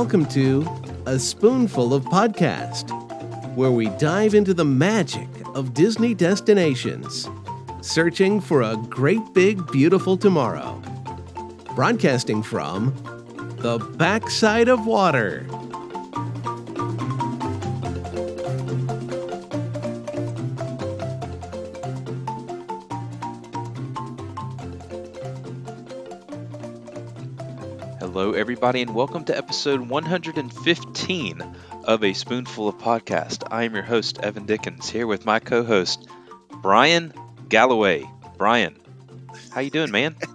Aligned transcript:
Welcome 0.00 0.26
to 0.26 0.64
A 1.06 1.18
Spoonful 1.18 1.92
of 1.92 2.04
Podcast, 2.04 2.92
where 3.56 3.72
we 3.72 3.88
dive 3.98 4.32
into 4.32 4.54
the 4.54 4.64
magic 4.64 5.26
of 5.56 5.74
Disney 5.74 6.14
destinations, 6.14 7.28
searching 7.80 8.40
for 8.40 8.62
a 8.62 8.76
great 8.88 9.34
big 9.34 9.66
beautiful 9.72 10.16
tomorrow. 10.16 10.80
Broadcasting 11.74 12.44
from 12.44 12.94
the 13.56 13.78
backside 13.96 14.68
of 14.68 14.86
water. 14.86 15.44
Everybody, 28.58 28.82
and 28.82 28.92
welcome 28.92 29.22
to 29.26 29.38
episode 29.38 29.88
115 29.88 31.56
of 31.84 32.02
A 32.02 32.12
Spoonful 32.12 32.66
of 32.66 32.76
Podcast. 32.76 33.46
I 33.52 33.62
am 33.62 33.72
your 33.72 33.84
host, 33.84 34.18
Evan 34.20 34.46
Dickens, 34.46 34.90
here 34.90 35.06
with 35.06 35.24
my 35.24 35.38
co-host, 35.38 36.08
Bryan 36.60 37.12
Galloway. 37.48 38.10
Bryan, 38.36 38.76
how 39.52 39.60
you 39.60 39.70
doing, 39.70 39.92
man? 39.92 40.16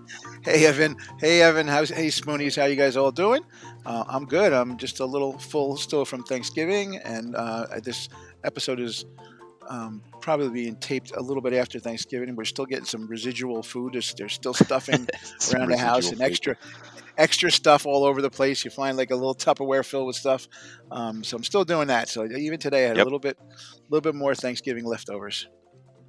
Hey 0.42 0.66
Evan, 0.66 0.96
hey 1.20 1.42
Evan, 1.42 1.68
how's 1.68 1.90
hey 1.90 2.08
Spoonies? 2.08 2.56
How 2.56 2.66
you 2.66 2.78
guys 2.78 2.96
all 2.96 3.12
doing? 3.12 3.44
Uh, 3.86 4.06
I'm 4.08 4.26
good. 4.26 4.52
I'm 4.54 4.78
just 4.78 5.00
a 5.02 5.06
little 5.06 5.38
full 5.38 5.76
still 5.76 6.06
from 6.06 6.24
Thanksgiving, 6.24 6.98
and 6.98 7.36
uh, 7.36 7.66
this 7.82 8.08
episode 8.44 8.80
is 8.80 9.06
um, 9.70 10.02
probably 10.22 10.50
being 10.50 10.76
taped 10.78 11.12
a 11.16 11.22
little 11.22 11.42
bit 11.42 11.54
after 11.54 11.80
Thanksgiving. 11.80 12.36
We're 12.36 12.46
still 12.46 12.66
getting 12.66 12.86
some 12.86 13.08
residual 13.08 13.64
food. 13.64 13.94
There's, 13.94 14.14
there's 14.14 14.34
still 14.34 14.54
stuffing 14.54 15.08
around 15.54 15.70
the 15.70 15.78
house 15.78 16.12
residual 16.12 16.12
and 16.12 16.18
food. 16.20 16.26
extra 16.26 16.58
extra 17.18 17.52
stuff 17.52 17.86
all 17.86 18.04
over 18.04 18.22
the 18.22 18.30
place. 18.30 18.64
You 18.66 18.72
find 18.72 18.98
like 18.98 19.12
a 19.12 19.16
little 19.16 19.36
Tupperware 19.36 19.86
filled 19.86 20.08
with 20.08 20.16
stuff. 20.16 20.48
Um, 20.92 21.24
so 21.24 21.38
I'm 21.38 21.44
still 21.44 21.64
doing 21.66 21.88
that. 21.88 22.10
So 22.10 22.26
even 22.26 22.60
today, 22.60 22.86
I 22.86 22.88
had 22.90 22.98
Yep. 22.98 23.04
a 23.04 23.06
little 23.06 23.20
bit, 23.20 23.38
a 23.40 23.82
little 23.90 24.02
bit 24.02 24.16
more 24.16 24.36
Thanksgiving 24.36 24.86
leftovers. 24.86 25.48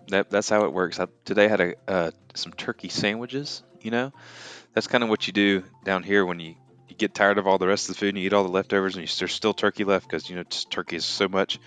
That, 0.09 0.31
that's 0.31 0.49
how 0.49 0.65
it 0.65 0.73
works. 0.73 1.01
I, 1.01 1.07
today 1.25 1.47
I 1.47 1.49
had 1.49 1.61
a 1.61 1.75
uh, 1.89 2.11
some 2.35 2.53
turkey 2.53 2.89
sandwiches. 2.89 3.63
You 3.81 3.91
know, 3.91 4.13
that's 4.75 4.87
kind 4.87 5.03
of 5.05 5.11
what 5.11 5.27
you 5.27 5.33
do 5.33 5.63
down 5.85 6.03
here 6.03 6.25
when 6.25 6.41
you, 6.41 6.55
you 6.89 6.97
get 6.97 7.15
tired 7.15 7.39
of 7.39 7.47
all 7.47 7.59
the 7.59 7.67
rest 7.67 7.89
of 7.89 7.95
the 7.95 8.01
food 8.01 8.11
and 8.11 8.19
you 8.19 8.27
eat 8.27 8.33
all 8.33 8.45
the 8.45 8.51
leftovers 8.51 8.97
and 8.97 9.09
you, 9.09 9.15
there's 9.19 9.33
still 9.33 9.53
turkey 9.55 9.85
left 9.85 10.09
because 10.09 10.29
you 10.31 10.37
know 10.37 10.43
just 10.45 10.71
turkey 10.71 10.97
is 10.97 11.05
so 11.05 11.29
much, 11.29 11.59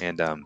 and 0.00 0.20
um, 0.20 0.44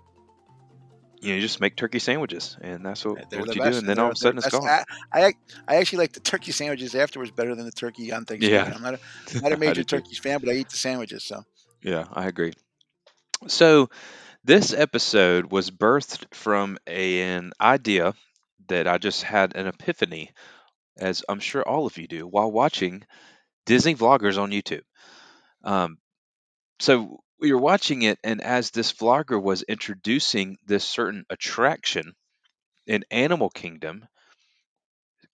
you 1.22 1.30
know 1.30 1.34
you 1.36 1.40
just 1.40 1.60
make 1.60 1.76
turkey 1.76 1.98
sandwiches 1.98 2.56
and 2.60 2.84
that's 2.84 3.04
what, 3.04 3.30
They're 3.30 3.40
what 3.40 3.48
the 3.48 3.54
you 3.54 3.60
best. 3.62 3.72
do 3.72 3.78
and 3.78 3.88
then 3.88 3.98
all 3.98 4.06
of 4.08 4.12
a 4.12 4.16
sudden 4.16 4.38
it's 4.38 4.48
gone. 4.48 4.66
I, 4.66 4.84
I 5.12 5.32
I 5.68 5.76
actually 5.76 5.98
like 5.98 6.12
the 6.12 6.20
turkey 6.20 6.52
sandwiches 6.52 6.94
afterwards 6.94 7.30
better 7.30 7.54
than 7.54 7.64
the 7.64 7.72
turkey 7.72 8.12
on 8.12 8.24
Thanksgiving. 8.24 8.54
Yeah. 8.66 8.72
I'm 8.74 8.82
not 8.82 8.94
a, 8.94 9.40
not 9.42 9.52
a 9.52 9.56
major 9.56 9.84
turkey 9.84 10.14
fan, 10.14 10.40
but 10.40 10.50
I 10.50 10.54
eat 10.54 10.68
the 10.68 10.76
sandwiches. 10.76 11.24
So 11.24 11.42
Yeah, 11.82 12.04
I 12.12 12.26
agree. 12.26 12.52
So, 13.48 13.88
this 14.44 14.72
episode 14.72 15.50
was 15.50 15.70
birthed 15.70 16.32
from 16.34 16.78
a- 16.86 17.22
an 17.22 17.52
idea 17.60 18.14
that 18.68 18.86
I 18.86 18.98
just 18.98 19.22
had 19.22 19.56
an 19.56 19.66
epiphany, 19.66 20.30
as 20.98 21.24
I'm 21.28 21.40
sure 21.40 21.62
all 21.62 21.86
of 21.86 21.98
you 21.98 22.06
do, 22.06 22.26
while 22.26 22.50
watching 22.52 23.04
Disney 23.66 23.94
vloggers 23.96 24.38
on 24.40 24.50
YouTube. 24.52 24.82
Um, 25.64 25.98
so, 26.80 27.21
we 27.42 27.52
were 27.52 27.60
watching 27.60 28.02
it, 28.02 28.20
and 28.22 28.40
as 28.40 28.70
this 28.70 28.92
vlogger 28.92 29.42
was 29.42 29.64
introducing 29.64 30.58
this 30.64 30.84
certain 30.84 31.24
attraction 31.28 32.14
in 32.86 33.04
Animal 33.10 33.50
Kingdom, 33.50 34.06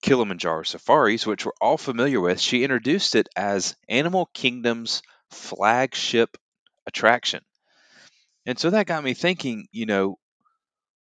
Kilimanjaro 0.01 0.63
Safaris, 0.63 1.27
which 1.27 1.45
we're 1.45 1.53
all 1.61 1.77
familiar 1.77 2.19
with, 2.19 2.41
she 2.41 2.65
introduced 2.65 3.15
it 3.15 3.29
as 3.37 3.77
Animal 3.91 4.31
Kingdom's 4.33 5.03
flagship 5.31 6.39
attraction. 6.87 7.43
And 8.47 8.59
so 8.59 8.71
that 8.71 8.87
got 8.87 9.05
me 9.05 9.13
thinking, 9.13 9.67
you 9.71 9.85
know, 9.85 10.17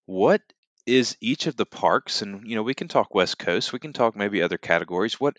what 0.05 0.41
is 0.85 1.17
each 1.19 1.47
of 1.47 1.57
the 1.57 1.65
parks 1.65 2.21
and 2.21 2.47
you 2.47 2.55
know, 2.55 2.63
we 2.63 2.73
can 2.73 2.87
talk 2.87 3.13
West 3.13 3.37
Coast, 3.37 3.73
we 3.73 3.79
can 3.79 3.91
talk 3.91 4.15
maybe 4.15 4.41
other 4.41 4.57
categories. 4.57 5.19
What 5.19 5.35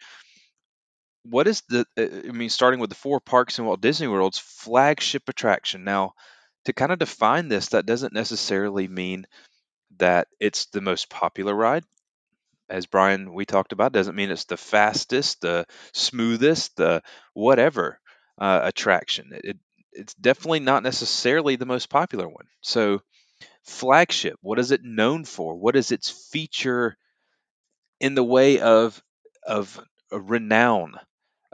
what 1.24 1.48
is 1.48 1.62
the 1.68 1.86
uh, 1.98 2.28
I 2.28 2.32
mean 2.32 2.50
starting 2.50 2.80
with 2.80 2.90
the 2.90 2.96
four 2.96 3.20
parks 3.20 3.58
in 3.58 3.64
Walt 3.64 3.80
Disney 3.80 4.08
World's 4.08 4.38
flagship 4.38 5.28
attraction. 5.28 5.84
Now, 5.84 6.14
to 6.66 6.72
kind 6.72 6.92
of 6.92 6.98
define 6.98 7.48
this, 7.48 7.68
that 7.70 7.86
doesn't 7.86 8.12
necessarily 8.12 8.88
mean 8.88 9.26
that 9.98 10.28
it's 10.40 10.66
the 10.66 10.80
most 10.80 11.10
popular 11.10 11.54
ride. 11.54 11.84
As 12.68 12.86
Bryan 12.86 13.34
we 13.34 13.44
talked 13.46 13.72
about, 13.72 13.92
doesn't 13.92 14.16
mean 14.16 14.30
it's 14.30 14.44
the 14.46 14.56
fastest, 14.56 15.42
the 15.42 15.66
smoothest, 15.92 16.76
the 16.76 17.02
whatever 17.34 18.00
uh, 18.38 18.60
attraction. 18.64 19.32
It, 19.32 19.44
it 19.44 19.58
it's 19.92 20.14
definitely 20.14 20.60
not 20.60 20.82
necessarily 20.82 21.56
the 21.56 21.66
most 21.66 21.88
popular 21.88 22.28
one. 22.28 22.46
So 22.62 23.00
flagship 23.64 24.38
what 24.42 24.58
is 24.58 24.70
it 24.70 24.82
known 24.84 25.24
for 25.24 25.56
what 25.56 25.76
is 25.76 25.92
its 25.92 26.10
feature 26.32 26.96
in 28.00 28.14
the 28.14 28.24
way 28.24 28.60
of 28.60 29.02
of 29.46 29.80
renown 30.12 30.94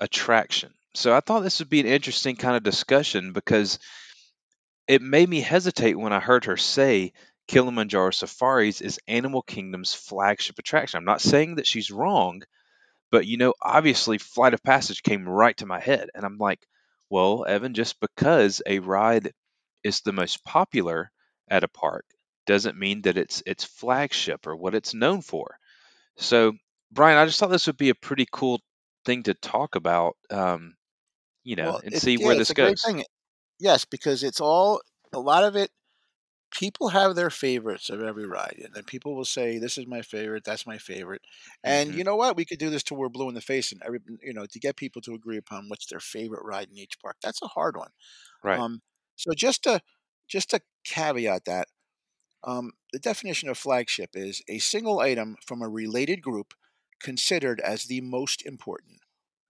attraction 0.00 0.72
so 0.94 1.14
i 1.14 1.20
thought 1.20 1.40
this 1.40 1.58
would 1.58 1.68
be 1.68 1.80
an 1.80 1.86
interesting 1.86 2.36
kind 2.36 2.56
of 2.56 2.62
discussion 2.62 3.32
because 3.32 3.78
it 4.88 5.02
made 5.02 5.28
me 5.28 5.40
hesitate 5.40 5.98
when 5.98 6.12
i 6.12 6.20
heard 6.20 6.44
her 6.44 6.56
say 6.56 7.12
kilimanjaro 7.48 8.10
safaris 8.10 8.80
is 8.80 9.00
animal 9.08 9.42
kingdom's 9.42 9.94
flagship 9.94 10.58
attraction 10.58 10.98
i'm 10.98 11.04
not 11.04 11.20
saying 11.20 11.56
that 11.56 11.66
she's 11.66 11.90
wrong 11.90 12.42
but 13.10 13.26
you 13.26 13.36
know 13.36 13.54
obviously 13.62 14.18
flight 14.18 14.54
of 14.54 14.62
passage 14.62 15.02
came 15.02 15.28
right 15.28 15.56
to 15.56 15.66
my 15.66 15.80
head 15.80 16.08
and 16.14 16.24
i'm 16.24 16.38
like 16.38 16.60
well 17.10 17.44
evan 17.46 17.74
just 17.74 18.00
because 18.00 18.62
a 18.66 18.78
ride 18.78 19.32
is 19.82 20.00
the 20.00 20.12
most 20.12 20.44
popular 20.44 21.10
at 21.48 21.64
a 21.64 21.68
park 21.68 22.04
doesn't 22.46 22.78
mean 22.78 23.02
that 23.02 23.16
it's 23.16 23.42
its 23.46 23.64
flagship 23.64 24.46
or 24.46 24.56
what 24.56 24.74
it's 24.74 24.94
known 24.94 25.22
for. 25.22 25.56
So, 26.16 26.52
Bryan, 26.90 27.18
I 27.18 27.26
just 27.26 27.38
thought 27.38 27.50
this 27.50 27.66
would 27.66 27.76
be 27.76 27.90
a 27.90 27.94
pretty 27.94 28.26
cool 28.30 28.60
thing 29.04 29.22
to 29.24 29.34
talk 29.34 29.76
about, 29.76 30.16
um, 30.30 30.76
you 31.44 31.56
know, 31.56 31.76
well, 31.76 31.80
and 31.82 31.96
see 31.96 32.18
yeah, 32.18 32.28
where 32.28 32.36
it's 32.36 32.50
this 32.50 32.50
a 32.50 32.54
great 32.54 32.78
goes. 32.78 32.84
thing. 32.84 33.04
Yes, 33.60 33.84
because 33.84 34.24
it's 34.24 34.40
all 34.40 34.82
a 35.14 35.20
lot 35.20 35.44
of 35.44 35.56
it. 35.56 35.70
People 36.52 36.88
have 36.90 37.16
their 37.16 37.30
favorites 37.30 37.90
of 37.90 38.02
every 38.02 38.26
ride, 38.26 38.60
and 38.64 38.74
then 38.74 38.84
people 38.84 39.16
will 39.16 39.24
say, 39.26 39.58
"This 39.58 39.78
is 39.78 39.86
my 39.86 40.02
favorite. 40.02 40.44
That's 40.44 40.66
my 40.66 40.78
favorite." 40.78 41.22
And 41.64 41.94
Mhm. 41.94 41.96
you 41.96 42.04
know 42.04 42.16
what? 42.16 42.36
We 42.36 42.44
could 42.46 42.58
do 42.60 42.70
this 42.70 42.82
till 42.84 42.96
we're 42.98 43.08
blue 43.10 43.28
in 43.28 43.34
the 43.36 43.40
face, 43.42 43.72
and 43.72 43.82
every 43.84 44.00
you 44.22 44.34
know 44.34 44.46
to 44.46 44.60
get 44.60 44.76
people 44.76 45.02
to 45.04 45.14
agree 45.14 45.38
upon 45.38 45.68
what's 45.68 45.86
their 45.88 46.00
favorite 46.00 46.44
ride 46.44 46.68
in 46.70 46.78
each 46.78 46.98
park. 47.00 47.18
That's 47.22 47.42
a 47.42 47.48
hard 47.48 47.76
one. 47.76 47.92
Right. 48.42 48.62
Um, 48.62 48.82
so 49.16 49.32
just 49.34 49.64
to 49.64 49.82
just 50.28 50.50
to 50.50 50.60
caveat 50.84 51.44
that, 51.46 51.68
um, 52.44 52.72
the 52.92 52.98
definition 52.98 53.48
of 53.48 53.58
flagship 53.58 54.10
is 54.14 54.42
a 54.48 54.58
single 54.58 55.00
item 55.00 55.36
from 55.46 55.62
a 55.62 55.68
related 55.68 56.22
group 56.22 56.54
considered 57.00 57.60
as 57.60 57.84
the 57.84 58.00
most 58.00 58.42
important, 58.44 59.00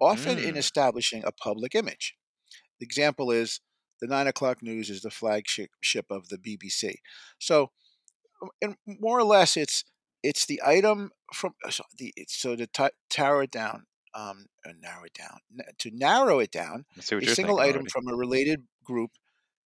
often 0.00 0.38
in 0.38 0.54
Mm. 0.54 0.58
establishing 0.58 1.24
a 1.24 1.32
public 1.32 1.74
image. 1.74 2.16
The 2.78 2.86
example 2.86 3.30
is 3.30 3.60
the 4.00 4.06
nine 4.06 4.26
o'clock 4.26 4.62
news 4.62 4.88
is 4.90 5.02
the 5.02 5.10
flagship 5.10 5.70
ship 5.80 6.06
of 6.10 6.28
the 6.28 6.38
BBC. 6.38 6.96
So, 7.38 7.72
um, 8.42 8.50
and 8.62 8.76
more 8.86 9.18
or 9.18 9.24
less, 9.24 9.56
it's 9.56 9.84
it's 10.22 10.44
the 10.46 10.60
item 10.64 11.12
from 11.32 11.54
uh, 11.64 11.70
so 11.70 11.84
the 11.98 12.12
it's- 12.16 12.36
so 12.36 12.56
to 12.56 12.66
t- 12.66 12.88
narrow 13.18 13.40
it 13.40 13.50
down, 13.50 13.86
um, 14.14 14.46
narrow 14.80 15.04
it 15.04 15.14
down 15.14 15.38
to 15.78 15.90
narrow 15.90 16.38
it 16.40 16.50
down, 16.50 16.84
a 16.98 17.26
single 17.34 17.58
item 17.58 17.76
already. 17.82 17.90
from 17.90 18.08
a 18.08 18.14
related 18.16 18.68
group 18.84 19.12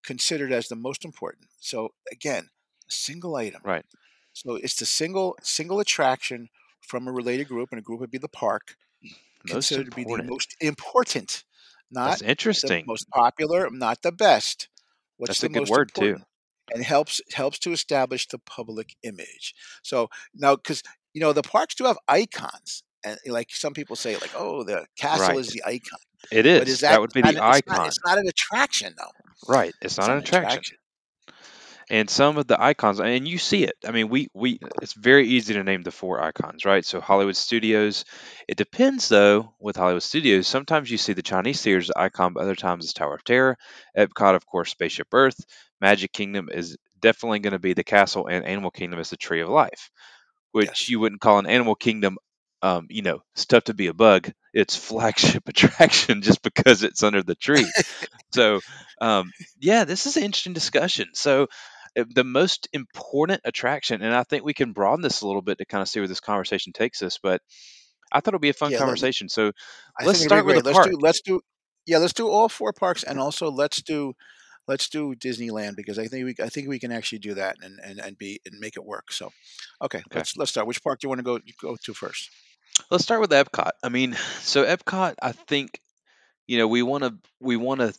considered 0.03 0.51
as 0.51 0.67
the 0.67 0.75
most 0.75 1.03
important. 1.05 1.49
So 1.59 1.93
again, 2.11 2.49
a 2.89 2.91
single 2.91 3.35
item. 3.35 3.61
Right. 3.63 3.85
So 4.33 4.55
it's 4.55 4.75
the 4.75 4.85
single 4.85 5.37
single 5.43 5.79
attraction 5.79 6.49
from 6.87 7.07
a 7.07 7.11
related 7.11 7.47
group, 7.47 7.69
and 7.71 7.79
a 7.79 7.81
group 7.81 7.99
would 7.99 8.11
be 8.11 8.17
the 8.17 8.29
park, 8.29 8.75
Most 9.01 9.51
considered 9.51 9.91
to 9.91 9.95
be 9.95 10.03
the 10.03 10.23
most 10.23 10.55
important, 10.61 11.43
not 11.91 12.09
That's 12.09 12.21
the 12.21 12.29
interesting. 12.29 12.85
most 12.87 13.09
popular, 13.09 13.69
not 13.69 14.01
the 14.01 14.11
best. 14.11 14.69
What's 15.17 15.29
That's 15.29 15.39
the 15.41 15.45
a 15.47 15.49
good 15.49 15.59
most 15.61 15.69
word 15.71 15.91
too. 15.93 16.01
important? 16.05 16.27
And 16.73 16.83
helps 16.83 17.21
helps 17.33 17.59
to 17.59 17.71
establish 17.73 18.27
the 18.27 18.39
public 18.39 18.95
image. 19.03 19.53
So 19.83 20.09
now, 20.33 20.55
because 20.55 20.81
you 21.13 21.21
know 21.21 21.31
the 21.31 21.43
parks 21.43 21.75
do 21.75 21.83
have 21.85 21.97
icons, 22.07 22.81
and 23.05 23.19
eh, 23.23 23.31
like 23.31 23.51
some 23.51 23.73
people 23.73 23.95
say, 23.95 24.15
like, 24.15 24.31
oh, 24.35 24.63
the 24.63 24.87
castle 24.97 25.27
Right. 25.27 25.37
is 25.37 25.49
the 25.49 25.61
icon. 25.63 25.99
It 26.31 26.47
is. 26.47 26.59
But 26.59 26.67
is. 26.67 26.79
That 26.79 26.89
that 26.93 27.01
would 27.01 27.13
be 27.13 27.21
the 27.21 27.27
an- 27.27 27.35
it's 27.35 27.39
not 27.39 27.55
icon. 27.75 27.87
it's 27.87 27.99
not 28.03 28.17
an 28.17 28.27
attraction 28.27 28.95
though. 28.97 29.11
Right. 29.47 29.73
It's 29.79 29.95
not 29.99 30.05
It's 30.05 30.07
an 30.07 30.07
not 30.07 30.17
an 30.17 30.23
attraction. 30.23 30.49
attraction. 30.49 30.77
And 31.89 32.09
some 32.09 32.37
of 32.37 32.47
the 32.47 32.61
icons 32.61 32.99
and 32.99 33.27
you 33.27 33.37
see 33.37 33.63
it 33.63 33.75
i 33.85 33.91
mean 33.91 34.09
we 34.09 34.27
we 34.33 34.59
it's 34.81 34.93
very 34.93 35.27
easy 35.27 35.53
to 35.53 35.63
name 35.63 35.83
the 35.83 35.91
four 35.91 36.21
icons 36.21 36.65
right 36.65 36.85
so 36.85 36.99
hollywood 36.99 37.35
studios 37.35 38.05
it 38.47 38.57
depends 38.57 39.07
though 39.09 39.53
with 39.59 39.75
hollywood 39.75 40.03
studios 40.03 40.47
sometimes 40.47 40.89
you 40.89 40.97
see 40.97 41.13
the 41.13 41.21
chinese 41.21 41.61
theater's 41.61 41.91
icon 41.95 42.33
but 42.33 42.41
other 42.43 42.55
times 42.55 42.83
it's 42.85 42.93
tower 42.93 43.15
of 43.15 43.23
terror 43.23 43.57
epcot 43.97 44.35
of 44.35 44.45
course 44.45 44.71
spaceship 44.71 45.07
earth 45.13 45.45
magic 45.81 46.11
kingdom 46.11 46.49
is 46.51 46.77
definitely 47.01 47.39
going 47.39 47.53
to 47.53 47.59
be 47.59 47.73
the 47.73 47.83
castle 47.83 48.27
and 48.27 48.45
animal 48.45 48.71
kingdom 48.71 48.99
is 48.99 49.09
the 49.09 49.17
tree 49.17 49.41
of 49.41 49.49
life 49.49 49.91
which 50.51 50.69
Yes. 50.69 50.89
you 50.89 50.99
wouldn't 50.99 51.21
call 51.21 51.39
an 51.39 51.47
animal 51.47 51.75
kingdom 51.75 52.17
um, 52.61 52.87
you 52.89 53.03
know, 53.03 53.21
stuff 53.35 53.65
to 53.65 53.75
be 53.75 53.87
a 53.87 53.93
bug. 53.93 54.31
It's 54.53 54.75
flagship 54.87 55.47
attraction 55.47 56.23
just 56.23 56.41
because 56.41 56.81
it's 56.81 57.03
under 57.03 57.21
the 57.21 57.35
tree. 57.35 57.73
so, 58.33 58.61
um, 59.01 59.33
yeah, 59.59 59.83
this 59.85 60.07
is 60.07 60.17
an 60.17 60.23
interesting 60.23 60.53
discussion. 60.53 61.09
So, 61.13 61.47
Uh, 61.97 62.03
the 62.13 62.23
most 62.23 62.67
important 62.73 63.41
attraction, 63.45 64.01
and 64.01 64.13
I 64.13 64.23
think 64.23 64.43
we 64.43 64.53
can 64.53 64.73
broaden 64.73 65.01
this 65.01 65.21
a 65.21 65.27
little 65.27 65.41
bit 65.41 65.57
to 65.59 65.65
kind 65.65 65.81
of 65.81 65.87
see 65.89 65.99
where 65.99 66.07
this 66.07 66.19
conversation 66.19 66.73
takes 66.73 67.01
us. 67.01 67.19
But 67.21 67.41
I 68.11 68.19
thought 68.19 68.33
it'd 68.33 68.41
be 68.41 68.49
a 68.49 68.53
fun 68.53 68.71
Yeah, 68.71 68.79
let, 68.83 68.85
conversation. 68.85 69.29
So, 69.29 69.51
let's 70.05 70.19
think 70.19 70.31
it'd 70.31 70.31
be 70.33 70.41
start 70.41 70.45
with 70.45 70.55
great. 70.55 70.65
Let's 70.65 70.75
park. 70.77 70.91
do 70.91 70.97
let's 70.99 71.21
do 71.21 71.41
yeah, 71.85 71.97
let's 71.99 72.13
do 72.13 72.27
all 72.29 72.49
four 72.49 72.73
parks 72.73 73.03
and 73.03 73.19
also 73.19 73.49
let's 73.51 73.81
do 73.81 74.13
let's 74.67 74.89
do 74.89 75.13
Disneyland 75.15 75.75
because 75.75 75.99
I 75.99 76.07
think 76.07 76.25
we 76.25 76.35
I 76.43 76.49
think 76.49 76.67
we 76.67 76.79
can 76.79 76.91
actually 76.91 77.19
do 77.19 77.33
that 77.35 77.57
and 77.61 77.79
and, 77.83 77.99
and 77.99 78.17
be 78.17 78.39
and 78.45 78.59
make 78.59 78.75
it 78.77 78.85
work. 78.85 79.11
So, 79.11 79.31
okay, 79.81 79.99
Okay. 79.99 80.19
let's 80.19 80.37
let's 80.37 80.51
start. 80.51 80.67
Which 80.67 80.83
park 80.83 80.99
do 80.99 81.05
you 81.05 81.09
want 81.09 81.19
to 81.19 81.23
go 81.23 81.39
go 81.61 81.75
to 81.83 81.93
first? 81.93 82.29
Let's 82.91 83.03
start 83.03 83.21
with 83.21 83.31
Epcot. 83.31 83.71
I 83.83 83.89
mean, 83.89 84.13
so 84.41 84.65
Epcot, 84.65 85.15
I 85.21 85.31
think, 85.31 85.79
you 86.47 86.57
know, 86.57 86.67
we 86.67 86.83
want 86.83 87.03
to, 87.03 87.15
we 87.39 87.55
want 87.57 87.81
to, 87.81 87.93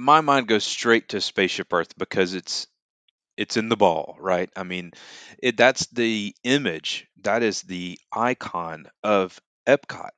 my 0.00 0.22
mind 0.22 0.48
goes 0.48 0.64
straight 0.64 1.10
to 1.10 1.20
Spaceship 1.20 1.72
Earth 1.72 1.96
because 1.98 2.34
it's, 2.34 2.66
it's 3.36 3.56
in 3.56 3.68
the 3.68 3.76
ball, 3.76 4.16
right? 4.18 4.48
I 4.56 4.62
mean, 4.62 4.92
it, 5.38 5.56
that's 5.56 5.86
the 5.88 6.34
image, 6.42 7.06
that 7.22 7.42
is 7.42 7.62
the 7.62 7.98
icon 8.10 8.86
of 9.02 9.38
Epcot. 9.66 10.10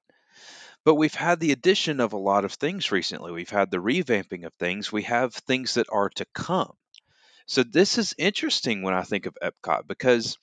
But 0.84 0.94
we've 0.94 1.14
had 1.14 1.40
the 1.40 1.52
addition 1.52 2.00
of 2.00 2.12
a 2.12 2.18
lot 2.18 2.44
of 2.44 2.52
things 2.52 2.92
recently. 2.92 3.32
We've 3.32 3.50
had 3.50 3.70
the 3.70 3.78
revamping 3.78 4.44
of 4.44 4.52
things. 4.54 4.92
We 4.92 5.02
have 5.02 5.34
things 5.34 5.74
that 5.74 5.86
are 5.90 6.10
to 6.10 6.26
come. 6.32 6.72
So 7.46 7.62
this 7.62 7.98
is 7.98 8.14
interesting 8.18 8.82
when 8.82 8.94
I 8.94 9.02
think 9.02 9.26
of 9.26 9.36
Epcot 9.42 9.86
because, 9.88 10.38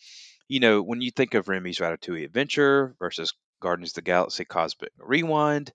you 0.48 0.60
know, 0.60 0.82
when 0.82 1.02
you 1.02 1.12
think 1.12 1.34
of 1.34 1.48
Remy's 1.48 1.80
Ratatouille 1.80 2.26
Adventure 2.26 2.96
versus 3.00 3.34
Guardians 3.62 3.92
of 3.92 3.96
the 3.96 4.02
Galaxy 4.02 4.46
Cosmic 4.46 4.92
Rewind, 4.98 5.72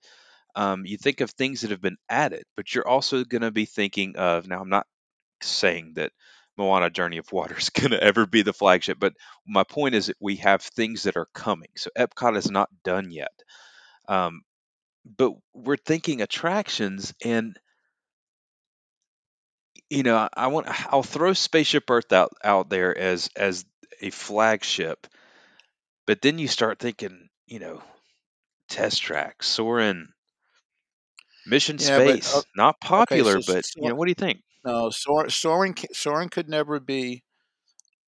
um, 0.54 0.86
you 0.86 0.96
think 0.96 1.20
of 1.20 1.30
things 1.30 1.62
that 1.62 1.70
have 1.70 1.80
been 1.80 1.98
added, 2.08 2.44
but 2.56 2.74
you're 2.74 2.88
also 2.88 3.24
going 3.24 3.42
to 3.42 3.50
be 3.50 3.64
thinking 3.64 4.16
of, 4.16 4.48
now 4.48 4.60
I'm 4.60 4.68
not 4.68 4.86
saying 5.42 5.94
that 5.96 6.12
Moana 6.56 6.90
Journey 6.90 7.18
of 7.18 7.32
Water 7.32 7.56
is 7.58 7.70
going 7.70 7.90
to 7.90 8.02
ever 8.02 8.26
be 8.26 8.42
the 8.42 8.52
flagship, 8.52 8.98
but 9.00 9.14
my 9.46 9.64
point 9.64 9.94
is 9.94 10.06
that 10.06 10.16
we 10.20 10.36
have 10.36 10.62
things 10.62 11.04
that 11.04 11.16
are 11.16 11.28
coming. 11.34 11.70
So 11.76 11.90
Epcot 11.98 12.36
is 12.36 12.50
not 12.50 12.70
done 12.84 13.10
yet. 13.10 13.32
Um, 14.08 14.42
but 15.04 15.32
we're 15.54 15.76
thinking 15.76 16.22
attractions 16.22 17.14
and 17.24 17.58
you 19.90 20.02
know 20.02 20.28
I, 20.34 20.46
want 20.48 20.66
i'll 20.92 21.02
throw 21.02 21.32
spaceship 21.32 21.90
earth 21.90 22.12
out 22.12 22.32
out 22.42 22.70
there 22.70 22.96
as 22.96 23.28
as 23.36 23.64
a 24.00 24.10
flagship 24.10 25.06
but 26.06 26.22
then 26.22 26.38
you 26.38 26.48
start 26.48 26.78
thinking 26.78 27.28
you 27.46 27.58
know 27.58 27.82
test 28.68 29.02
track 29.02 29.42
soaring 29.42 30.08
mission 31.46 31.78
Yeah, 31.78 32.00
but 32.00 32.20
uh, 32.32 32.42
space 32.42 32.46
not 32.56 32.80
okay, 33.00 33.22
popular 33.22 33.40
so 33.40 33.40
but 33.40 33.66
you 33.80 33.88
know 33.88 33.94
what 33.96 34.06
do 34.06 34.10
you 34.10 34.14
think 34.14 34.42
no, 34.64 34.90
Sor- 34.90 35.28
Soaring 35.30 35.74
ca- 35.74 35.92
Soaring 35.92 36.28
could 36.28 36.48
never 36.48 36.80
be 36.80 37.22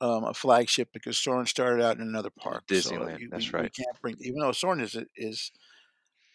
um, 0.00 0.25
a 0.25 0.35
flagship 0.35 0.91
because 0.93 1.19
Soaring 1.19 1.47
started 1.47 1.85
out 1.85 1.97
in 1.97 2.03
another 2.03 2.31
park. 2.31 2.65
So 2.73 3.06
disneyland 3.06 3.15
you, 3.15 3.31
that's 3.31 3.53
we, 3.56 3.56
we 3.59 3.69
right 3.69 3.71
can't 3.71 4.00
bring 4.03 4.17
even 4.21 4.41
though 4.41 4.53
Soaring 4.53 4.81
is 4.81 4.97
is 5.17 5.53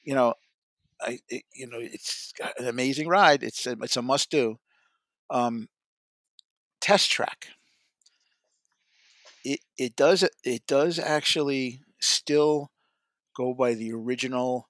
you 0.03 0.15
know 0.15 0.36
I 1.01 1.19
it, 1.30 1.44
you 1.53 1.68
know 1.68 1.80
it's 1.80 2.33
an 2.59 2.68
amazing 2.68 3.07
ride. 3.07 3.44
It's 3.44 3.65
a, 3.68 3.74
it's 3.81 3.98
a 3.98 4.01
must 4.03 4.31
do. 4.31 4.57
Um, 5.30 5.69
test 6.81 7.09
track. 7.12 7.50
It 9.44 9.62
it 9.77 9.95
does 9.95 10.24
it 10.44 10.65
does 10.68 11.00
actually 11.00 11.81
still 12.00 12.71
go 13.36 13.53
by 13.53 13.75
the 13.75 13.94
original 13.94 14.69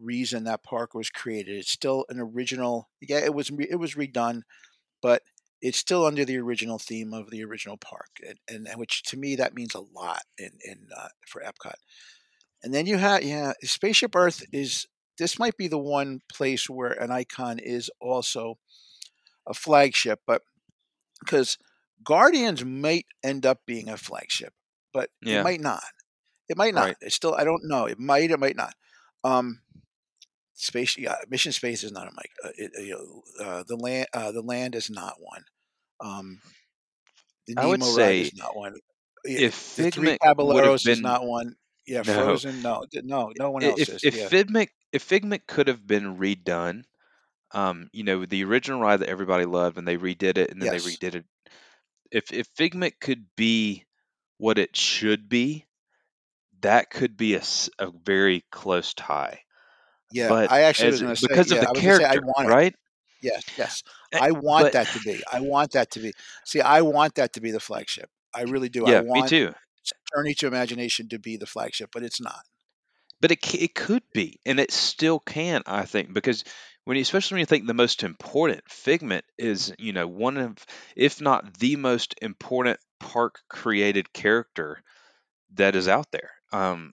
reason 0.00 0.44
that 0.44 0.62
park 0.62 0.94
was 0.94 1.10
created. 1.10 1.56
It's 1.56 1.70
still 1.70 2.04
an 2.08 2.18
original. 2.20 2.88
Yeah, 3.00 3.18
it 3.18 3.34
was 3.34 3.50
it 3.50 3.78
was 3.78 3.94
redone, 3.94 4.42
but 5.00 5.22
it's 5.60 5.78
still 5.78 6.04
under 6.04 6.24
the 6.24 6.38
original 6.38 6.78
theme 6.78 7.14
of 7.14 7.30
the 7.30 7.44
original 7.44 7.76
park, 7.76 8.10
and, 8.26 8.38
and, 8.48 8.68
and 8.68 8.80
which 8.80 9.02
to 9.04 9.16
me 9.16 9.36
that 9.36 9.54
means 9.54 9.74
a 9.74 9.80
lot 9.80 10.22
in 10.38 10.50
in 10.64 10.88
uh, 10.96 11.08
for 11.26 11.42
Epcot. 11.42 11.76
And 12.62 12.72
then 12.72 12.86
you 12.86 12.96
have 12.98 13.22
yeah, 13.22 13.52
Spaceship 13.62 14.14
Earth 14.14 14.44
is 14.52 14.86
this 15.18 15.38
might 15.38 15.56
be 15.56 15.68
the 15.68 15.78
one 15.78 16.20
place 16.32 16.68
where 16.68 16.92
an 16.92 17.10
icon 17.10 17.58
is 17.58 17.90
also 18.00 18.58
a 19.46 19.54
flagship, 19.54 20.20
but 20.26 20.42
because 21.20 21.58
Guardians 22.04 22.64
might 22.64 23.06
end 23.22 23.46
up 23.46 23.60
being 23.66 23.88
a 23.88 23.96
flagship, 23.96 24.52
but 24.92 25.10
it 25.40 25.44
might 25.44 25.60
not. 25.60 25.82
It 26.48 26.56
might 26.56 26.74
not. 26.74 26.86
right 26.86 26.96
It's 27.00 27.14
still 27.14 27.34
I 27.34 27.44
don't 27.44 27.64
know. 27.64 27.86
It 27.86 27.98
might. 27.98 28.30
It 28.30 28.40
might 28.40 28.56
not. 28.56 28.74
Um, 29.24 29.60
space. 30.62 30.96
Yeah, 30.98 31.16
Mission 31.28 31.52
Space 31.52 31.84
is 31.84 31.92
not 31.92 32.08
a 32.08 32.12
mic. 32.12 32.30
Uh, 32.44 32.50
it, 32.56 32.72
you 32.84 33.22
know, 33.38 33.44
uh, 33.44 33.64
the 33.66 33.76
land. 33.76 34.06
Uh, 34.14 34.32
the 34.32 34.42
land 34.42 34.74
is 34.74 34.90
not 34.90 35.16
one. 35.20 35.44
Um, 36.00 36.40
the 37.46 37.54
i 37.56 37.66
would 37.66 37.82
Nemo 37.82 37.88
ride 37.90 38.18
is 38.18 38.32
say 38.32 38.34
not 38.34 38.56
one. 38.56 38.74
If 39.36 39.54
The 39.76 39.84
Three 39.84 40.12
figment 40.12 40.22
have 40.54 40.74
Caballeros 40.74 40.86
is 40.88 41.02
not 41.02 41.24
one. 41.24 41.56
Yeah, 41.86 42.02
no 42.04 42.42
Frozen. 42.42 42.62
No, 42.62 42.84
no, 43.02 43.32
no 43.38 43.50
one 43.50 43.64
else 43.64 43.86
if 43.86 43.90
is. 43.90 44.02
if 44.02 44.14
Yeah. 44.14 44.30
figment 44.30 44.70
if 44.92 45.02
figment 45.02 45.46
could 45.46 45.68
have 45.68 45.86
been 45.86 46.16
redone 46.18 46.84
um 47.52 47.88
you 47.92 48.04
know 48.04 48.24
the 48.26 48.44
original 48.44 48.80
ride 48.80 48.98
that 49.00 49.08
everybody 49.08 49.44
loved 49.44 49.78
and 49.78 49.86
they 49.86 49.96
redid 49.96 50.36
it 50.38 50.50
and 50.50 50.60
then 50.60 50.70
they 50.70 50.80
redid 50.80 51.14
it 51.14 51.24
if 52.10 52.32
if 52.32 52.46
figment 52.56 52.94
could 53.00 53.26
be 53.36 53.84
what 54.38 54.58
it 54.58 54.76
should 54.76 55.28
be 55.28 55.66
that 56.60 56.90
could 56.90 57.16
be 57.16 57.34
a, 57.34 57.42
a 57.78 57.90
very 57.90 58.44
close 58.50 58.94
tie 58.94 59.40
Yeah. 60.12 60.32
but 60.32 60.50
I 60.50 60.62
actually 60.62 60.90
was 60.90 61.00
as 61.00 61.02
going 61.02 61.14
to 61.14 61.20
say. 61.20 61.28
because 61.28 61.50
of 61.52 61.58
Yeah, 61.58 61.60
the 61.60 61.68
I 61.68 61.72
was 61.72 61.94
say 61.94 62.04
I 62.04 62.16
character 62.16 62.22
want 62.22 62.50
it. 62.50 62.58
right 62.58 62.74
Yes. 63.22 63.42
Yes. 63.56 63.82
Eh, 64.12 64.20
I 64.20 64.32
want 64.32 64.70
but 64.70 64.72
that 64.72 64.90
to 64.92 65.00
be. 65.00 65.22
I 65.32 65.40
want 65.40 65.72
that 65.72 65.90
to 65.92 66.00
be. 66.00 66.12
See, 66.44 66.60
I 66.60 66.82
want 66.82 67.14
that 67.16 67.32
to 67.34 67.40
be 67.40 67.50
the 67.50 67.60
flagship. 67.60 68.10
I 68.34 68.42
really 68.42 68.68
do. 68.68 68.86
I 68.86 68.94
yeah 68.94 69.02
me 69.12 69.22
want 69.22 69.24
too 69.24 69.52
Journey 70.14 70.34
to 70.36 70.46
Imagination 70.46 71.08
to 71.10 71.18
be 71.18 71.36
the 71.36 71.46
flagship, 71.46 71.90
but 71.92 72.02
it's 72.02 72.20
not. 72.20 72.42
but 73.20 73.30
it, 73.32 73.54
it 73.54 73.74
could 73.74 74.02
be 74.12 74.38
and 74.46 74.58
it 74.60 74.70
still 74.72 75.18
can 75.18 75.62
i 75.66 75.84
think 75.84 76.12
because 76.12 76.44
when 76.84 76.96
you, 76.96 77.02
especially 77.02 77.36
when 77.36 77.40
you 77.40 77.46
think 77.46 77.66
the 77.66 77.74
most 77.74 78.02
important 78.02 78.62
figment 78.68 79.24
is 79.38 79.72
you 79.78 79.92
know 79.92 80.06
one 80.06 80.36
of 80.36 80.56
if 80.96 81.20
not 81.20 81.58
the 81.58 81.76
most 81.76 82.14
important 82.22 82.78
park 83.00 83.40
created 83.48 84.12
character 84.12 84.82
that 85.54 85.76
is 85.76 85.88
out 85.88 86.10
there 86.12 86.30
um 86.52 86.92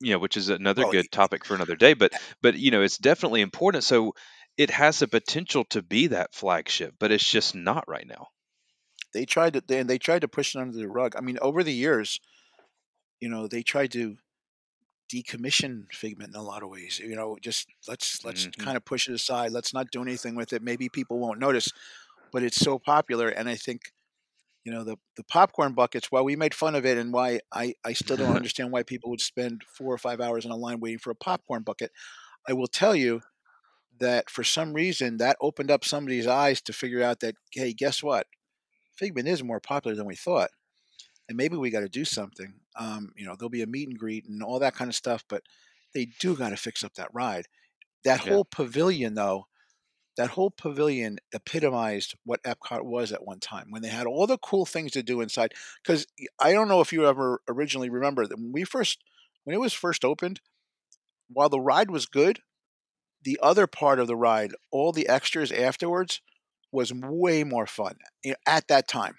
you 0.00 0.12
know 0.12 0.18
which 0.18 0.36
is 0.36 0.48
another 0.48 0.84
Well, 0.84 0.94
good 0.96 1.10
topic 1.10 1.44
for 1.44 1.54
another 1.54 1.76
day 1.76 1.94
but 1.94 2.12
but 2.42 2.56
you 2.58 2.70
know 2.70 2.82
it's 2.82 2.98
definitely 2.98 3.40
important 3.40 3.84
so 3.84 4.14
it 4.56 4.70
has 4.70 4.98
the 4.98 5.08
potential 5.08 5.64
to 5.64 5.82
be 5.82 6.08
that 6.08 6.34
flagship 6.34 6.94
but 6.98 7.12
it's 7.12 7.28
just 7.30 7.54
not 7.54 7.84
right 7.88 8.06
now 8.06 8.28
they 9.12 9.24
tried 9.24 9.54
to 9.54 9.60
they, 9.60 9.78
and 9.80 9.88
they 9.90 9.98
tried 9.98 10.20
to 10.20 10.28
push 10.28 10.54
it 10.54 10.60
under 10.60 10.76
the 10.76 10.88
rug. 10.88 11.14
I 11.16 11.20
mean, 11.20 11.38
over 11.40 11.62
the 11.62 11.72
years, 11.72 12.20
you 13.20 13.28
know, 13.28 13.46
they 13.48 13.62
tried 13.62 13.92
to 13.92 14.16
decommission 15.12 15.92
Figment 15.92 16.34
in 16.34 16.40
a 16.40 16.44
lot 16.44 16.62
of 16.62 16.70
ways. 16.70 16.98
You 17.00 17.16
know, 17.16 17.38
just 17.40 17.68
let's 17.88 18.24
let's 18.24 18.48
hmm 18.54 18.58
kind 18.58 18.76
of 18.76 18.84
push 18.84 19.08
it 19.08 19.14
aside. 19.14 19.52
Let's 19.52 19.74
not 19.74 19.90
do 19.92 20.02
anything 20.02 20.34
with 20.36 20.52
it. 20.52 20.62
Maybe 20.62 20.88
people 20.88 21.18
won't 21.20 21.40
notice, 21.40 21.72
but 22.32 22.42
it's 22.42 22.58
so 22.58 22.78
popular, 22.78 23.28
and 23.28 23.48
I 23.48 23.56
think 23.56 23.92
you 24.66 24.72
know 24.72 24.82
the 24.82 24.96
the 25.16 25.22
popcorn 25.24 25.74
buckets. 25.74 26.10
While 26.10 26.24
we 26.24 26.34
made 26.34 26.52
fun 26.52 26.74
of 26.74 26.84
it, 26.84 26.98
and 26.98 27.12
why 27.12 27.40
I 27.52 27.74
I 27.84 27.92
still 27.92 28.16
don't 28.16 28.36
understand 28.36 28.72
why 28.72 28.82
people 28.82 29.10
would 29.10 29.20
spend 29.20 29.62
four 29.68 29.94
or 29.94 29.98
five 29.98 30.20
hours 30.20 30.44
in 30.44 30.50
a 30.50 30.56
line 30.56 30.80
waiting 30.80 30.98
for 30.98 31.12
a 31.12 31.14
popcorn 31.16 31.62
bucket. 31.62 31.92
I 32.48 32.52
will 32.52 32.66
tell 32.66 32.94
you 32.96 33.22
that 33.98 34.28
for 34.28 34.44
some 34.44 34.72
reason 34.74 35.18
that 35.18 35.36
opened 35.40 35.70
up 35.70 35.84
somebody's 35.84 36.26
eyes 36.26 36.60
to 36.62 36.72
figure 36.72 37.02
out 37.02 37.20
that 37.20 37.36
hey, 37.52 37.72
guess 37.72 38.02
what? 38.02 38.26
Figment 38.96 39.28
is 39.28 39.44
more 39.44 39.60
popular 39.60 39.96
than 39.96 40.06
we 40.06 40.16
thought, 40.16 40.50
and 41.28 41.36
maybe 41.36 41.56
we 41.56 41.70
got 41.70 41.80
to 41.80 41.88
do 41.88 42.04
something. 42.04 42.54
Um, 42.78 43.12
you 43.16 43.24
know, 43.26 43.36
there'll 43.36 43.50
be 43.50 43.62
a 43.62 43.68
meet 43.68 43.88
and 43.88 43.98
greet 43.98 44.26
and 44.26 44.42
all 44.42 44.58
that 44.58 44.74
kind 44.74 44.88
of 44.88 44.96
stuff, 44.96 45.24
but 45.28 45.42
they 45.94 46.08
do 46.20 46.36
got 46.36 46.50
to 46.50 46.56
fix 46.56 46.84
up 46.84 46.94
that 46.94 47.14
ride. 47.14 47.46
That 48.04 48.20
yeah 48.22 48.30
whole 48.30 48.44
pavilion, 48.44 49.14
though, 49.14 49.46
that 50.16 50.30
whole 50.30 50.50
pavilion 50.50 51.18
epitomized 51.32 52.14
what 52.24 52.42
Epcot 52.42 52.82
was 52.84 53.12
at 53.12 53.24
one 53.24 53.40
time 53.40 53.66
when 53.70 53.82
they 53.82 53.88
had 53.88 54.06
all 54.06 54.26
the 54.26 54.38
cool 54.38 54.64
things 54.64 54.92
to 54.92 55.02
do 55.02 55.20
inside. 55.20 55.52
Because 55.82 56.06
I 56.40 56.52
don't 56.52 56.68
know 56.68 56.80
if 56.80 56.92
you 56.92 57.06
ever 57.06 57.40
originally 57.48 57.90
remember 57.90 58.26
that 58.26 58.36
when 58.36 58.52
we 58.52 58.64
first, 58.64 59.02
when 59.44 59.54
it 59.54 59.60
was 59.60 59.72
first 59.72 60.04
opened, 60.04 60.40
while 61.28 61.48
the 61.48 61.60
ride 61.60 61.90
was 61.90 62.06
good, 62.06 62.40
the 63.22 63.38
other 63.42 63.66
part 63.66 63.98
of 63.98 64.06
the 64.06 64.16
ride, 64.16 64.52
all 64.70 64.92
the 64.92 65.08
extras 65.08 65.52
afterwards, 65.52 66.20
was 66.72 66.92
way 66.92 67.44
more 67.44 67.66
fun 67.66 67.96
at 68.46 68.68
that 68.68 68.88
time. 68.88 69.16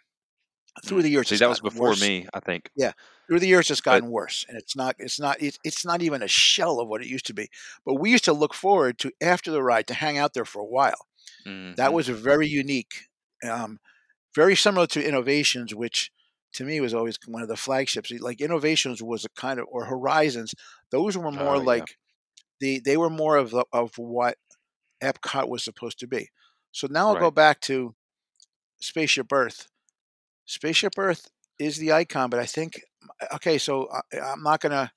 Through 0.85 1.01
the 1.03 1.09
years, 1.09 1.29
see 1.29 1.37
that 1.37 1.49
was 1.49 1.61
before 1.61 1.71
worse. 1.71 2.11
me 2.11 2.27
i 2.33 2.39
think 2.39 2.71
Yeah, 2.75 2.93
through 3.29 3.39
the 3.41 3.47
years, 3.47 3.71
it's 3.71 3.81
but 3.89 4.03
gotten 4.03 4.11
worse, 4.11 4.45
and 4.49 4.57
it's 4.57 4.75
not. 4.75 4.95
It's 4.99 5.19
not. 5.19 5.41
It's, 5.41 5.59
it's 5.63 5.85
not 5.85 6.01
even 6.03 6.23
a 6.23 6.27
shell 6.29 6.79
of 6.79 6.87
what 6.89 7.01
it 7.01 7.07
used 7.07 7.27
to 7.27 7.33
be. 7.35 7.49
But 7.85 7.95
we 7.95 8.11
used 8.11 8.25
to 8.25 8.33
look 8.33 8.53
forward 8.53 8.99
to 8.99 9.11
after 9.21 9.51
the 9.51 9.63
ride 9.63 9.87
to 9.87 9.95
hang 9.95 10.17
out 10.17 10.33
there 10.33 10.45
for 10.45 10.61
a 10.61 10.65
while. 10.67 11.07
That 11.77 11.93
hmm 11.93 11.93
was 11.93 12.09
a 12.09 12.13
very 12.13 12.47
unique, 12.47 13.07
um, 13.43 13.79
very 14.35 14.55
similar 14.55 14.87
to 14.87 15.05
Innovations, 15.07 15.75
which 15.75 16.11
to 16.53 16.65
me 16.65 16.81
was 16.81 16.93
always 16.93 17.17
one 17.27 17.43
of 17.43 17.49
the 17.49 17.57
flagships. 17.57 18.11
Like 18.11 18.41
Innovations 18.41 19.03
was 19.03 19.25
a 19.25 19.29
kind 19.31 19.59
of 19.59 19.67
or 19.69 19.85
Horizons. 19.85 20.55
Those 20.91 21.17
were 21.17 21.31
more 21.31 21.59
Oh, 21.59 21.63
yeah. 21.63 21.85
like 21.85 21.97
the 22.59 22.79
they 22.81 22.97
were 22.97 23.09
more 23.11 23.37
of 23.37 23.51
the, 23.51 23.65
of 23.73 23.97
what 23.97 24.37
Epcot 25.03 25.49
was 25.49 25.63
supposed 25.63 25.99
to 25.99 26.07
be. 26.07 26.29
So 26.71 26.87
now 26.89 27.09
I'll 27.09 27.15
go 27.17 27.31
back 27.31 27.61
to 27.61 27.95
Spaceship 28.81 29.31
Earth. 29.31 29.67
Spaceship 30.47 30.93
Earth 30.97 31.29
is 31.59 31.77
the 31.77 31.91
icon, 31.91 32.29
but 32.31 32.39
I 32.39 32.47
think 32.47 32.81
uh, 33.21 33.35
okay. 33.35 33.59
So 33.59 33.89
I, 33.91 34.19
I'm 34.19 34.41
not 34.41 34.61
gonna 34.61 34.91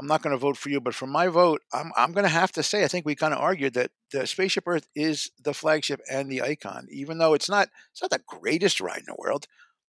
I'm 0.00 0.06
not 0.06 0.22
gonna 0.22 0.36
vote 0.36 0.56
for 0.56 0.68
you, 0.68 0.80
but 0.80 0.94
for 0.94 1.06
my 1.06 1.28
vote, 1.28 1.62
I'm 1.72 1.92
I'm 1.96 2.12
gonna 2.12 2.28
have 2.28 2.52
to 2.52 2.62
say 2.62 2.84
I 2.84 2.88
think 2.88 3.06
we 3.06 3.14
kind 3.14 3.32
of 3.32 3.40
argued 3.40 3.74
that 3.74 3.90
the 4.12 4.26
Spaceship 4.26 4.64
Earth 4.66 4.88
is 4.94 5.30
the 5.42 5.54
flagship 5.54 6.00
and 6.10 6.30
the 6.30 6.42
icon, 6.42 6.86
even 6.90 7.18
though 7.18 7.34
it's 7.34 7.48
not 7.48 7.68
it's 7.92 8.02
not 8.02 8.10
the 8.10 8.20
greatest 8.26 8.80
ride 8.80 8.98
in 8.98 9.06
the 9.06 9.16
world, 9.18 9.46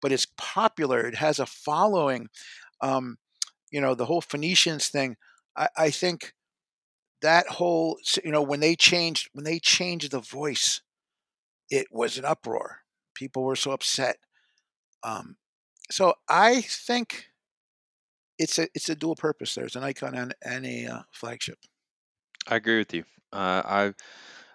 but 0.01 0.11
it's 0.11 0.27
popular. 0.37 1.01
It 1.01 1.15
has 1.15 1.39
a 1.39 1.45
following. 1.45 2.29
Um, 2.81 3.17
you 3.71 3.81
know 3.81 3.95
the 3.95 4.05
whole 4.05 4.21
Phoenicians 4.21 4.87
thing. 4.89 5.17
I, 5.55 5.69
I 5.77 5.89
think 5.89 6.33
that 7.21 7.47
whole 7.47 7.97
you 8.23 8.31
know 8.31 8.41
when 8.41 8.59
they 8.59 8.75
changed 8.75 9.29
when 9.33 9.45
they 9.45 9.59
changed 9.59 10.11
the 10.11 10.19
voice, 10.19 10.81
it 11.69 11.87
was 11.91 12.17
an 12.17 12.25
uproar. 12.25 12.79
People 13.15 13.43
were 13.43 13.55
so 13.55 13.71
upset. 13.71 14.17
Um, 15.03 15.37
so 15.91 16.13
I 16.27 16.61
think 16.61 17.29
it's 18.37 18.57
a 18.59 18.67
it's 18.73 18.89
a 18.89 18.95
dual 18.95 19.15
purpose. 19.15 19.55
There's 19.55 19.75
an 19.75 19.83
icon 19.83 20.15
and, 20.15 20.35
and 20.43 20.65
a 20.65 20.85
uh, 20.85 21.01
flagship. 21.11 21.59
I 22.47 22.55
agree 22.55 22.77
with 22.77 22.93
you. 22.93 23.03
Uh, 23.31 23.61
I 23.65 23.93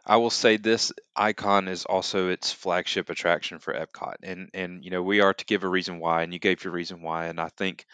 I 0.06 0.16
will 0.16 0.30
say 0.30 0.56
this 0.56 0.92
icon 1.16 1.68
is 1.68 1.84
also 1.84 2.28
its 2.28 2.52
flagship 2.52 3.08
attraction 3.10 3.58
for 3.58 3.74
Epcot, 3.74 4.16
and 4.22 4.50
and 4.54 4.84
you 4.84 4.90
know 4.90 5.02
we 5.02 5.20
are 5.20 5.34
to 5.34 5.44
give 5.44 5.64
a 5.64 5.68
reason 5.68 5.98
why, 5.98 6.22
and 6.22 6.32
you 6.32 6.38
gave 6.38 6.64
your 6.64 6.72
reason 6.72 7.02
why, 7.02 7.26
and 7.26 7.40
I 7.40 7.48
think 7.48 7.86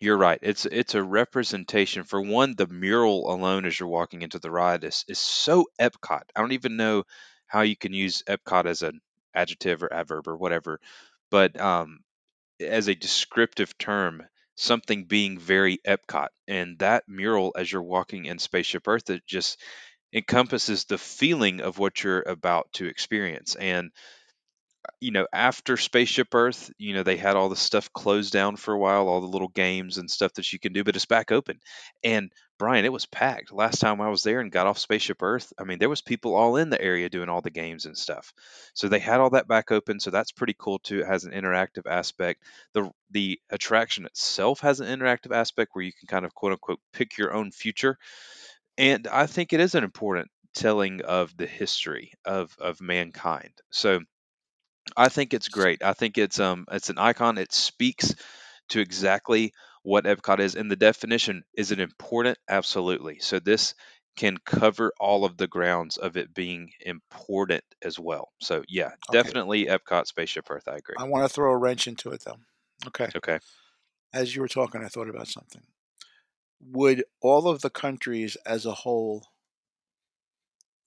you're 0.00 0.16
right. 0.16 0.38
It's 0.42 0.66
it's 0.66 0.94
a 0.94 1.02
representation 1.02 2.04
for 2.04 2.20
one. 2.20 2.54
The 2.56 2.66
mural 2.68 3.32
alone, 3.32 3.66
as 3.66 3.78
you're 3.78 3.88
walking 3.88 4.22
into 4.22 4.38
the 4.38 4.50
ride, 4.50 4.84
is 4.84 5.04
is 5.08 5.18
so 5.18 5.66
Epcot. 5.80 6.22
I 6.34 6.40
don't 6.40 6.52
even 6.52 6.76
know 6.76 7.04
how 7.46 7.62
you 7.62 7.76
can 7.76 7.92
use 7.92 8.22
Epcot 8.28 8.66
as 8.66 8.82
an 8.82 9.00
adjective 9.34 9.82
or 9.82 9.92
adverb 9.92 10.28
or 10.28 10.36
whatever, 10.36 10.80
but 11.30 11.58
um, 11.60 12.00
as 12.60 12.88
a 12.88 12.94
descriptive 12.94 13.76
term, 13.78 14.22
something 14.56 15.04
being 15.04 15.38
very 15.38 15.78
Epcot. 15.86 16.28
And 16.48 16.78
that 16.80 17.04
mural, 17.08 17.54
as 17.56 17.70
you're 17.72 17.82
walking 17.82 18.26
in 18.26 18.38
Spaceship 18.38 18.88
Earth, 18.88 19.10
it 19.10 19.26
just 19.26 19.60
encompasses 20.12 20.84
the 20.84 20.98
feeling 20.98 21.60
of 21.60 21.78
what 21.78 22.02
you're 22.02 22.22
about 22.26 22.72
to 22.74 22.86
experience. 22.86 23.56
And, 23.56 23.90
you 25.00 25.10
know, 25.12 25.26
after 25.32 25.76
Spaceship 25.76 26.34
Earth, 26.34 26.70
you 26.78 26.94
know, 26.94 27.02
they 27.02 27.16
had 27.16 27.36
all 27.36 27.48
the 27.48 27.56
stuff 27.56 27.92
closed 27.92 28.32
down 28.32 28.56
for 28.56 28.74
a 28.74 28.78
while, 28.78 29.08
all 29.08 29.20
the 29.20 29.26
little 29.26 29.48
games 29.48 29.98
and 29.98 30.10
stuff 30.10 30.32
that 30.34 30.52
you 30.52 30.58
can 30.58 30.72
do, 30.72 30.84
but 30.84 30.96
it's 30.96 31.06
back 31.06 31.30
open. 31.30 31.60
And 32.02 32.32
Bryan, 32.58 32.84
it 32.84 32.92
was 32.92 33.06
packed. 33.06 33.52
Last 33.52 33.80
time 33.80 34.00
I 34.00 34.08
was 34.08 34.22
there 34.24 34.40
and 34.40 34.50
got 34.52 34.66
off 34.66 34.78
Spaceship 34.78 35.22
Earth, 35.22 35.52
I 35.58 35.64
mean, 35.64 35.78
there 35.78 35.88
was 35.88 36.02
people 36.02 36.34
all 36.34 36.56
in 36.56 36.70
the 36.70 36.80
area 36.80 37.08
doing 37.08 37.28
all 37.28 37.40
the 37.40 37.50
games 37.50 37.86
and 37.86 37.96
stuff. 37.96 38.32
So 38.74 38.88
they 38.88 38.98
had 38.98 39.20
all 39.20 39.30
that 39.30 39.46
back 39.48 39.70
open, 39.70 40.00
so 40.00 40.10
that's 40.10 40.32
pretty 40.32 40.56
cool 40.58 40.78
too. 40.80 41.00
It 41.00 41.06
has 41.06 41.24
an 41.24 41.32
interactive 41.32 41.86
aspect. 41.86 42.42
The 42.74 42.90
the 43.10 43.40
attraction 43.50 44.06
itself 44.06 44.60
has 44.60 44.80
an 44.80 44.88
interactive 44.88 45.32
aspect 45.34 45.70
where 45.72 45.84
you 45.84 45.92
can 45.92 46.08
kind 46.08 46.24
of 46.24 46.34
quote 46.34 46.52
unquote 46.52 46.80
pick 46.92 47.16
your 47.16 47.32
own 47.32 47.52
future. 47.52 47.96
And 48.78 49.06
I 49.08 49.26
think 49.26 49.52
it 49.52 49.60
is 49.60 49.74
an 49.74 49.84
important 49.84 50.30
telling 50.54 51.02
of 51.02 51.36
the 51.36 51.46
history 51.46 52.12
of 52.24 52.54
of 52.58 52.80
mankind. 52.80 53.52
So 53.70 54.00
I 54.96 55.08
think 55.08 55.34
it's 55.34 55.48
great. 55.48 55.82
I 55.82 55.92
think 55.92 56.18
it's 56.18 56.40
um 56.40 56.66
it's 56.70 56.90
an 56.90 56.98
icon. 56.98 57.38
It 57.38 57.52
speaks 57.52 58.14
to 58.70 58.80
exactly 58.80 59.52
what 59.88 60.04
Epcot 60.04 60.38
is. 60.38 60.54
And 60.54 60.70
the 60.70 60.76
definition 60.76 61.44
is 61.54 61.72
it 61.72 61.80
important? 61.80 62.38
Absolutely. 62.48 63.20
So 63.20 63.38
this 63.38 63.74
can 64.16 64.36
cover 64.44 64.92
all 65.00 65.24
of 65.24 65.38
the 65.38 65.46
grounds 65.46 65.96
of 65.96 66.16
it 66.16 66.34
being 66.34 66.72
important 66.80 67.64
as 67.82 67.98
well. 67.98 68.28
So 68.40 68.64
yeah, 68.68 68.90
Okay, 69.08 69.22
definitely 69.22 69.66
Epcot 69.66 70.06
Spaceship 70.06 70.50
Earth. 70.50 70.68
I 70.68 70.76
agree. 70.76 70.96
I 70.98 71.04
want 71.04 71.24
to 71.24 71.32
throw 71.32 71.52
a 71.52 71.56
wrench 71.56 71.86
into 71.86 72.10
it 72.10 72.22
though. 72.24 72.36
Okay, 72.88 73.08
Okay. 73.16 73.38
as 74.12 74.36
you 74.36 74.42
were 74.42 74.48
talking, 74.48 74.84
I 74.84 74.88
thought 74.88 75.08
about 75.08 75.28
something. 75.28 75.62
Would 76.60 77.04
all 77.22 77.48
of 77.48 77.62
the 77.62 77.70
countries 77.70 78.36
as 78.44 78.66
a 78.66 78.74
whole 78.74 79.24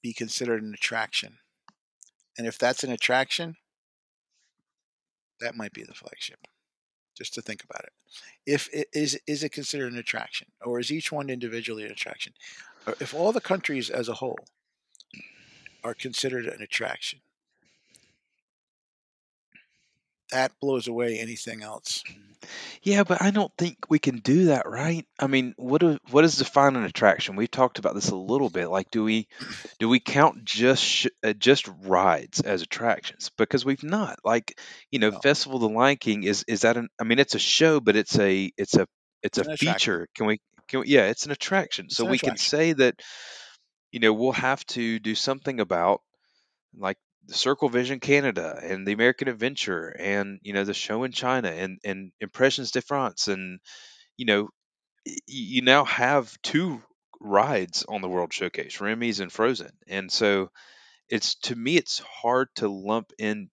be 0.04 0.14
considered 0.14 0.62
an 0.62 0.74
attraction? 0.74 1.40
And 2.38 2.46
if 2.46 2.58
that's 2.58 2.84
an 2.84 2.92
attraction, 2.92 3.56
that 5.40 5.56
might 5.56 5.74
be 5.74 5.84
the 5.84 5.94
flagship. 5.94 6.40
Just 7.22 7.36
to 7.36 7.42
think 7.44 7.64
about 7.64 7.84
it. 7.84 7.94
If 8.48 8.68
it 8.74 8.88
is 8.94 9.20
is 9.28 9.44
it 9.44 9.52
considered 9.52 9.94
an 9.94 10.00
attraction, 10.00 10.48
or 10.66 10.80
is 10.80 10.92
each 10.92 11.12
one 11.12 11.30
individually 11.30 11.86
an 11.86 11.92
attraction? 11.92 12.34
Uh, 12.88 12.94
if 13.00 13.14
all 13.14 13.32
the 13.32 13.40
countries 13.40 13.92
as 13.92 14.10
a 14.10 14.16
whole 14.16 14.40
are 15.84 15.94
considered 15.94 16.48
an 16.48 16.64
attraction, 16.64 17.20
that 20.32 20.52
blows 20.60 20.88
away 20.88 21.20
anything 21.20 21.62
else. 21.62 22.04
Yeah, 22.82 23.04
but 23.04 23.22
I 23.22 23.30
don't 23.30 23.52
think 23.58 23.78
we 23.90 24.00
can 24.00 24.18
do 24.18 24.46
that, 24.46 24.68
right? 24.68 25.06
I 25.20 25.28
mean, 25.28 25.54
what 25.58 25.82
do, 25.82 26.00
what 26.10 26.24
does 26.24 26.38
define 26.38 26.76
an 26.76 26.84
attraction? 26.86 27.36
We've 27.36 27.52
talked 27.52 27.78
about 27.78 27.94
this 27.94 28.10
a 28.10 28.16
little 28.16 28.50
bit. 28.50 28.68
Like, 28.70 28.90
do 28.90 29.04
we 29.04 29.28
do 29.80 29.88
we 29.88 30.00
count 30.00 30.44
just 30.44 30.84
sh- 30.84 31.08
uh, 31.24 31.34
just 31.34 31.70
rides 31.84 32.42
as 32.42 32.64
attractions? 32.64 33.30
Because 33.38 33.64
we've 33.64 33.84
not. 33.84 34.18
Like, 34.24 34.60
you 34.90 34.98
know, 34.98 35.12
No, 35.12 35.20
Festival 35.20 35.64
of 35.64 35.72
the 35.72 35.78
Lion 35.78 35.98
King 35.98 36.24
is 36.24 36.44
is 36.48 36.62
that 36.62 36.78
an? 36.78 36.90
I 37.00 37.04
mean, 37.04 37.20
it's 37.20 37.36
a 37.36 37.40
show, 37.40 37.80
but 37.80 37.96
it's 37.96 38.18
a 38.18 38.52
it's 38.58 38.76
a 38.76 38.88
it's 39.22 39.38
a 39.38 39.44
feature. 39.58 40.08
Can 40.16 40.26
we? 40.26 40.40
Can 40.68 40.80
we, 40.80 40.88
yeah, 40.88 41.06
it's 41.08 41.26
an 41.26 41.32
attraction. 41.32 41.86
It's 41.86 41.98
So 41.98 42.06
an 42.06 42.12
we 42.12 42.18
can 42.18 42.38
say 42.38 42.74
that 42.74 43.00
you 43.92 44.00
know 44.00 44.14
we'll 44.14 44.32
have 44.32 44.66
to 44.68 44.98
do 45.00 45.14
something 45.14 45.60
about 45.60 46.02
like 46.76 46.98
the 47.32 47.38
Circle 47.38 47.70
Vision 47.70 48.02
Canada 48.02 48.60
and 48.62 48.86
the 48.86 48.92
American 48.92 49.30
Adventure 49.30 49.88
and 49.88 50.42
you 50.44 50.52
know 50.52 50.66
the 50.66 50.74
show 50.74 51.06
in 51.06 51.14
China 51.14 51.48
and 51.48 51.80
and 51.86 52.12
Impressions 52.20 52.72
de 52.72 52.82
France 52.82 53.30
and 53.30 53.62
you 54.18 54.26
know 54.26 54.50
you 55.28 55.62
now 55.62 55.86
have 55.86 56.38
two 56.42 56.82
rides 57.22 57.86
on 57.88 58.02
the 58.02 58.10
World 58.10 58.34
Showcase, 58.34 58.82
Remy's 58.82 59.22
and 59.22 59.32
Frozen, 59.32 59.72
and 59.88 60.12
so 60.12 60.50
it's 61.10 61.36
to 61.44 61.56
me 61.56 61.78
it's 61.78 62.00
hard 62.00 62.50
to 62.56 62.68
lump 62.68 63.14
in 63.18 63.50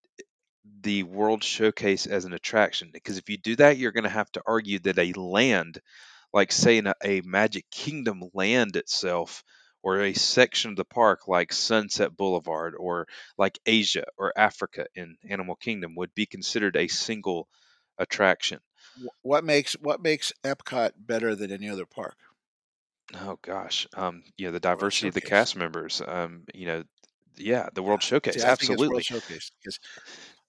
the 0.81 1.05
World 1.05 1.45
Showcase 1.45 2.07
as 2.07 2.25
an 2.25 2.33
attraction 2.33 2.91
because 2.93 3.17
if 3.17 3.29
you 3.31 3.37
do 3.37 3.55
that, 3.57 3.79
you're 3.79 3.93
going 3.93 4.03
to 4.05 4.11
have 4.11 4.33
to 4.33 4.43
argue 4.45 4.81
that 4.81 4.99
a 4.99 5.13
land, 5.13 5.81
like 6.33 6.51
say 6.51 6.79
a, 6.81 6.95
a 7.05 7.21
Magic 7.21 7.65
Kingdom 7.71 8.25
land 8.35 8.75
itself, 8.75 9.45
or 9.83 10.01
a 10.01 10.13
section 10.15 10.71
of 10.71 10.77
the 10.77 10.85
park 10.85 11.29
like 11.29 11.53
Sunset 11.53 12.17
Boulevard, 12.17 12.75
or 12.79 13.07
like 13.37 13.59
Asia 13.67 14.05
or 14.17 14.33
Africa 14.37 14.87
in 14.95 15.17
Animal 15.29 15.57
Kingdom, 15.57 15.95
would 15.97 16.15
be 16.15 16.27
considered 16.27 16.77
a 16.77 16.89
single 16.89 17.49
attraction. 17.99 18.61
What 19.23 19.45
makes 19.45 19.75
what 19.75 20.03
makes 20.03 20.33
Epcot 20.45 20.93
better 20.97 21.35
than 21.35 21.53
any 21.53 21.69
other 21.69 21.87
park? 21.87 22.17
Oh 23.15 23.39
gosh, 23.41 23.87
um, 23.95 24.23
you 24.37 24.47
know 24.47 24.53
the 24.53 24.61
World 24.77 24.93
diversity 24.93 25.09
of 25.09 25.15
the 25.15 25.21
Showcase. 25.21 25.31
cast 25.31 25.57
members. 25.57 26.03
Um, 26.07 26.45
you 26.55 26.67
know, 26.67 26.85
yeah, 27.37 27.69
the 27.73 27.83
World. 27.83 28.03
See, 28.03 28.09
Showcase, 28.09 28.37
I 28.43 28.53
think 28.53 28.71
World 28.71 28.79
absolutely. 28.87 29.03
Showcase 29.03 29.51
because 29.63 29.79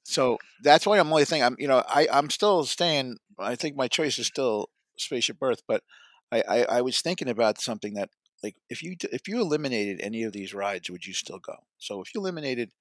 so 0.04 0.38
that's 0.64 0.86
why 0.86 1.00
I'm 1.00 1.10
only 1.12 1.26
thinking. 1.26 1.44
I'm 1.46 1.56
you 1.60 1.68
know 1.68 1.84
I 1.88 2.08
I'm 2.12 2.30
still 2.30 2.66
staying. 2.66 3.18
I 3.40 3.56
think 3.56 3.76
my 3.76 3.88
choice 3.88 4.20
is 4.20 4.28
still 4.28 4.70
Spaceship 4.98 5.38
Earth, 5.42 5.62
but 5.68 5.84
I 6.32 6.44
I, 6.48 6.64
I 6.78 6.82
was 6.82 7.02
thinking 7.02 7.30
about 7.30 7.62
something 7.62 7.94
that 7.96 8.10
like 8.44 8.56
if 8.70 8.82
you 8.84 8.96
if 9.12 9.28
you 9.28 9.42
eliminated 9.42 10.00
any 10.02 10.24
of 10.24 10.34
these 10.34 10.54
rides, 10.54 10.90
would 10.90 11.06
you 11.06 11.14
still 11.14 11.40
go? 11.40 11.56
So 11.78 12.02
if 12.02 12.14
you 12.14 12.22
eliminated 12.22 12.72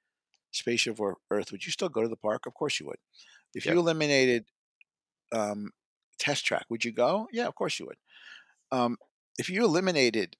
Spaceship 0.52 1.00
or 1.00 1.18
Earth, 1.30 1.52
would 1.52 1.66
you 1.66 1.72
still 1.72 1.88
go 1.88 2.02
to 2.02 2.08
the 2.08 2.16
park? 2.16 2.46
Of 2.46 2.54
course 2.54 2.80
you 2.80 2.86
would. 2.86 2.98
If 3.54 3.66
Yep. 3.66 3.74
you 3.74 3.80
eliminated 3.80 4.46
um, 5.32 5.72
Test 6.18 6.44
Track, 6.46 6.66
would 6.70 6.84
you 6.84 6.92
go? 6.92 7.28
Yeah, 7.32 7.46
of 7.46 7.54
course 7.54 7.78
you 7.78 7.86
would. 7.86 7.98
Um, 8.72 8.98
if 9.38 9.48
you 9.48 9.64
eliminated 9.64 10.36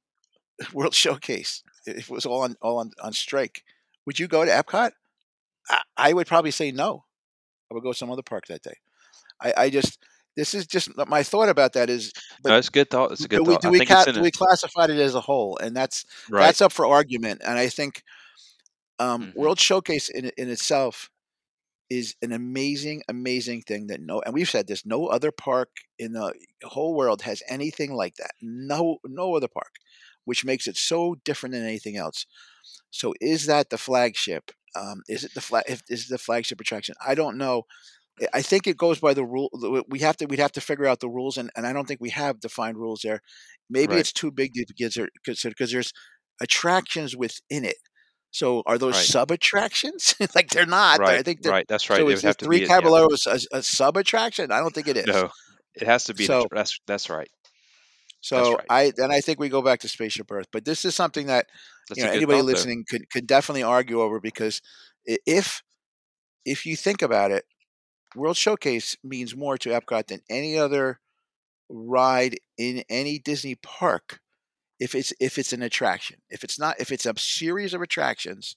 World 0.73 0.95
Showcase, 0.95 1.63
if 1.87 2.11
it 2.11 2.11
was 2.11 2.27
all 2.27 2.43
on 2.43 2.57
all 2.61 2.79
on, 2.79 2.93
on 3.03 3.13
strike, 3.13 3.65
would 4.07 4.19
you 4.19 4.29
go 4.29 4.45
to 4.45 4.51
Epcot? 4.51 4.93
I, 5.69 5.83
I 5.97 6.13
would 6.13 6.27
probably 6.27 6.51
say 6.51 6.71
no. 6.71 7.05
I 7.71 7.75
would 7.75 7.83
go 7.83 7.93
to 7.93 7.99
some 7.99 8.11
other 8.11 8.23
park 8.23 8.47
that 8.49 8.63
day. 8.63 8.77
I, 9.41 9.55
I 9.57 9.71
just 9.71 9.99
this 10.39 10.55
is 10.55 10.67
just 10.69 10.91
my 11.09 11.25
thought 11.25 11.51
about 11.51 11.75
that 11.75 11.91
is, 11.91 12.15
No, 12.47 12.57
but 12.57 12.59
it's 12.59 12.69
a 12.69 12.73
good 12.73 12.91
thought. 12.91 13.13
It's 13.13 13.25
a 13.25 13.29
good 13.29 13.43
do 13.43 13.45
we 13.45 13.57
thought. 13.57 13.59
do 13.59 13.69
I 13.69 13.71
we 13.71 13.81
think 13.81 13.91
ca- 13.91 14.07
do 14.13 14.21
we 14.23 14.33
classify 14.33 14.85
it 14.85 14.91
as 14.91 15.15
a 15.17 15.21
whole, 15.23 15.59
and 15.59 15.77
that's 15.77 16.07
right. 16.29 16.55
that's 16.55 16.63
up 16.63 16.73
for 16.73 16.87
argument. 16.87 17.43
And 17.45 17.59
I 17.59 17.69
think 17.69 18.03
um, 18.99 19.29
hmm 19.35 19.35
World 19.35 19.61
Showcase 19.61 20.09
in 20.09 20.31
in 20.39 20.51
itself 20.51 21.11
is 21.91 22.17
an 22.23 22.33
amazing, 22.33 23.03
amazing 23.09 23.63
thing 23.63 23.89
that 23.89 24.01
no, 24.01 24.21
and 24.23 24.35
we've 24.35 24.51
said 24.51 24.69
this, 24.69 24.87
no 24.87 25.07
other 25.09 25.33
park 25.33 25.71
in 25.99 26.13
the 26.13 26.33
whole 26.65 26.95
world 26.95 27.23
has 27.23 27.43
anything 27.49 27.95
like 27.95 28.17
that. 28.17 28.33
No, 28.43 28.99
no 29.07 29.37
other 29.37 29.49
park, 29.49 29.75
which 30.25 30.45
makes 30.45 30.67
it 30.69 30.77
so 30.77 31.17
different 31.25 31.55
than 31.55 31.65
anything 31.65 31.97
else. 31.97 32.27
So, 32.91 33.15
is 33.21 33.47
that 33.47 33.71
the 33.71 33.79
flagship? 33.79 34.53
Um, 34.77 35.03
is 35.09 35.25
it 35.25 35.35
the 35.35 35.41
flag? 35.43 35.65
If 35.69 35.83
is 35.89 36.05
it 36.07 36.11
the 36.11 36.19
flagship 36.19 36.61
attraction? 36.61 36.95
I 37.07 37.15
don't 37.15 37.39
know. 37.39 37.65
I 38.33 38.43
think 38.43 38.67
it 38.67 38.77
goes 38.77 38.99
by 39.01 39.15
the 39.15 39.25
rule. 39.25 39.51
We 39.89 40.01
have 40.01 40.17
to 40.19 40.27
we'd 40.27 40.39
have 40.39 40.53
to 40.53 40.61
figure 40.61 40.87
out 40.87 41.01
the 41.01 41.09
rules, 41.09 41.37
and, 41.37 41.51
and 41.57 41.67
I 41.67 41.73
don't 41.73 41.87
think 41.87 42.01
we 42.01 42.11
have 42.11 42.41
defined 42.41 42.77
rules 42.79 43.01
there. 43.03 43.21
Maybe 43.71 43.93
Right. 43.95 44.01
it's 44.01 44.13
too 44.13 44.31
big 44.31 44.55
to 44.55 44.65
consider 45.25 45.55
because 45.57 45.71
there's 45.73 45.93
attractions 46.41 47.17
within 47.17 47.65
it. 47.65 47.77
So 48.31 48.63
are 48.67 48.79
those 48.79 48.95
Right. 48.95 49.05
sub 49.07 49.31
attractions? 49.31 50.15
like 50.35 50.51
they're 50.51 50.67
not. 50.67 51.01
I 51.01 51.23
think 51.23 51.43
that 51.43 51.51
Right. 51.51 51.67
That's 51.69 51.89
right. 51.91 51.99
so 51.99 52.09
is 52.09 52.23
three 52.39 52.67
caballeros 52.67 53.27
a, 53.27 53.41
a 53.59 53.63
sub 53.63 53.97
attraction? 53.97 54.53
I 54.53 54.61
don't 54.61 54.75
think 54.75 54.89
it 54.89 54.97
is. 55.03 55.07
No, 55.07 55.31
it 55.75 55.87
has 55.87 56.05
to 56.05 56.15
be. 56.15 56.25
So 56.25 56.47
that's 56.51 56.79
that's 56.87 57.09
right. 57.11 57.31
so 58.21 58.57
right. 58.57 58.67
I 58.69 58.93
then 58.97 59.11
I 59.11 59.21
think 59.21 59.39
we 59.39 59.49
go 59.49 59.63
back 59.63 59.81
to 59.81 59.89
Spaceship 59.89 60.31
Earth. 60.31 60.47
But 60.53 60.65
this 60.65 60.85
is 60.85 60.95
something 60.95 61.27
that 61.27 61.47
you 61.97 62.05
know 62.05 62.11
anybody 62.11 62.39
thought, 62.39 62.47
though. 62.47 62.53
listening 62.53 62.85
could 62.89 63.09
could 63.11 63.27
definitely 63.27 63.63
argue 63.63 64.01
over 64.03 64.21
because 64.21 64.61
if 65.05 65.63
if 66.45 66.67
you 66.67 66.77
think 66.77 67.03
about 67.03 67.31
it, 67.31 67.45
World 68.15 68.37
Showcase 68.37 68.97
means 69.05 69.37
more 69.37 69.59
to 69.59 69.71
Epcot 69.71 70.07
than 70.09 70.21
any 70.29 70.59
other 70.59 71.01
ride 71.69 72.39
in 72.57 72.85
any 72.89 73.19
Disney 73.19 73.55
park. 73.55 74.21
If 74.81 74.95
it's 74.95 75.13
if 75.21 75.39
it's 75.39 75.53
an 75.53 75.63
attraction, 75.63 76.19
if 76.31 76.45
it's 76.45 76.59
not, 76.59 76.81
if 76.81 76.93
it's 76.93 77.07
a 77.07 77.15
series 77.19 77.75
of 77.75 77.83
attractions, 77.83 78.57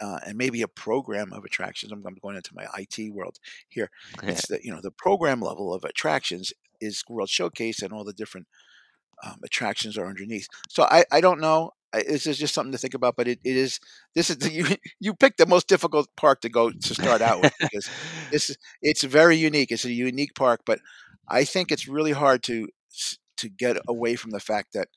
uh, 0.00 0.18
and 0.26 0.36
maybe 0.36 0.62
a 0.62 0.68
program 0.68 1.32
of 1.32 1.44
attractions. 1.44 1.92
I'm, 1.92 2.04
I'm 2.06 2.16
going 2.22 2.36
into 2.36 2.54
my 2.54 2.66
IT 2.78 3.12
world 3.12 3.38
here. 3.68 3.90
It's 4.22 4.46
the 4.48 4.58
you 4.62 4.72
know 4.72 4.80
the 4.80 4.90
program 4.90 5.40
level 5.40 5.72
of 5.72 5.84
attractions 5.84 6.52
is 6.80 7.04
World 7.08 7.28
Showcase, 7.28 7.82
and 7.82 7.92
all 7.92 8.04
the 8.04 8.12
different 8.12 8.46
um, 9.24 9.36
attractions 9.44 9.98
are 9.98 10.06
underneath. 10.06 10.48
So 10.68 10.84
I, 10.84 11.04
I 11.12 11.20
don't 11.20 11.40
know. 11.40 11.72
This 11.92 12.26
is 12.26 12.38
just 12.38 12.54
something 12.54 12.72
to 12.72 12.78
think 12.78 12.94
about. 12.94 13.16
But 13.16 13.28
it, 13.28 13.40
it 13.44 13.56
is 13.56 13.80
this 14.14 14.30
is 14.30 14.38
the, 14.38 14.52
you 14.52 14.66
you 15.00 15.14
picked 15.14 15.38
the 15.38 15.46
most 15.46 15.68
difficult 15.68 16.08
park 16.16 16.40
to 16.42 16.48
go 16.48 16.70
to 16.70 16.94
start 16.94 17.22
out 17.22 17.42
with 17.42 17.52
because 17.60 17.90
this 18.30 18.50
is 18.50 18.58
it's 18.82 19.02
very 19.02 19.36
unique. 19.36 19.70
It's 19.72 19.84
a 19.84 19.92
unique 19.92 20.34
park, 20.34 20.60
but 20.66 20.80
I 21.28 21.44
think 21.44 21.70
it's 21.72 21.88
really 21.88 22.12
hard 22.12 22.42
to 22.44 22.68
to 23.38 23.48
get 23.48 23.78
away 23.88 24.16
from 24.16 24.30
the 24.32 24.40
fact 24.40 24.72
that 24.74 24.88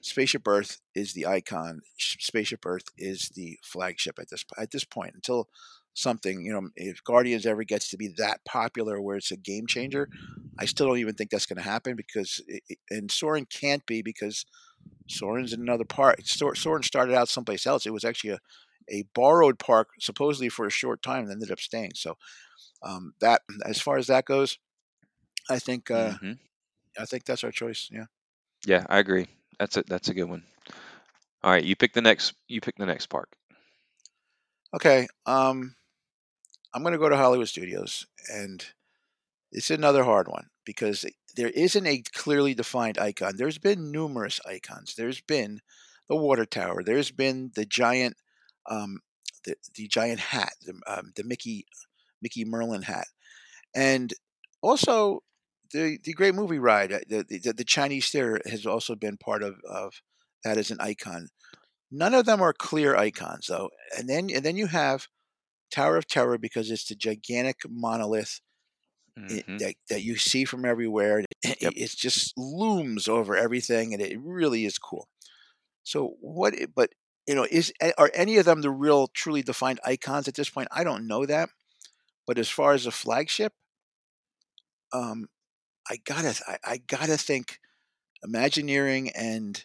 Spaceship 0.00 0.46
Earth 0.46 0.80
is 0.94 1.14
the 1.14 1.26
icon. 1.26 1.80
Spaceship 1.98 2.64
Earth 2.64 2.84
is 2.96 3.30
the 3.34 3.58
flagship 3.64 4.18
at 4.20 4.30
this 4.30 4.44
at 4.58 4.70
this 4.70 4.84
point 4.84 5.14
until 5.14 5.48
something 5.94 6.44
you 6.44 6.52
know 6.52 6.68
if 6.76 7.02
Guardians 7.02 7.46
ever 7.46 7.64
gets 7.64 7.88
to 7.88 7.96
be 7.96 8.08
that 8.18 8.44
popular 8.44 9.00
where 9.00 9.16
it's 9.16 9.30
a 9.32 9.36
game 9.36 9.66
changer. 9.66 10.08
I 10.58 10.66
still 10.66 10.86
don't 10.86 10.98
even 10.98 11.14
think 11.14 11.30
that's 11.30 11.46
going 11.46 11.56
to 11.58 11.62
happen 11.68 11.96
because 11.96 12.40
it- 12.46 12.78
and 12.90 13.10
Soarin' 13.10 13.46
can't 13.46 13.84
be 13.86 14.02
because 14.02 14.44
Soarin's 15.08 15.52
in 15.52 15.60
another 15.60 15.84
park. 15.84 16.18
Sor- 16.24 16.54
Soren 16.54 16.82
started 16.82 17.14
out 17.14 17.28
someplace 17.28 17.66
else. 17.66 17.86
It 17.86 17.92
was 17.92 18.04
actually 18.04 18.30
a 18.30 18.38
a 18.90 19.04
borrowed 19.14 19.58
park 19.58 19.88
supposedly 19.98 20.48
for 20.48 20.66
a 20.66 20.70
short 20.70 21.02
time 21.02 21.24
and 21.24 21.32
ended 21.32 21.50
up 21.50 21.60
staying. 21.60 21.92
So 21.94 22.16
um, 22.82 23.14
that 23.20 23.42
as 23.64 23.80
far 23.80 23.96
as 23.98 24.06
that 24.08 24.24
goes, 24.26 24.58
I 25.50 25.58
think 25.58 25.90
uh, 25.90 26.14
hmm 26.18 26.32
I 26.98 27.04
think 27.06 27.24
that's 27.24 27.44
our 27.44 27.50
choice. 27.52 27.88
Yeah. 27.92 28.06
Yeah, 28.66 28.84
I 28.88 28.98
agree. 28.98 29.28
That's 29.58 29.76
a 29.76 29.82
that's 29.84 30.08
a 30.08 30.14
good 30.14 30.24
one. 30.28 30.44
All 31.42 31.50
right, 31.50 31.64
you 31.64 31.76
pick 31.76 31.92
the 31.92 32.02
next. 32.02 32.34
You 32.48 32.60
pick 32.60 32.76
the 32.76 32.86
next 32.86 33.06
park. 33.06 33.36
Okay. 34.74 35.06
Um, 35.26 35.76
I'm 36.74 36.82
going 36.82 36.92
to 36.92 36.98
go 36.98 37.08
to 37.08 37.16
Hollywood 37.16 37.48
Studios, 37.48 38.06
and 38.32 38.64
it's 39.52 39.70
another 39.70 40.04
hard 40.04 40.28
one 40.28 40.48
because 40.66 41.06
there 41.36 41.50
isn't 41.50 41.86
a 41.86 42.02
clearly 42.14 42.54
defined 42.54 42.98
icon. 42.98 43.36
There's 43.38 43.58
been 43.58 43.92
numerous 43.92 44.40
icons. 44.46 44.94
There's 44.96 45.22
been 45.22 45.60
the 46.10 46.16
water 46.16 46.46
tower. 46.46 46.82
There's 46.84 47.12
been 47.12 47.52
the 47.56 47.66
giant, 47.66 48.16
um, 48.70 49.00
the 49.46 49.56
the 49.76 49.88
giant 49.88 50.20
hat, 50.20 50.52
the, 50.66 50.80
um, 50.88 51.12
the 51.16 51.24
Mickey 51.24 51.66
Mickey 52.22 52.44
Merlin 52.44 52.82
hat, 52.82 53.08
and 53.74 54.14
also 54.62 55.22
the 55.72 55.98
the 56.04 56.14
great 56.14 56.34
movie 56.34 56.58
ride. 56.58 56.92
uh, 56.92 57.00
The 57.08 57.24
the, 57.28 57.52
the 57.54 57.64
Chinese 57.64 58.10
theater 58.10 58.40
has 58.46 58.66
also 58.66 58.94
been 58.96 59.16
part 59.18 59.42
of 59.42 59.56
of 59.68 60.02
that 60.44 60.58
as 60.58 60.70
an 60.70 60.80
icon. 60.80 61.28
None 61.90 62.14
of 62.14 62.26
them 62.26 62.42
are 62.42 62.52
clear 62.54 62.96
icons 62.96 63.46
though, 63.48 63.70
and 63.98 64.08
then 64.08 64.30
and 64.34 64.44
then 64.44 64.56
you 64.56 64.68
have 64.68 65.08
Tower 65.70 65.96
of 65.96 66.08
Terror 66.08 66.38
because 66.38 66.70
it's 66.70 66.86
the 66.88 66.96
gigantic 66.96 67.58
monolith 67.68 68.40
it, 69.28 69.46
hmm 69.46 69.58
that, 69.58 69.74
that 69.90 70.02
you 70.02 70.16
see 70.16 70.44
from 70.44 70.64
everywhere. 70.64 71.20
It, 71.42 71.58
Yep. 71.60 71.74
it 71.76 71.90
just 71.96 72.34
looms 72.36 73.08
over 73.08 73.36
everything, 73.36 73.92
and 73.92 74.02
it 74.02 74.18
really 74.20 74.64
is 74.64 74.78
cool. 74.78 75.08
So 75.84 76.16
what? 76.20 76.54
But 76.74 76.90
you 77.26 77.34
know, 77.34 77.46
is 77.50 77.72
are 77.98 78.10
any 78.14 78.36
of 78.38 78.44
them 78.46 78.62
the 78.62 78.70
real, 78.70 79.08
truly 79.08 79.42
defined 79.42 79.80
icons 79.84 80.28
at 80.28 80.34
this 80.34 80.50
point? 80.50 80.68
I 80.72 80.84
don't 80.84 81.06
know 81.06 81.26
that. 81.26 81.50
But 82.26 82.38
as 82.38 82.48
far 82.50 82.72
as 82.74 82.86
a 82.86 82.92
flagship, 82.92 83.52
um, 84.92 85.28
I 85.90 85.98
gotta, 86.04 86.40
I, 86.46 86.58
I 86.64 86.76
gotta 86.78 87.16
think, 87.18 87.60
Imagineering 88.24 89.10
and 89.10 89.64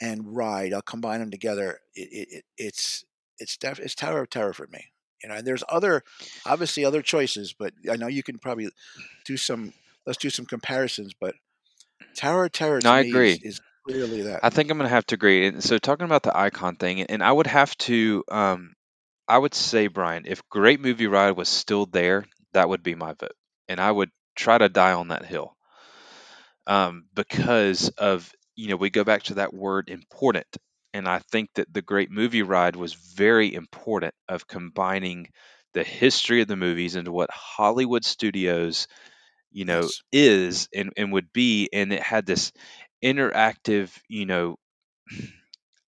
and 0.00 0.36
Ride. 0.36 0.74
I'll 0.74 0.82
combine 0.82 1.20
them 1.20 1.30
together. 1.30 1.80
It, 1.94 2.08
it, 2.12 2.28
it 2.38 2.44
it's 2.58 3.04
it's 3.38 3.56
def- 3.58 3.80
it's 3.80 3.94
Tower 3.94 4.22
of 4.22 4.30
Terror 4.30 4.54
for 4.54 4.66
me. 4.68 4.86
You 5.24 5.30
know, 5.30 5.36
and 5.36 5.46
there's 5.46 5.64
other, 5.70 6.02
obviously 6.44 6.84
other 6.84 7.00
choices, 7.00 7.54
but 7.58 7.72
I 7.90 7.96
know 7.96 8.08
you 8.08 8.22
can 8.22 8.38
probably 8.38 8.68
do 9.24 9.38
some. 9.38 9.72
Let's 10.06 10.18
do 10.18 10.28
some 10.28 10.44
comparisons, 10.44 11.14
but 11.18 11.34
Tower 12.14 12.44
of 12.44 12.52
Terror 12.52 12.80
No, 12.80 12.90
to 12.90 12.96
I 12.96 13.02
me 13.04 13.10
is, 13.10 13.40
is 13.42 13.60
clearly 13.88 14.20
that. 14.24 14.40
I 14.42 14.50
think 14.50 14.70
I'm 14.70 14.76
gonna 14.76 14.90
have 14.90 15.06
to 15.06 15.14
agree. 15.14 15.46
And 15.46 15.64
so 15.64 15.78
talking 15.78 16.04
about 16.04 16.24
the 16.24 16.36
icon 16.36 16.76
thing, 16.76 17.00
and 17.00 17.22
I 17.22 17.32
would 17.32 17.46
have 17.46 17.74
to, 17.78 18.22
um, 18.30 18.74
I 19.26 19.38
would 19.38 19.54
say, 19.54 19.86
Bryan, 19.86 20.24
if 20.26 20.46
Great 20.50 20.80
Movie 20.80 21.06
Ride 21.06 21.38
was 21.38 21.48
still 21.48 21.86
there, 21.86 22.26
that 22.52 22.68
would 22.68 22.82
be 22.82 22.94
my 22.94 23.14
vote, 23.14 23.32
and 23.66 23.80
I 23.80 23.90
would 23.90 24.10
try 24.36 24.58
to 24.58 24.68
die 24.68 24.92
on 24.92 25.08
that 25.08 25.24
hill, 25.24 25.56
um, 26.66 27.06
because 27.14 27.88
of 27.88 28.30
you 28.56 28.68
know 28.68 28.76
we 28.76 28.90
go 28.90 29.04
back 29.04 29.22
to 29.24 29.34
that 29.36 29.54
word 29.54 29.88
important, 29.88 30.46
and 30.94 31.08
I 31.08 31.20
think 31.20 31.50
that 31.56 31.72
the 31.74 31.82
Great 31.82 32.10
Movie 32.12 32.42
Ride 32.42 32.76
was 32.76 32.94
very 32.94 33.54
important 33.54 34.14
of 34.28 34.48
combining 34.48 35.28
the 35.74 35.84
history 35.84 36.42
of 36.42 36.48
the 36.48 36.56
movies 36.56 36.96
into 36.96 37.12
what 37.12 37.30
Hollywood 37.32 38.04
Studios 38.06 38.88
you 39.52 39.64
know 39.64 39.90
Yes. 39.90 40.02
is 40.12 40.68
and, 40.74 40.92
and 40.96 41.12
would 41.12 41.32
be 41.32 41.68
and 41.72 41.92
it 41.92 42.02
had 42.02 42.26
this 42.26 42.52
interactive 43.04 43.90
you 44.08 44.26
know 44.26 44.56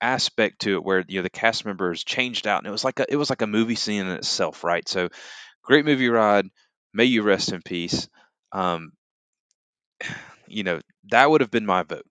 aspect 0.01 0.61
to 0.61 0.75
it 0.77 0.85
where 0.85 1.05
you 1.09 1.19
know 1.19 1.23
the 1.23 1.31
cast 1.31 1.65
members 1.65 2.05
changed 2.05 2.47
out 2.47 2.59
and 2.59 2.67
it 2.67 2.71
was 2.71 2.85
like 2.85 3.01
a 3.01 3.07
it 3.11 3.17
was 3.17 3.31
like 3.31 3.41
a 3.43 3.47
movie 3.47 3.75
scene 3.75 4.03
in 4.07 4.13
itself 4.13 4.63
right? 4.63 4.87
So 4.89 5.09
great 5.63 5.85
movie 5.87 6.09
ride 6.09 6.49
may 6.95 7.05
you 7.07 7.23
rest 7.23 7.53
in 7.53 7.63
peace. 7.63 8.09
Um 8.53 8.93
you 10.49 10.63
know 10.63 10.81
that 11.11 11.31
would 11.31 11.41
have 11.41 11.51
been 11.51 11.67
my 11.67 11.83
vote 11.83 12.07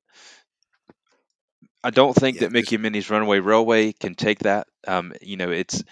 i 1.85 1.89
don't 1.89 2.15
think 2.15 2.39
Yeah. 2.39 2.41
that 2.41 2.51
mickey 2.51 2.75
and 2.75 2.83
minnie's 2.83 3.09
runaway 3.09 3.39
railway 3.39 3.93
can 3.93 4.15
take 4.15 4.39
that. 4.39 4.67
Um 4.87 5.13
you 5.21 5.37
know 5.37 5.51
it's 5.51 5.83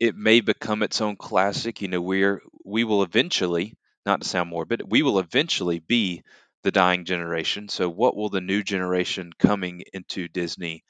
it 0.00 0.16
may 0.16 0.40
become 0.40 0.82
its 0.82 1.00
own 1.00 1.16
classic. 1.16 1.82
You 1.82 1.88
know 1.88 2.02
we're 2.02 2.42
we 2.64 2.84
will 2.84 3.02
eventually 3.04 3.74
not 4.06 4.22
to 4.22 4.28
sound 4.28 4.50
morbid 4.50 4.82
we 4.86 5.02
will 5.02 5.18
eventually 5.20 5.80
be 5.80 6.22
the 6.64 6.72
dying 6.72 7.04
generation. 7.04 7.68
So 7.68 7.88
what 7.90 8.16
will 8.16 8.30
the 8.30 8.40
new 8.40 8.62
generation 8.62 9.32
coming 9.38 9.84
into 9.94 10.28
disney 10.28 10.84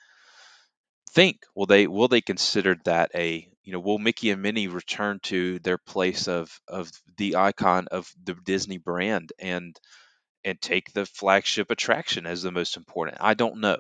think? 1.11 1.39
Will 1.55 1.67
they 1.67 1.87
will 1.87 2.09
they 2.09 2.21
consider 2.21 2.77
that 2.85 3.11
a 3.15 3.49
you 3.65 3.73
know 3.73 3.81
will 3.81 3.99
mickey 3.99 4.31
and 4.31 4.43
minnie 4.43 4.69
return 4.69 5.19
to 5.25 5.59
their 5.61 5.79
place 5.79 6.29
of 6.29 6.61
of 6.69 6.91
the 7.17 7.37
icon 7.37 7.89
of 7.91 8.13
the 8.23 8.35
disney 8.35 8.79
brand 8.79 9.33
and 9.39 9.79
and 10.45 10.61
take 10.61 10.93
the 10.93 11.07
flagship 11.07 11.71
attraction 11.71 12.27
as 12.27 12.43
the 12.43 12.53
most 12.53 12.77
important? 12.77 13.19
I 13.21 13.35
don't 13.35 13.61
know 13.61 13.79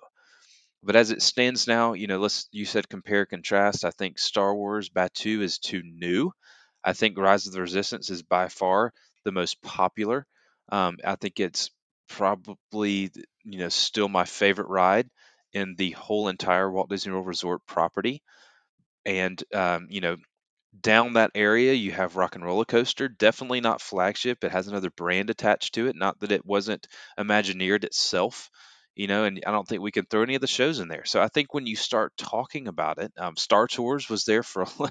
but 0.82 0.96
as 0.96 1.10
it 1.10 1.22
stands 1.22 1.66
now 1.66 1.92
you 1.94 2.06
know 2.06 2.18
let's 2.18 2.48
you 2.52 2.64
said 2.64 2.88
compare 2.88 3.26
contrast 3.26 3.84
i 3.84 3.90
think 3.90 4.18
star 4.18 4.54
wars 4.54 4.88
Batuu 4.90 5.40
is 5.42 5.58
too 5.58 5.82
new. 5.84 6.32
I 6.84 6.92
think 6.92 7.18
rise 7.18 7.46
of 7.46 7.52
the 7.52 7.60
resistance 7.60 8.10
is 8.10 8.22
by 8.22 8.48
far 8.48 8.92
the 9.24 9.32
most 9.32 9.60
popular. 9.62 10.26
Um, 10.70 10.98
i 11.04 11.16
think 11.16 11.40
it's 11.40 11.70
probably 12.08 13.10
you 13.44 13.58
know 13.58 13.68
still 13.68 14.08
my 14.08 14.24
favorite 14.24 14.68
ride 14.68 15.08
in 15.52 15.74
the 15.76 15.92
whole 15.92 16.28
entire 16.28 16.70
walt 16.70 16.88
disney 16.90 17.12
world 17.12 17.26
resort 17.26 17.62
property. 17.66 18.22
And 19.06 19.42
um, 19.54 19.86
you 19.90 20.00
know 20.00 20.16
down 20.80 21.14
that 21.14 21.32
area 21.34 21.72
you 21.74 21.92
have 21.92 22.16
rock 22.16 22.36
and 22.36 22.44
roller 22.44 22.64
coaster 22.66 23.08
definitely 23.08 23.60
not 23.60 23.80
flagship 23.82 24.44
it 24.44 24.52
has 24.52 24.68
another 24.68 24.90
brand 24.90 25.30
attached 25.30 25.74
to 25.74 25.88
it 25.88 25.96
not 25.96 26.20
that 26.20 26.32
it 26.32 26.46
wasn't 26.46 26.86
imagineered 27.18 27.84
itself 27.84 28.50
you 28.96 29.06
know 29.06 29.24
and 29.24 29.42
i 29.46 29.52
don't 29.52 29.68
think 29.68 29.82
we 29.82 29.92
can 29.92 30.06
throw 30.06 30.22
any 30.22 30.34
of 30.34 30.40
the 30.40 30.46
shows 30.48 30.80
in 30.80 30.88
there 30.88 31.04
so 31.04 31.20
i 31.22 31.28
think 31.28 31.54
when 31.54 31.66
you 31.66 31.76
start 31.76 32.12
talking 32.16 32.68
about 32.68 32.98
it 32.98 33.12
um, 33.18 33.36
star 33.36 33.66
tours 33.68 34.08
was 34.08 34.24
there 34.24 34.42
for 34.42 34.62
a, 34.80 34.90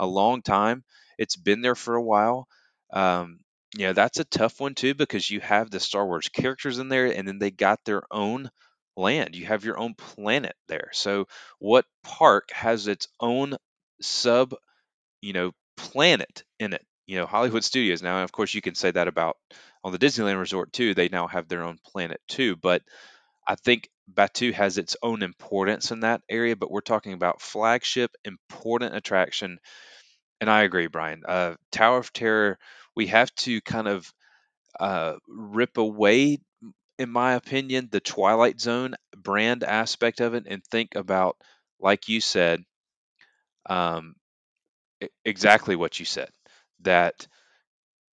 a 0.00 0.06
long 0.06 0.42
time 0.42 0.84
it's 1.18 1.36
been 1.36 1.62
there 1.62 1.74
for 1.76 1.94
a 1.96 2.02
while 2.02 2.46
um, 2.92 3.38
you 3.76 3.86
know 3.86 3.92
that's 3.92 4.20
a 4.20 4.24
tough 4.24 4.60
one 4.60 4.74
too 4.74 4.94
because 4.94 5.30
you 5.30 5.40
have 5.40 5.70
the 5.70 5.80
star 5.80 6.06
wars 6.06 6.28
characters 6.28 6.78
in 6.78 6.88
there 6.88 7.06
and 7.06 7.26
then 7.26 7.38
they 7.38 7.50
got 7.50 7.80
their 7.84 8.02
own 8.10 8.50
land 8.96 9.34
you 9.34 9.46
have 9.46 9.64
your 9.64 9.78
own 9.78 9.94
planet 9.94 10.54
there 10.68 10.90
so 10.92 11.26
what 11.58 11.84
park 12.04 12.50
has 12.52 12.86
its 12.86 13.08
own 13.20 13.56
sub 14.00 14.54
you 15.20 15.32
know 15.32 15.52
planet 15.76 16.44
in 16.58 16.72
it 16.72 16.84
you 17.06 17.16
know 17.16 17.26
Hollywood 17.26 17.64
Studios 17.64 18.02
now. 18.02 18.16
And 18.16 18.24
of 18.24 18.32
course, 18.32 18.54
you 18.54 18.62
can 18.62 18.74
say 18.74 18.90
that 18.90 19.08
about 19.08 19.36
on 19.82 19.92
the 19.92 19.98
Disneyland 19.98 20.38
Resort 20.38 20.72
too. 20.72 20.94
They 20.94 21.08
now 21.08 21.26
have 21.26 21.48
their 21.48 21.62
own 21.62 21.78
planet 21.84 22.20
too. 22.28 22.56
But 22.56 22.82
I 23.46 23.56
think 23.56 23.88
Batuu 24.12 24.52
has 24.54 24.78
its 24.78 24.96
own 25.02 25.22
importance 25.22 25.90
in 25.90 26.00
that 26.00 26.22
area. 26.28 26.56
But 26.56 26.70
we're 26.70 26.80
talking 26.80 27.12
about 27.12 27.42
flagship, 27.42 28.12
important 28.24 28.94
attraction. 28.96 29.58
And 30.40 30.50
I 30.50 30.62
agree, 30.62 30.88
Bryan. 30.88 31.22
Uh, 31.26 31.54
Tower 31.72 31.98
of 31.98 32.12
Terror, 32.12 32.58
we 32.96 33.06
have 33.08 33.34
to 33.36 33.60
kind 33.62 33.88
of 33.88 34.12
uh, 34.80 35.14
rip 35.28 35.78
away, 35.78 36.38
in 36.98 37.10
my 37.10 37.34
opinion, 37.34 37.88
the 37.90 38.00
Twilight 38.00 38.60
Zone 38.60 38.94
brand 39.16 39.64
aspect 39.64 40.20
of 40.20 40.34
it 40.34 40.44
and 40.48 40.64
think 40.64 40.94
about, 40.96 41.36
like 41.80 42.08
you 42.08 42.20
said, 42.20 42.64
um, 43.68 44.14
exactly 45.24 45.76
what 45.76 45.98
you 45.98 46.06
said 46.06 46.30
that 46.80 47.26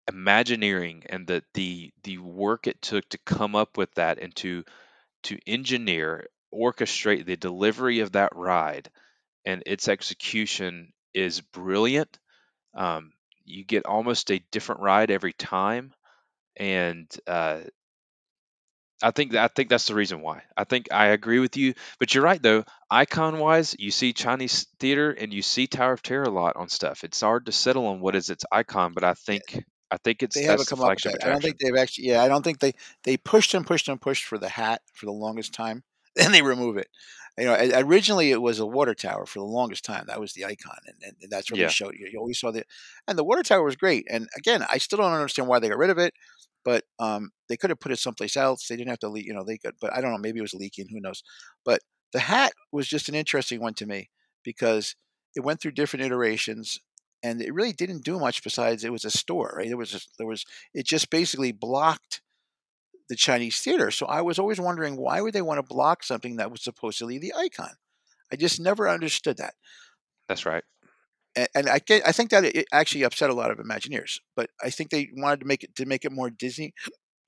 imagineering 0.08 1.04
and 1.10 1.28
the 1.28 1.44
the 1.54 1.92
the 2.04 2.18
work 2.18 2.68
it 2.68 2.82
took 2.82 3.08
to 3.10 3.18
come 3.20 3.56
up 3.56 3.78
with 3.78 3.94
that 3.96 4.20
and 4.20 4.36
to 4.36 4.64
to 5.24 5.38
engineer 5.48 6.28
orchestrate 6.54 7.26
the 7.26 7.38
delivery 7.38 8.00
of 8.00 8.14
that 8.14 8.36
ride 8.36 8.90
and 9.46 9.64
its 9.66 9.88
execution 9.88 10.94
is 11.14 11.42
brilliant 11.42 12.20
um, 12.76 13.14
you 13.46 13.66
get 13.66 13.86
almost 13.86 14.32
a 14.32 14.44
different 14.52 14.82
ride 14.82 15.12
every 15.12 15.34
time 15.34 15.94
and 16.58 17.10
uh, 17.28 17.62
I 19.04 19.12
think 19.12 19.32
that 19.32 19.44
I 19.44 19.48
think 19.48 19.70
that's 19.70 19.88
the 19.88 19.96
reason 19.96 20.22
why. 20.22 20.44
I 20.58 20.64
think 20.64 20.92
I 20.92 21.08
agree 21.08 21.40
with 21.40 21.56
you, 21.58 21.74
but 22.00 22.14
you're 22.14 22.24
right 22.24 22.42
though. 22.42 22.64
Icon 22.90 23.38
wise, 23.40 23.76
you 23.80 23.90
see 23.92 24.14
Chinese 24.14 24.68
theater 24.80 25.12
and 25.12 25.34
you 25.34 25.42
see 25.42 25.68
Tower 25.68 25.94
of 25.94 26.02
Terror 26.04 26.24
a 26.24 26.30
lot 26.30 26.56
on 26.56 26.70
stuff. 26.70 27.04
It's 27.04 27.22
hard 27.22 27.46
to 27.48 27.52
settle 27.52 27.88
on 27.88 28.00
what 28.02 28.16
is 28.16 28.30
its 28.30 28.46
icon, 28.52 28.94
but 28.94 29.04
I 29.04 29.14
think 29.16 29.64
I 29.92 29.98
think 29.98 30.24
it's 30.24 30.36
They 30.36 30.44
haven't 30.44 30.68
come 30.68 30.82
up 30.82 30.94
with 30.94 31.04
that. 31.04 31.18
I 31.24 31.30
don't 31.30 31.42
think 31.42 31.58
they've 31.60 31.76
actually. 31.76 32.08
Yeah, 32.08 32.24
I 32.24 32.28
don't 32.28 32.44
think 32.44 32.60
they 32.60 32.74
they 33.04 33.18
pushed 33.18 33.54
and 33.54 33.66
pushed 33.68 33.90
and 33.90 34.00
pushed 34.02 34.24
for 34.26 34.38
the 34.38 34.50
hat 34.50 34.82
for 34.94 35.06
the 35.06 35.12
longest 35.12 35.54
time. 35.54 35.84
Then 36.16 36.34
they 36.34 36.42
remove 36.42 36.76
it. 36.76 36.90
You 37.38 37.46
know, 37.46 37.56
originally 37.76 38.32
it 38.32 38.42
was 38.42 38.60
a 38.60 38.66
water 38.66 38.94
tower 38.94 39.26
for 39.26 39.40
the 39.40 39.46
longest 39.46 39.86
time. 39.86 40.04
That 40.08 40.20
was 40.20 40.34
the 40.34 40.44
icon, 40.44 40.76
and, 40.86 40.98
and, 41.02 41.16
and 41.22 41.32
that's 41.32 41.50
where 41.50 41.58
they 41.58 41.70
showed 41.70 41.96
you. 41.98 42.06
You 42.12 42.20
always 42.20 42.38
saw 42.38 42.52
the, 42.52 42.66
and 43.08 43.18
the 43.18 43.24
water 43.24 43.44
tower 43.44 43.64
was 43.64 43.78
great. 43.78 44.06
And 44.10 44.28
again, 44.38 44.66
I 44.70 44.78
still 44.78 44.98
don't 44.98 45.14
understand 45.14 45.48
why 45.48 45.60
they 45.60 45.70
got 45.70 45.78
rid 45.78 45.90
of 45.90 45.98
it. 45.98 46.14
But 46.66 46.84
um, 47.00 47.32
they 47.48 47.56
could 47.56 47.70
have 47.70 47.80
put 47.80 47.94
it 47.94 48.00
someplace 48.00 48.36
else. 48.36 48.68
They 48.68 48.76
didn't 48.76 48.90
have 48.90 49.00
to 49.00 49.10
leak. 49.10 49.26
You 49.26 49.34
know, 49.34 49.46
they 49.46 49.58
could. 49.58 49.76
But 49.80 49.96
I 49.96 50.02
don't 50.02 50.12
know. 50.12 50.18
Maybe 50.18 50.40
it 50.40 50.44
was 50.44 50.54
leaking. 50.54 50.88
Who 50.92 51.00
knows? 51.00 51.24
But 51.64 51.80
the 52.12 52.20
hat 52.20 52.52
was 52.74 52.88
just 52.88 53.08
an 53.10 53.16
interesting 53.16 53.62
one 53.62 53.74
to 53.76 53.86
me 53.86 54.10
because 54.44 54.96
it 55.36 55.46
went 55.46 55.62
through 55.62 55.72
different 55.72 56.06
iterations, 56.06 56.82
and 57.24 57.42
it 57.42 57.54
really 57.54 57.74
didn't 57.74 58.04
do 58.04 58.20
much 58.20 58.44
besides 58.44 58.84
it 58.84 58.92
was 58.92 59.06
a 59.06 59.12
store. 59.12 59.54
Right? 59.58 59.68
It 59.68 59.78
was 59.78 59.92
just, 59.92 60.10
there 60.18 60.28
was 60.28 60.46
it 60.74 60.86
just 60.86 61.10
basically 61.10 61.52
blocked 61.52 62.22
the 63.10 63.16
Chinese 63.16 63.60
theater. 63.60 63.92
So 63.92 64.06
I 64.06 64.22
was 64.22 64.40
always 64.40 64.60
wondering 64.60 64.96
why 64.96 65.22
would 65.22 65.34
they 65.34 65.42
want 65.42 65.58
to 65.58 65.64
block 65.64 66.04
something 66.04 66.38
that 66.38 66.52
was 66.52 66.64
supposedly 66.64 67.18
the 67.20 67.34
icon? 67.34 67.76
I 68.32 68.38
just 68.38 68.60
never 68.60 68.88
understood 68.90 69.38
that, 69.38 69.56
that's 70.30 70.46
right. 70.46 70.64
and, 71.36 71.48
and 71.56 71.70
I 71.70 71.80
get, 71.80 72.08
I 72.08 72.12
think 72.12 72.30
that 72.32 72.44
it 72.44 72.66
actually 72.72 73.04
upset 73.04 73.30
a 73.30 73.34
lot 73.34 73.52
of 73.52 73.58
Imagineers. 73.58 74.20
But 74.36 74.50
I 74.64 74.70
think 74.70 74.90
they 74.90 75.10
wanted 75.14 75.42
to 75.42 75.46
make 75.46 75.64
it 75.64 75.76
to 75.76 75.86
make 75.86 76.06
it 76.06 76.12
more 76.12 76.30
Disney, 76.30 76.74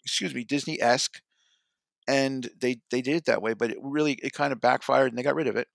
excuse 0.06 0.34
me, 0.34 0.44
Disney 0.44 0.82
esque, 0.82 1.22
and 2.08 2.50
they 2.60 2.78
they 2.92 3.02
did 3.02 3.16
it 3.16 3.26
that 3.26 3.42
way. 3.42 3.54
But 3.54 3.72
it 3.72 3.78
really 3.82 4.14
it 4.24 4.34
kind 4.34 4.54
of 4.54 4.62
backfired, 4.62 5.10
and 5.12 5.18
they 5.18 5.24
got 5.24 5.36
rid 5.36 5.48
of 5.48 5.56
it. 5.56 5.68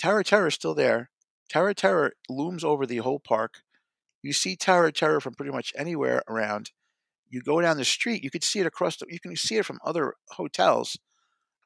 Tower 0.00 0.20
of 0.20 0.26
Terror 0.26 0.48
is 0.48 0.54
still 0.54 0.74
there. 0.74 1.10
Tower 1.48 1.70
of 1.70 1.76
Terror 1.76 2.12
looms 2.28 2.64
over 2.64 2.86
the 2.86 2.98
whole 2.98 3.20
park. 3.20 3.62
You 4.22 4.32
see 4.32 4.56
Tower 4.56 4.86
of 4.86 4.94
Terror 4.94 5.20
from 5.20 5.34
pretty 5.34 5.52
much 5.52 5.72
anywhere 5.76 6.22
around. 6.28 6.72
You 7.28 7.40
go 7.40 7.60
down 7.60 7.76
the 7.76 7.84
street, 7.84 8.24
you 8.24 8.30
could 8.30 8.44
see 8.44 8.60
it 8.60 8.66
across 8.66 8.96
the. 8.96 9.06
You 9.08 9.20
can 9.20 9.34
see 9.36 9.56
it 9.56 9.66
from 9.66 9.80
other 9.84 10.14
hotels. 10.30 10.98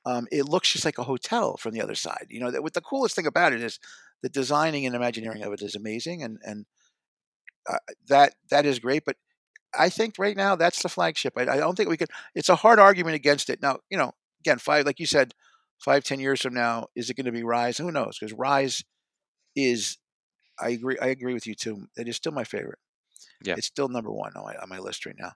Um, 0.06 0.26
it 0.32 0.48
looks 0.48 0.72
just 0.72 0.84
like 0.84 0.98
a 0.98 1.04
hotel 1.04 1.56
from 1.56 1.72
the 1.72 1.82
other 1.82 1.94
side. 1.94 2.26
You 2.30 2.40
know, 2.40 2.50
that, 2.50 2.62
what 2.62 2.72
the 2.72 2.80
coolest 2.80 3.14
thing 3.14 3.26
about 3.26 3.52
it 3.52 3.62
is 3.62 3.78
the 4.22 4.30
designing 4.30 4.86
and 4.86 4.94
imagineering 4.94 5.42
of 5.42 5.52
it 5.52 5.62
is 5.62 5.74
amazing, 5.74 6.22
and 6.22 6.38
and 6.44 6.66
uh, 7.68 7.76
that 8.08 8.34
that 8.50 8.66
is 8.66 8.78
great. 8.78 9.04
But 9.04 9.16
I 9.78 9.88
think 9.88 10.14
right 10.18 10.36
now 10.36 10.56
that's 10.56 10.82
the 10.82 10.88
flagship. 10.88 11.34
I, 11.36 11.42
I 11.42 11.56
don't 11.58 11.76
think 11.76 11.88
we 11.88 11.96
could. 11.96 12.10
It's 12.34 12.48
a 12.48 12.56
hard 12.56 12.78
argument 12.78 13.16
against 13.16 13.50
it. 13.50 13.60
Now, 13.62 13.78
you 13.90 13.98
know, 13.98 14.12
again, 14.40 14.58
five 14.58 14.86
like 14.86 15.00
you 15.00 15.06
said, 15.06 15.34
five 15.78 16.04
ten 16.04 16.20
years 16.20 16.40
from 16.40 16.54
now, 16.54 16.86
is 16.94 17.10
it 17.10 17.14
going 17.14 17.26
to 17.26 17.32
be 17.32 17.44
Rise? 17.44 17.78
Who 17.78 17.92
knows? 17.92 18.18
Because 18.18 18.32
Rise 18.32 18.82
is. 19.56 19.98
I 20.58 20.70
agree. 20.70 20.98
I 21.00 21.06
agree 21.08 21.34
with 21.34 21.46
you 21.46 21.54
too. 21.54 21.88
It 21.96 22.08
is 22.08 22.16
still 22.16 22.32
my 22.32 22.44
favorite. 22.44 22.78
Yeah, 23.42 23.54
It's 23.56 23.66
still 23.66 23.88
number 23.88 24.12
one 24.12 24.32
on 24.36 24.44
my 24.44 24.54
on 24.56 24.68
my 24.68 24.78
list 24.78 25.06
right 25.06 25.16
now. 25.18 25.32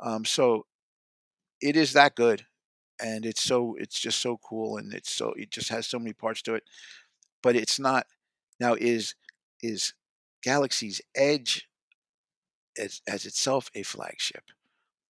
Um, 0.00 0.24
so 0.24 0.66
it 1.60 1.76
is 1.76 1.92
that 1.94 2.14
good, 2.14 2.46
and 3.00 3.24
it's 3.26 3.42
so 3.42 3.76
it's 3.78 3.98
just 3.98 4.20
so 4.20 4.38
cool, 4.38 4.76
and 4.78 4.92
it's 4.94 5.10
so 5.12 5.32
it 5.32 5.50
just 5.50 5.70
has 5.70 5.86
so 5.86 5.98
many 5.98 6.12
parts 6.12 6.42
to 6.42 6.54
it. 6.54 6.64
But 7.42 7.56
it's 7.56 7.78
not 7.78 8.06
now 8.60 8.74
is 8.74 9.14
is 9.62 9.94
Galaxy's 10.42 11.00
Edge 11.14 11.68
as 12.78 13.00
as 13.06 13.26
itself 13.26 13.70
a 13.74 13.82
flagship. 13.82 14.44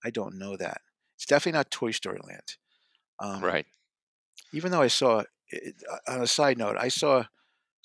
I 0.05 0.11
don't 0.11 0.39
know 0.39 0.57
that. 0.57 0.83
It's 1.17 1.27
definitely 1.27 1.59
not 1.59 1.71
Toy 1.71 1.91
Story 1.91 2.21
Land. 2.25 2.57
Um, 3.21 3.43
right. 3.43 3.67
even 4.53 4.71
though 4.73 4.83
I 4.83 4.89
saw, 4.89 5.25
it, 5.49 5.83
on 6.09 6.23
a 6.23 6.27
side 6.27 6.59
note, 6.59 6.77
I 6.79 6.89
saw 6.89 7.25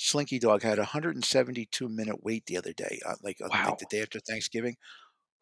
Slinky 0.02 0.40
Dog 0.40 0.64
had 0.64 0.78
a 0.80 0.82
172 0.82 1.88
minute 1.90 2.24
wait 2.24 2.46
the 2.46 2.58
other 2.58 2.74
day, 2.74 3.00
uh, 3.06 3.16
like 3.24 3.40
on 3.42 3.50
like 3.50 3.78
the 3.78 3.86
day 3.90 4.02
after 4.02 4.20
Thanksgiving. 4.20 4.76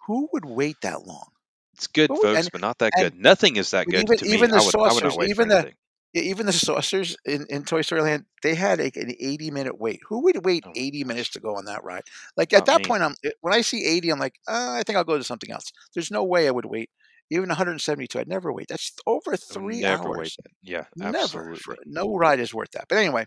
Who 0.08 0.30
would 0.34 0.46
wait 0.46 0.78
that 0.82 1.06
long? 1.06 1.30
it's 1.74 1.88
good, 1.88 2.10
would, 2.10 2.22
folks, 2.22 2.38
and 2.38 2.50
but 2.50 2.62
not 2.62 2.78
that 2.80 2.94
good. 2.94 3.16
Nothing 3.16 3.56
is 3.56 3.72
that 3.72 3.88
good 3.90 4.06
even 4.06 4.18
to 4.18 4.26
me. 4.26 4.36
even 4.36 4.52
the 4.52 4.58
I 4.58 4.62
would 4.62 4.76
I 4.76 4.90
saucers, 4.90 5.18
wait 5.18 5.30
even 5.30 5.48
the 5.48 5.56
anything. 5.56 5.76
even 6.14 6.46
the 6.46 6.54
saucers 6.54 7.16
in, 7.26 7.46
in 7.50 7.64
Toy 7.64 7.82
Story 7.82 8.02
Land, 8.02 8.26
they 8.44 8.56
had 8.56 8.80
an 8.80 8.92
80 9.20 9.52
minute 9.52 9.80
wait. 9.80 10.00
Who 10.10 10.24
would 10.24 10.46
wait 10.46 10.66
Oh 10.66 10.70
my 10.70 10.74
80 10.76 11.04
minutes 11.04 11.30
to 11.32 11.40
go 11.40 11.56
on 11.56 11.66
that 11.66 11.84
ride? 11.84 12.04
Like 12.36 12.54
at 12.54 12.66
that 12.66 12.80
me. 12.80 12.84
point, 12.84 13.04
I'm 13.04 13.16
eh, 13.24 13.32
when 13.42 13.54
I 13.54 13.62
see 13.62 13.86
80, 13.86 14.10
I'm 14.12 14.20
like, 14.20 14.36
uh, 14.48 14.72
I 14.72 14.84
think 14.84 14.98
I'll 14.98 15.04
go 15.04 15.18
to 15.18 15.24
something 15.24 15.52
else. 15.52 15.72
There's 15.94 16.12
no 16.12 16.24
way 16.24 16.48
I 16.48 16.52
would 16.52 16.66
wait. 16.66 16.90
Even 17.32 17.50
172, 17.50 18.20
I'd 18.20 18.28
never 18.28 18.52
wait. 18.52 18.68
That's 18.70 18.92
over 19.06 19.38
three 19.38 19.82
never 19.82 20.10
hours. 20.10 20.36
that. 20.44 20.52
Yeah, 20.64 20.86
Never. 20.96 21.54
Absolutely. 21.54 21.76
no 21.86 22.16
ride 22.16 22.40
is 22.40 22.54
worth 22.56 22.72
that. 22.72 22.86
But 22.90 22.98
anyway, 22.98 23.26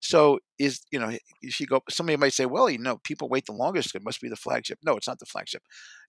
so 0.00 0.38
is 0.58 0.80
you 0.90 0.98
know 0.98 1.16
if 1.42 1.60
you 1.60 1.66
go, 1.66 1.82
somebody 1.88 2.16
might 2.16 2.32
say, 2.32 2.46
well, 2.46 2.70
you 2.70 2.78
know, 2.78 2.98
people 3.04 3.28
wait 3.28 3.46
the 3.46 3.52
longest. 3.52 3.94
It 3.94 4.04
must 4.04 4.20
be 4.20 4.28
the 4.28 4.36
flagship. 4.36 4.78
No, 4.84 4.96
it's 4.96 5.08
not 5.08 5.18
the 5.18 5.26
flagship. 5.26 5.62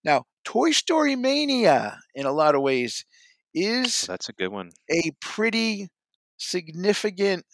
Now, 0.04 0.26
Toy 0.44 0.72
Story 0.72 1.16
Mania, 1.16 2.00
in 2.16 2.26
a 2.26 2.32
lot 2.32 2.56
of 2.56 2.62
ways, 2.62 3.06
is 3.54 4.02
that's 4.02 4.30
a 4.30 4.34
good 4.34 4.50
one. 4.50 4.72
a 4.92 5.12
pretty 5.22 5.90
significant 6.38 7.46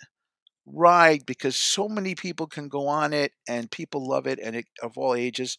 ride 0.65 1.25
because 1.25 1.55
so 1.55 1.87
many 1.87 2.15
people 2.15 2.47
can 2.47 2.67
go 2.67 2.87
on 2.87 3.13
it 3.13 3.31
and 3.47 3.69
people 3.71 4.07
love 4.07 4.27
it 4.27 4.39
and 4.41 4.55
it 4.55 4.65
of 4.81 4.97
all 4.97 5.15
ages. 5.15 5.57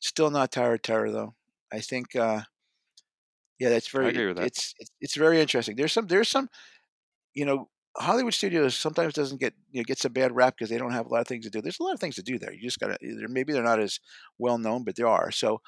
Still 0.00 0.30
not 0.30 0.52
Tower 0.52 0.78
Terror 0.78 1.10
though. 1.10 1.34
I 1.72 1.80
think 1.80 2.14
uh 2.14 2.42
yeah, 3.58 3.68
that's 3.70 3.92
I 3.98 3.98
very 3.98 4.08
agree 4.08 4.26
with 4.26 4.36
that. 4.36 4.46
it's 4.46 4.74
it's 4.78 4.90
it's 5.00 5.16
very 5.16 5.40
interesting. 5.40 5.76
There's 5.76 5.92
some 5.92 6.06
there's 6.06 6.28
some 6.28 6.48
you 7.34 7.44
know 7.44 7.68
Hollywood 7.96 8.34
studios 8.34 8.76
sometimes 8.76 9.14
doesn't 9.14 9.40
get 9.40 9.54
you 9.70 9.80
know 9.80 9.84
gets 9.84 10.04
a 10.04 10.10
bad 10.10 10.34
rap 10.34 10.54
because 10.56 10.70
they 10.70 10.78
don't 10.78 10.92
have 10.92 11.06
a 11.06 11.08
lot 11.08 11.20
of 11.20 11.26
things 11.28 11.44
to 11.44 11.50
do. 11.50 11.60
There's 11.60 11.80
a 11.80 11.82
lot 11.82 11.94
of 11.94 12.00
things 12.00 12.16
to 12.16 12.22
do 12.22 12.38
there. 12.38 12.52
You 12.52 12.62
just 12.62 12.80
gotta 12.80 12.94
eh, 12.94 13.08
either 13.10 13.28
maybe 13.28 13.52
they're 13.52 13.62
not 13.62 13.80
as 13.80 14.00
well 14.38 14.58
known, 14.58 14.84
but 14.84 14.96
there 14.96 15.06
are. 15.06 15.30
So 15.30 15.60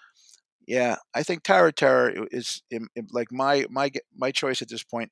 yeah, 0.67 0.97
I 1.15 1.23
think 1.23 1.43
Tower 1.43 1.71
Terror 1.71 2.27
is 2.31 2.62
im- 2.71 2.89
im- 2.97 3.09
like 3.12 3.29
my 3.31 3.67
my 3.71 3.91
my 4.17 4.33
choice 4.33 4.62
at 4.62 4.69
this 4.69 4.83
point. 4.83 5.11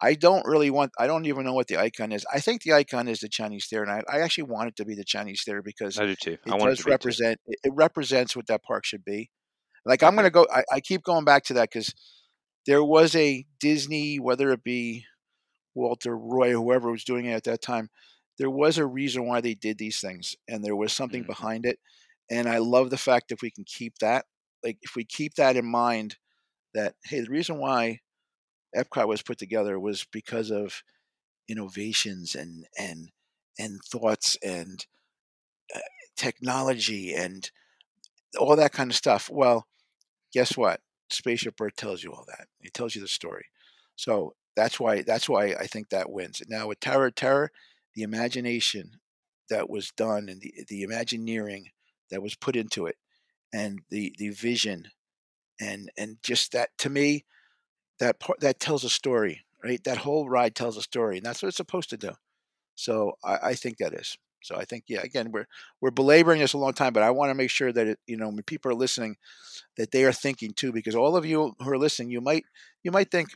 I 0.00 0.14
don't 0.14 0.46
really 0.46 0.70
want. 0.70 0.92
I 0.98 1.06
don't 1.06 1.26
even 1.26 1.44
know 1.44 1.54
what 1.54 1.68
the 1.68 1.78
icon 1.78 2.12
is. 2.12 2.24
I 2.32 2.40
think 2.40 2.62
the 2.62 2.72
icon 2.72 3.08
is 3.08 3.20
the 3.20 3.28
Chinese 3.28 3.66
theater, 3.68 3.84
and 3.84 4.04
I, 4.08 4.18
I 4.18 4.20
actually 4.20 4.44
want 4.44 4.68
it 4.68 4.76
to 4.76 4.84
be 4.84 4.94
the 4.94 5.04
Chinese 5.04 5.42
theater 5.44 5.62
because 5.62 5.98
I 5.98 6.06
do 6.06 6.14
too. 6.14 6.38
I 6.48 6.54
it 6.54 6.58
want 6.58 6.72
it 6.72 6.76
to 6.76 6.82
does 6.82 6.86
represent. 6.86 7.40
It, 7.46 7.58
it 7.64 7.72
represents 7.74 8.34
what 8.34 8.46
that 8.46 8.62
park 8.62 8.84
should 8.84 9.04
be. 9.04 9.30
Like 9.84 10.02
I'm 10.02 10.16
gonna 10.16 10.30
go. 10.30 10.46
I, 10.52 10.62
I 10.72 10.80
keep 10.80 11.02
going 11.02 11.24
back 11.24 11.44
to 11.44 11.54
that 11.54 11.70
because 11.72 11.94
there 12.66 12.82
was 12.84 13.14
a 13.16 13.44
Disney, 13.60 14.18
whether 14.18 14.50
it 14.52 14.62
be 14.62 15.04
Walter 15.74 16.16
Roy, 16.16 16.52
whoever 16.52 16.90
was 16.90 17.04
doing 17.04 17.26
it 17.26 17.32
at 17.32 17.44
that 17.44 17.62
time, 17.62 17.90
there 18.38 18.50
was 18.50 18.78
a 18.78 18.86
reason 18.86 19.26
why 19.26 19.40
they 19.40 19.54
did 19.54 19.78
these 19.78 20.00
things, 20.00 20.36
and 20.48 20.64
there 20.64 20.76
was 20.76 20.92
something 20.92 21.22
hmm 21.22 21.26
behind 21.26 21.66
it. 21.66 21.78
And 22.30 22.48
I 22.48 22.58
love 22.58 22.90
the 22.90 22.98
fact 22.98 23.32
if 23.32 23.42
we 23.42 23.50
can 23.50 23.64
keep 23.64 23.98
that, 23.98 24.26
like 24.64 24.78
if 24.82 24.96
we 24.96 25.04
keep 25.04 25.34
that 25.34 25.56
in 25.56 25.66
mind, 25.66 26.16
that 26.74 26.94
hey, 27.04 27.20
the 27.20 27.30
reason 27.30 27.58
why 27.58 28.00
Epcot 28.76 29.08
was 29.08 29.22
put 29.22 29.38
together 29.38 29.78
was 29.78 30.06
because 30.12 30.50
of 30.50 30.82
innovations 31.48 32.34
and 32.34 32.66
and 32.78 33.10
and 33.58 33.80
thoughts 33.84 34.36
and 34.42 34.86
uh, 35.74 35.80
technology 36.16 37.14
and 37.14 37.50
all 38.38 38.56
that 38.56 38.72
kind 38.72 38.90
of 38.90 38.96
stuff. 38.96 39.30
Well, 39.30 39.66
guess 40.32 40.56
what? 40.56 40.80
Spaceship 41.10 41.60
Earth 41.60 41.76
tells 41.76 42.02
you 42.02 42.12
all 42.12 42.24
that. 42.28 42.48
It 42.60 42.74
tells 42.74 42.94
you 42.94 43.00
the 43.02 43.08
story. 43.08 43.46
So 43.96 44.34
that's 44.56 44.78
why 44.80 45.02
that's 45.02 45.28
why 45.28 45.54
I 45.58 45.66
think 45.66 45.90
that 45.90 46.10
wins. 46.10 46.42
Now 46.48 46.68
with 46.68 46.86
of 46.86 47.14
Terror, 47.14 47.50
the 47.94 48.02
imagination 48.02 48.92
that 49.50 49.68
was 49.70 49.90
done 49.92 50.28
and 50.28 50.40
the 50.40 50.52
the 50.68 50.82
Imagineering 50.82 51.70
that 52.10 52.22
was 52.22 52.34
put 52.34 52.56
into 52.56 52.86
it, 52.86 52.96
and 53.52 53.80
the 53.90 54.14
the 54.18 54.30
vision 54.30 54.88
and 55.60 55.90
and 55.96 56.18
just 56.22 56.52
that 56.52 56.70
to 56.78 56.90
me 56.90 57.24
that 57.98 58.20
part 58.20 58.40
that 58.40 58.60
tells 58.60 58.84
a 58.84 58.90
story 58.90 59.42
right? 59.64 59.82
That 59.84 59.98
whole 59.98 60.28
ride 60.28 60.56
tells 60.56 60.76
a 60.76 60.82
story 60.82 61.18
and 61.18 61.26
that's 61.26 61.42
what 61.42 61.48
it's 61.48 61.56
supposed 61.56 61.90
to 61.90 61.96
do. 61.96 62.12
So 62.74 63.14
i, 63.24 63.38
I 63.50 63.54
think 63.54 63.78
that 63.78 63.94
is. 63.94 64.16
So 64.42 64.56
i 64.56 64.64
think 64.64 64.84
yeah 64.88 65.02
again 65.02 65.30
we're 65.32 65.46
we're 65.80 65.92
belaboring 65.92 66.40
this 66.40 66.52
a 66.54 66.58
long 66.58 66.72
time 66.74 66.92
but 66.92 67.04
i 67.04 67.10
want 67.10 67.30
to 67.30 67.34
make 67.34 67.50
sure 67.50 67.72
that 67.72 67.86
it, 67.86 67.98
you 68.08 68.16
know 68.16 68.28
when 68.28 68.42
people 68.42 68.70
are 68.72 68.74
listening 68.74 69.16
that 69.76 69.92
they 69.92 70.04
are 70.04 70.12
thinking 70.12 70.52
too 70.52 70.72
because 70.72 70.94
all 70.96 71.16
of 71.16 71.24
you 71.26 71.54
who 71.60 71.70
are 71.70 71.78
listening 71.78 72.10
you 72.10 72.20
might 72.20 72.44
you 72.82 72.90
might 72.90 73.10
think 73.10 73.28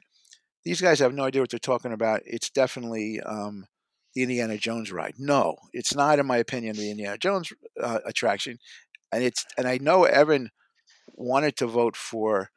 these 0.66 0.80
guys 0.80 0.98
have 0.98 1.14
no 1.14 1.24
idea 1.24 1.40
what 1.40 1.50
they're 1.50 1.58
talking 1.58 1.92
about 1.92 2.20
it's 2.26 2.50
definitely 2.50 3.20
um, 3.20 3.66
the 4.14 4.22
indiana 4.22 4.58
jones 4.58 4.90
ride 4.92 5.14
no 5.18 5.56
it's 5.72 5.94
not 5.94 6.18
in 6.18 6.26
my 6.26 6.36
opinion 6.36 6.76
the 6.76 6.90
indiana 6.90 7.16
jones 7.16 7.52
uh, 7.80 8.00
attraction 8.04 8.58
and 9.12 9.22
it's 9.22 9.46
and 9.56 9.66
i 9.66 9.78
know 9.78 10.04
evan 10.04 10.50
wanted 11.14 11.56
to 11.56 11.66
vote 11.66 11.96
for 11.96 12.50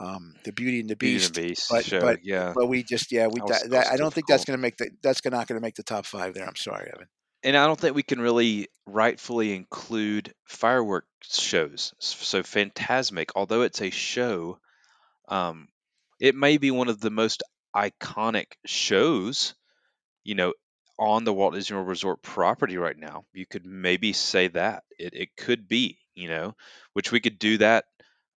um, 0.00 0.34
the 0.42 0.52
Beauty 0.52 0.80
and 0.80 0.90
the 0.90 0.96
Beauty 0.96 1.14
Beast, 1.14 1.26
and 1.28 1.36
the 1.36 1.48
Beast 1.50 1.68
but 1.70 1.84
show, 1.84 2.00
but 2.00 2.24
yeah. 2.24 2.52
but 2.56 2.66
we 2.66 2.82
just 2.82 3.12
yeah 3.12 3.28
we 3.28 3.38
That 3.38 3.48
was- 3.48 3.60
that, 3.62 3.70
that 3.70 3.86
I 3.86 3.96
don't 3.96 4.12
think 4.12 4.26
that's 4.26 4.44
going 4.44 4.56
to 4.58 4.60
make 4.60 4.76
the 4.76 4.90
that's 5.00 5.24
not 5.24 5.46
going 5.46 5.60
to 5.60 5.60
make 5.60 5.76
the 5.76 5.84
top 5.84 6.06
five 6.06 6.34
there. 6.34 6.44
I'm 6.44 6.56
sorry, 6.56 6.90
Evan. 6.92 7.06
and 7.44 7.56
I 7.56 7.66
don't 7.68 7.78
think 7.78 7.94
we 7.94 8.02
can 8.02 8.20
really 8.20 8.66
rightfully 8.84 9.54
include 9.54 10.34
fireworks 10.44 11.40
shows. 11.40 11.94
So 12.00 12.42
Fantasmic, 12.42 13.30
although 13.36 13.62
it's 13.62 13.80
a 13.80 13.90
show, 13.90 14.58
um, 15.28 15.68
it 16.20 16.34
may 16.34 16.56
be 16.56 16.70
one 16.70 16.88
of 16.88 17.00
the 17.00 17.10
most 17.10 17.42
iconic 17.74 18.52
shows, 18.66 19.54
you 20.24 20.34
know, 20.34 20.54
on 20.98 21.24
the 21.24 21.32
Walt 21.32 21.54
Disney 21.54 21.76
World 21.76 21.88
Resort 21.88 22.22
property 22.22 22.76
right 22.76 22.96
now. 22.96 23.24
You 23.32 23.46
could 23.46 23.66
maybe 23.66 24.12
say 24.12 24.48
that 24.48 24.84
it 24.98 25.14
it 25.14 25.36
could 25.36 25.68
be, 25.68 25.98
you 26.14 26.28
know, 26.28 26.54
which 26.92 27.12
we 27.12 27.20
could 27.20 27.38
do 27.38 27.58
that 27.58 27.86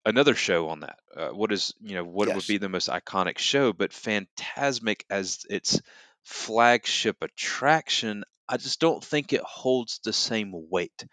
another 0.04 0.34
show 0.34 0.68
on 0.68 0.80
that. 0.80 0.98
Uh, 1.14 1.28
what 1.30 1.52
is 1.52 1.74
you 1.80 1.94
know 1.94 2.04
what 2.04 2.32
would 2.34 2.46
be 2.46 2.58
the 2.58 2.68
most 2.68 2.88
iconic 2.88 3.38
show? 3.38 3.72
But 3.72 3.90
Fantasmic 3.92 5.02
as 5.10 5.44
its 5.48 5.80
flagship 6.22 7.22
attraction, 7.22 8.24
I 8.48 8.56
just 8.56 8.80
don't 8.80 9.02
think 9.02 9.32
it 9.32 9.42
holds 9.42 10.00
the 10.04 10.12
same 10.12 10.52
weight. 10.70 11.06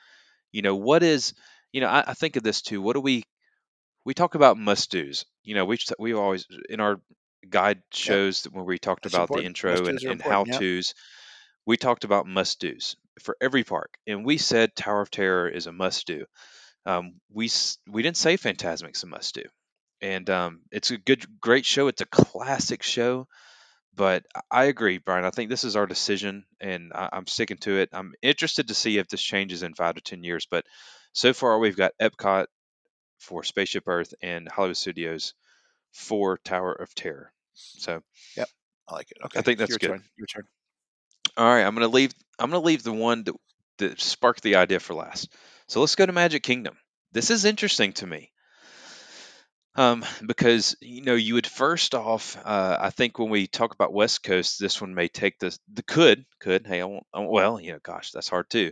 You 0.52 0.62
know 0.62 0.76
what 0.76 1.04
is 1.04 1.34
you 1.72 1.82
know 1.82 1.88
I, 1.88 2.04
I 2.08 2.14
think 2.14 2.36
of 2.36 2.44
this 2.44 2.62
too. 2.62 2.82
What 2.82 2.94
do 2.94 3.02
we 3.02 3.24
we 4.06 4.14
talk 4.14 4.36
about 4.36 4.58
must 4.58 4.92
dos? 4.92 5.26
You 5.44 5.56
know 5.56 5.66
we 5.66 5.78
we 6.00 6.14
always 6.14 6.48
in 6.70 6.80
our 6.80 7.02
guide 7.50 7.82
shows 7.92 8.44
that 8.44 8.54
when 8.54 8.66
we 8.66 8.80
talked 8.80 9.04
That's 9.04 9.16
about 9.16 9.30
the 9.32 9.44
intro 9.44 9.86
and, 9.86 10.02
and 10.02 10.22
how 10.22 10.46
yep. 10.46 10.60
tos, 10.60 10.94
we 11.66 11.78
talked 11.78 12.04
about 12.04 12.28
must 12.28 12.60
dos 12.60 12.96
for 13.22 13.36
every 13.42 13.64
park, 13.64 13.98
and 14.08 14.26
we 14.26 14.38
said 14.38 14.76
Tower 14.76 15.02
of 15.02 15.12
Terror 15.12 15.48
is 15.48 15.68
a 15.68 15.72
must 15.72 16.08
do. 16.08 16.26
Um, 16.86 17.16
we 17.32 17.50
we 17.88 18.02
didn't 18.02 18.18
say 18.18 18.38
Fantasmic's 18.38 19.04
a 19.04 19.08
must 19.08 19.36
do, 19.36 19.44
and 20.02 20.30
um, 20.30 20.62
it's 20.72 20.92
a 20.92 20.98
good, 20.98 21.26
great 21.40 21.66
show. 21.66 21.88
It's 21.88 22.02
a 22.02 22.06
classic 22.08 22.84
show, 22.84 23.28
but 23.96 24.26
I 24.50 24.66
agree, 24.66 24.98
Bryan. 24.98 25.26
I 25.26 25.30
think 25.30 25.50
this 25.50 25.64
is 25.64 25.76
our 25.76 25.86
decision, 25.86 26.46
and 26.60 26.92
I, 26.94 27.10
I'm 27.14 27.28
sticking 27.28 27.58
to 27.58 27.78
it. 27.78 27.90
I'm 27.94 28.14
interested 28.22 28.70
to 28.70 28.74
see 28.74 28.98
if 28.98 29.08
this 29.08 29.22
changes 29.22 29.64
in 29.64 29.76
five 29.76 29.96
to 29.96 30.02
ten 30.02 30.24
years, 30.24 30.48
but 30.50 30.66
so 31.14 31.34
far 31.34 31.60
we've 31.60 31.78
got 31.78 31.94
Epcot 32.02 32.46
for 33.20 33.44
Spaceship 33.44 33.88
Earth 33.88 34.14
and 34.22 34.50
Hollywood 34.50 34.78
Studios 34.78 35.34
for 35.92 36.38
Tower 36.38 36.74
of 36.74 36.94
Terror. 36.96 37.32
So, 37.54 38.02
Yep, 38.38 38.48
I 38.90 38.94
like 38.96 39.12
it. 39.12 39.18
Okay, 39.26 39.40
I 39.40 39.42
think 39.42 39.60
that's 39.60 39.70
your 39.70 39.80
good. 39.80 39.88
turn. 39.88 40.04
Your 40.18 40.28
turn. 40.28 40.44
all 41.38 41.46
right, 41.46 41.64
I'm 41.64 41.74
gonna 41.76 41.88
leave. 41.88 42.14
I'm 42.40 42.50
gonna 42.50 42.64
leave 42.64 42.84
the 42.84 42.94
one 42.94 43.24
that 43.26 43.36
that 43.78 44.00
sparked 44.02 44.44
the 44.44 44.56
idea 44.58 44.80
for 44.80 44.94
last. 44.94 45.32
So 45.68 45.80
let's 45.80 45.96
go 45.96 46.06
to 46.06 46.12
Magic 46.12 46.44
Kingdom. 46.44 46.76
This 47.12 47.30
is 47.30 47.46
interesting 47.46 47.94
to 47.94 48.08
me. 48.08 48.32
Um, 49.76 50.04
because 50.26 50.76
you 50.82 51.02
know, 51.04 51.16
you 51.16 51.36
would 51.36 51.48
first 51.48 51.96
off, 51.96 52.38
uh, 52.44 52.78
I 52.80 52.90
think 52.90 53.18
when 53.18 53.30
we 53.30 53.48
talk 53.48 53.74
about 53.74 53.94
West 53.94 54.22
Coast, 54.22 54.60
this 54.60 54.82
one 54.82 54.94
may 54.94 55.08
take 55.08 55.40
the 55.40 55.58
the 55.72 55.84
could 55.84 56.26
could. 56.40 56.68
Hey, 56.68 56.82
I 56.82 56.86
won't. 56.86 57.06
I 57.14 57.20
won't- 57.20 57.32
well, 57.32 57.60
you 57.60 57.72
know, 57.72 57.80
gosh, 57.82 58.12
that's 58.12 58.28
hard 58.28 58.50
too. 58.50 58.72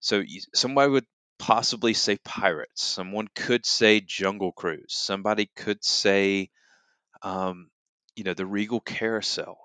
So 0.00 0.18
you, 0.18 0.40
somebody 0.54 0.90
would 0.90 1.06
possibly 1.38 1.94
say 1.94 2.18
Pirates. 2.24 2.82
Someone 2.82 3.28
could 3.34 3.64
say 3.64 4.00
Jungle 4.00 4.50
Cruise. 4.52 4.92
Somebody 4.92 5.50
could 5.54 5.84
say, 5.84 6.50
um, 7.22 7.68
you 8.16 8.24
know, 8.24 8.34
the 8.34 8.46
Regal 8.46 8.80
Carousel. 8.80 9.58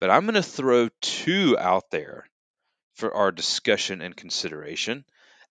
But 0.00 0.10
I'm 0.10 0.22
going 0.22 0.34
to 0.34 0.42
throw 0.42 0.88
two 1.00 1.56
out 1.58 1.90
there 1.90 2.26
for 2.94 3.14
our 3.14 3.32
discussion 3.32 4.02
and 4.02 4.16
consideration 4.16 5.04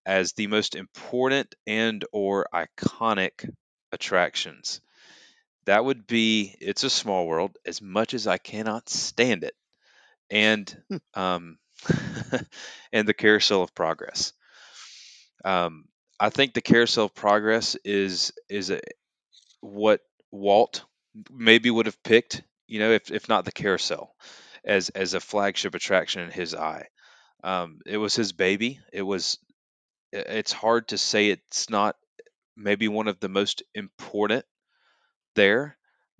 as 0.06 0.34
the 0.34 0.48
most 0.48 0.76
important 0.76 1.56
and 1.67 2.04
or 2.12 2.48
iconic 2.54 3.50
attractions. 3.91 4.82
That 5.65 5.86
would 5.86 6.08
be 6.08 6.56
It's 6.60 6.84
a 6.84 6.89
Small 6.89 7.28
World, 7.28 7.58
as 7.65 7.82
much 7.82 8.13
as 8.13 8.28
I 8.28 8.38
cannot 8.38 8.89
stand 8.89 9.44
it, 9.44 9.54
and 10.30 10.76
um, 11.13 11.58
and 12.91 13.08
the 13.08 13.13
Carousel 13.13 13.62
of 13.62 13.76
Progress. 13.76 14.34
Um, 15.46 15.86
I 16.20 16.30
think 16.30 16.54
the 16.54 16.62
Carousel 16.62 17.06
of 17.06 17.15
Progress 17.15 17.76
is 17.84 18.32
is 18.50 18.72
a, 18.72 18.82
what 19.62 20.02
Walt 20.32 20.84
maybe 21.30 21.69
would 21.71 21.86
have 21.88 22.02
picked, 22.04 22.43
you 22.67 22.80
know, 22.80 22.91
if 22.91 23.12
if 23.12 23.30
not 23.30 23.45
the 23.45 23.52
Carousel, 23.52 24.15
as 24.63 24.89
as 24.89 25.13
a 25.13 25.19
flagship 25.19 25.76
attraction 25.76 26.21
in 26.21 26.32
his 26.32 26.56
eye. 26.56 26.88
Um, 27.43 27.80
it 27.86 27.97
was 27.97 28.15
his 28.15 28.34
baby. 28.34 28.80
It 28.93 29.04
was. 29.04 29.38
It's 30.13 30.54
hard 30.54 30.89
to 30.89 30.97
say 30.97 31.30
it's 31.30 31.69
not 31.69 31.97
maybe 32.58 32.88
one 32.88 33.08
of 33.10 33.19
the 33.19 33.30
most 33.30 33.63
important 33.76 34.45
there, 35.36 35.78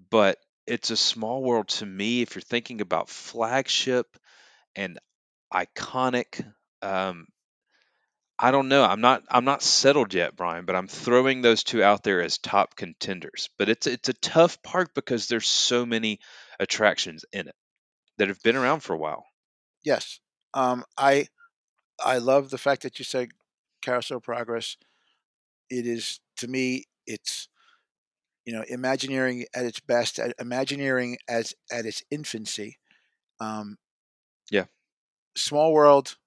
but 0.10 0.38
it's 0.67 0.91
a 0.91 0.97
small 0.97 1.43
world 1.43 1.67
to 1.69 1.86
me. 1.86 2.21
If 2.21 2.36
you're 2.36 2.41
thinking 2.41 2.82
about 2.82 3.10
flagship 3.10 4.17
and 4.75 4.99
iconic, 5.54 6.45
um, 6.82 7.27
I 8.43 8.49
don't 8.49 8.69
know. 8.69 8.84
I'm 8.84 9.01
not. 9.01 9.21
I'm 9.30 9.45
not 9.45 9.62
settled 9.62 10.15
yet, 10.15 10.36
Bryan. 10.36 10.65
But 10.65 10.75
I'm 10.75 10.88
throwing 10.88 11.41
those 11.41 11.63
two 11.63 11.84
out 11.84 12.04
there 12.04 12.21
as 12.23 12.39
top 12.39 12.75
contenders. 12.75 13.49
But 13.60 13.69
it's 13.69 13.86
it's 13.86 14.10
a 14.10 14.13
tough 14.13 14.62
park 14.63 14.95
because 14.95 15.27
there's 15.27 15.47
so 15.47 15.86
many 15.86 16.19
attractions 16.60 17.23
in 17.32 17.47
it 17.47 17.56
that 18.17 18.30
have 18.30 18.41
been 18.41 18.56
around 18.56 18.80
for 18.80 18.93
a 18.93 18.97
while. 18.97 19.23
Yes, 19.84 20.19
um, 20.56 20.84
I 20.97 21.27
I 22.04 22.17
love 22.17 22.49
the 22.49 22.58
fact 22.58 22.82
that 22.82 22.97
you 22.97 23.06
said 23.06 23.30
Carousel 23.84 24.21
Progress. 24.21 24.75
It 25.69 25.86
is 25.86 26.19
to 26.38 26.47
me, 26.47 26.86
it's 27.06 27.47
you 28.45 28.54
know, 28.54 28.63
Imagineering 28.67 29.45
at 29.54 29.65
its 29.65 29.80
best, 29.80 30.19
Imagineering 30.39 31.17
as 31.30 31.54
at 31.71 31.86
its 31.86 32.01
infancy. 32.10 32.80
Um, 33.39 33.77
Yeah. 34.49 34.65
Small 35.38 35.73
World, 35.73 36.17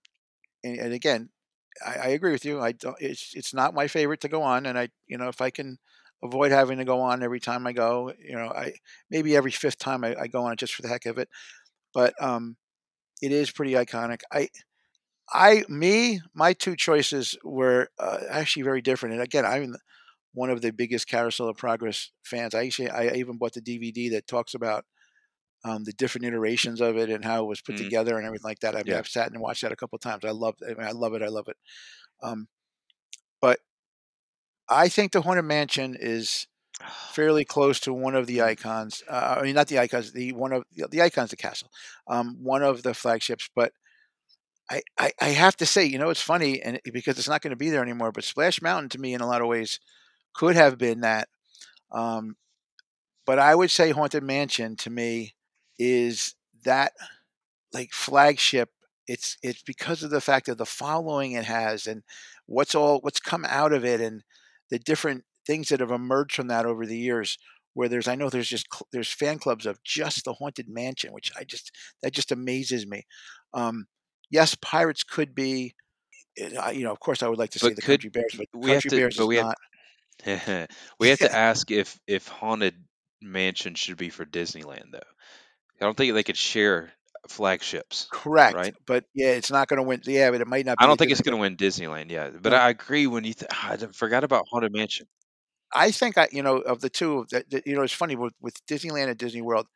and, 0.62 0.78
and 0.78 0.92
again, 0.94 1.28
I, 1.84 1.94
I 1.94 2.06
agree 2.08 2.32
with 2.32 2.44
you. 2.44 2.60
I 2.60 2.72
don't. 2.72 2.96
It's 3.00 3.32
it's 3.34 3.54
not 3.54 3.74
my 3.74 3.88
favorite 3.88 4.20
to 4.22 4.28
go 4.28 4.42
on, 4.42 4.66
and 4.66 4.78
I 4.78 4.88
you 5.06 5.18
know 5.18 5.28
if 5.28 5.40
I 5.40 5.50
can 5.50 5.78
avoid 6.22 6.52
having 6.52 6.78
to 6.78 6.84
go 6.84 7.00
on 7.00 7.22
every 7.22 7.40
time 7.40 7.66
I 7.66 7.72
go, 7.72 8.12
you 8.18 8.34
know, 8.36 8.48
I 8.48 8.74
maybe 9.10 9.36
every 9.36 9.50
fifth 9.50 9.78
time 9.78 10.04
I, 10.04 10.14
I 10.18 10.26
go 10.28 10.44
on 10.46 10.56
just 10.56 10.74
for 10.74 10.82
the 10.82 10.88
heck 10.88 11.06
of 11.06 11.18
it. 11.18 11.28
But 11.94 12.14
um, 12.22 12.56
it 13.22 13.32
is 13.32 13.50
pretty 13.50 13.72
iconic. 13.74 14.22
I 14.32 14.48
I 15.32 15.64
me 15.68 16.20
my 16.34 16.52
two 16.52 16.76
choices 16.76 17.36
were 17.44 17.88
uh, 17.98 18.18
actually 18.30 18.62
very 18.62 18.82
different. 18.82 19.14
And 19.14 19.22
again, 19.22 19.44
I'm 19.46 19.74
one 20.34 20.50
of 20.50 20.62
the 20.62 20.72
biggest 20.72 21.08
Carousel 21.08 21.48
of 21.48 21.56
Progress 21.56 22.10
fans. 22.24 22.54
I 22.54 22.66
actually 22.66 22.90
I 22.90 23.14
even 23.16 23.38
bought 23.38 23.54
the 23.54 23.60
DVD 23.62 24.10
that 24.10 24.26
talks 24.26 24.54
about 24.54 24.84
um, 25.64 25.84
the 25.84 25.92
different 25.92 26.26
iterations 26.26 26.80
of 26.80 26.96
it 26.96 27.10
and 27.10 27.24
how 27.24 27.42
it 27.44 27.48
was 27.48 27.60
put 27.62 27.74
Mhm. 27.74 27.78
together 27.78 28.16
and 28.18 28.26
everything 28.26 28.44
like 28.48 28.60
that. 28.60 28.76
I 28.76 28.82
mean, 28.84 28.94
Yeah. 28.94 28.98
I've 28.98 29.08
sat 29.08 29.30
and 29.32 29.40
watched 29.40 29.62
that 29.62 29.72
a 29.72 29.76
couple 29.76 29.98
times. 29.98 30.24
I 30.24 30.30
love. 30.30 30.56
I, 30.62 30.74
mean, 30.74 30.86
I 30.86 30.92
love 30.92 31.14
it. 31.14 31.22
I 31.22 31.28
love 31.28 31.48
it. 31.48 31.56
Um, 32.22 32.48
but 33.40 33.60
I 34.68 34.88
think 34.88 35.12
the 35.12 35.22
Haunted 35.22 35.44
Mansion 35.44 35.96
is 35.98 36.46
fairly 37.12 37.44
close 37.44 37.80
to 37.80 37.92
one 37.92 38.14
of 38.14 38.26
the 38.26 38.38
Mm. 38.38 38.44
icons. 38.44 39.02
Uh, 39.08 39.36
I 39.38 39.42
mean, 39.42 39.54
not 39.54 39.68
the 39.68 39.78
icons. 39.78 40.12
The 40.12 40.32
one 40.32 40.52
of 40.52 40.64
the, 40.72 40.88
the 40.88 41.02
icons, 41.02 41.30
the 41.30 41.36
castle. 41.36 41.70
Um, 42.06 42.36
one 42.42 42.62
of 42.62 42.82
the 42.82 42.94
flagships, 42.94 43.48
but. 43.54 43.72
I, 44.70 44.80
I, 44.98 45.12
I 45.20 45.28
have 45.28 45.56
to 45.58 45.66
say, 45.66 45.84
you 45.84 45.98
know, 45.98 46.08
it's 46.08 46.22
funny, 46.22 46.62
and 46.62 46.80
because 46.92 47.18
it's 47.18 47.28
not 47.28 47.42
going 47.42 47.50
to 47.50 47.56
be 47.56 47.68
there 47.68 47.82
anymore. 47.82 48.12
But 48.12 48.24
Splash 48.24 48.62
Mountain, 48.62 48.88
to 48.90 48.98
me, 48.98 49.12
in 49.12 49.20
a 49.20 49.26
lot 49.26 49.42
of 49.42 49.46
ways, 49.46 49.78
could 50.32 50.56
have 50.56 50.78
been 50.78 51.00
that. 51.02 51.28
Um, 51.92 52.36
but 53.26 53.38
I 53.38 53.54
would 53.54 53.70
say 53.70 53.90
Haunted 53.90 54.22
Mansion 54.22 54.76
to 54.76 54.90
me 54.90 55.34
is 55.78 56.34
that 56.64 56.92
like 57.72 57.92
flagship. 57.92 58.70
It's 59.06 59.36
it's 59.42 59.62
because 59.62 60.02
of 60.02 60.10
the 60.10 60.20
fact 60.20 60.48
of 60.48 60.58
the 60.58 60.66
following 60.66 61.32
it 61.32 61.44
has 61.44 61.86
and 61.86 62.02
what's 62.46 62.74
all 62.74 63.00
what's 63.00 63.20
come 63.20 63.44
out 63.46 63.72
of 63.72 63.84
it 63.84 64.00
and 64.00 64.24
the 64.70 64.78
different 64.78 65.24
things 65.46 65.68
that 65.68 65.80
have 65.80 65.90
emerged 65.90 66.34
from 66.34 66.48
that 66.48 66.66
over 66.66 66.86
the 66.86 66.98
years. 66.98 67.38
Where 67.74 67.88
there's 67.88 68.08
I 68.08 68.14
know 68.14 68.30
there's 68.30 68.48
just 68.48 68.68
there's 68.92 69.12
fan 69.12 69.38
clubs 69.38 69.66
of 69.66 69.82
just 69.82 70.24
the 70.24 70.34
Haunted 70.34 70.68
Mansion, 70.68 71.12
which 71.12 71.32
I 71.36 71.44
just 71.44 71.72
that 72.02 72.12
just 72.12 72.32
amazes 72.32 72.86
me. 72.86 73.04
Um, 73.52 73.86
yes, 74.30 74.54
Pirates 74.56 75.02
could 75.04 75.34
be. 75.34 75.74
eh, 76.38 76.70
You 76.72 76.84
know, 76.84 76.92
of 76.92 77.00
course, 77.00 77.22
I 77.22 77.28
would 77.28 77.38
like 77.38 77.50
to 77.52 77.58
see 77.60 77.74
the 77.74 77.82
could 77.82 77.82
Country 77.82 78.10
Bears, 78.10 78.34
but 78.38 78.48
we 78.54 78.72
have 78.72 78.86
Country 78.86 78.88
to? 78.88 79.00
Bears 79.00 79.16
But 79.16 79.26
is 79.26 79.28
we 79.28 79.36
have 79.36 79.46
not. 79.46 79.56
we 80.98 81.08
have 81.08 81.20
to 81.20 81.32
ask 81.34 81.70
if 81.70 81.98
if 82.06 82.28
haunted 82.28 82.86
mansion 83.22 83.74
should 83.74 83.96
be 83.98 84.10
for 84.10 84.26
Disneyland 84.26 84.92
though. 84.92 85.00
I 85.80 85.84
don't 85.84 85.96
think 85.96 86.14
they 86.14 86.22
could 86.22 86.36
share 86.36 86.92
flagships, 87.28 88.08
Correct, 88.10 88.54
right? 88.54 88.74
but 88.86 89.04
yeah, 89.14 89.30
it's 89.30 89.50
not 89.50 89.68
going 89.68 89.78
to 89.78 89.82
win. 89.82 90.00
Yeah, 90.04 90.30
but 90.30 90.40
it 90.40 90.46
might 90.46 90.66
not 90.66 90.76
I 90.78 90.86
don't 90.86 90.96
think 90.98 91.10
it's 91.10 91.20
going 91.20 91.36
to 91.36 91.40
win 91.40 91.56
Disneyland 91.56 92.10
yet, 92.10 92.42
but 92.42 92.52
No. 92.52 92.58
I 92.58 92.68
agree 92.70 93.06
when 93.06 93.24
you. 93.24 93.34
Th- 93.34 93.50
I 93.62 93.76
d- 93.76 93.86
forgot 93.92 94.24
about 94.24 94.46
haunted 94.50 94.72
mansion. 94.72 95.06
I 95.74 95.90
think 95.90 96.16
I, 96.18 96.28
you 96.30 96.42
know, 96.42 96.58
of 96.58 96.80
the 96.80 96.90
two, 96.90 97.26
that, 97.32 97.50
that 97.50 97.66
you 97.66 97.74
know, 97.74 97.82
it's 97.82 97.92
funny 97.92 98.14
with, 98.14 98.34
with 98.40 98.54
Disneyland 98.66 99.08
and 99.08 99.18
Disney 99.18 99.42
World. 99.42 99.66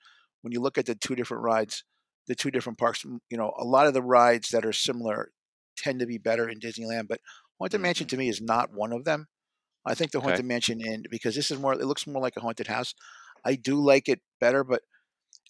When 0.43 0.53
you 0.53 0.61
look 0.61 0.79
at 0.79 0.87
the 0.87 0.95
two 0.95 1.17
different 1.17 1.43
rides, 1.43 1.83
the 2.29 2.37
two 2.37 2.51
different 2.53 2.79
parks, 2.79 3.05
you 3.05 3.37
know, 3.37 3.53
a 3.59 3.65
lot 3.65 3.87
of 3.89 3.95
the 3.95 4.03
rides 4.03 4.51
that 4.51 4.65
are 4.65 4.73
similar 4.73 5.31
tend 5.77 5.99
to 6.01 6.07
be 6.07 6.19
better 6.19 6.49
in 6.49 6.61
Disneyland. 6.61 7.09
But 7.09 7.21
Haunted 7.59 7.81
Mansion 7.81 8.07
Mhm. 8.07 8.11
to 8.11 8.17
me 8.17 8.29
is 8.29 8.41
not 8.41 8.73
one 8.73 8.93
of 8.93 9.05
them. 9.05 9.27
I 9.85 9.95
think 9.95 10.13
the 10.13 10.19
Okay. 10.19 10.27
Haunted 10.29 10.45
Mansion 10.45 10.81
in 10.81 11.05
because 11.11 11.35
this 11.35 11.51
is 11.51 11.59
more, 11.59 11.73
it 11.73 11.81
looks 11.87 12.07
more 12.07 12.23
like 12.23 12.37
a 12.37 12.41
haunted 12.41 12.69
house. 12.69 12.95
I 13.45 13.57
do 13.57 13.81
like 13.81 14.09
it 14.09 14.21
better, 14.41 14.63
but 14.63 14.83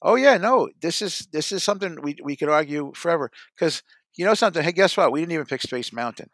oh 0.02 0.14
yeah, 0.16 0.36
no, 0.36 0.68
this 0.80 1.02
is 1.02 1.28
this 1.32 1.52
is 1.52 1.62
something 1.62 2.00
we 2.02 2.16
we 2.22 2.36
could 2.36 2.48
argue 2.48 2.92
forever 2.94 3.30
because 3.56 3.82
you 4.16 4.24
know 4.24 4.34
something. 4.34 4.62
Hey, 4.62 4.72
guess 4.72 4.96
what? 4.96 5.12
We 5.12 5.20
didn't 5.20 5.32
even 5.32 5.46
pick 5.46 5.62
Space 5.62 5.92
Mountain. 5.92 6.30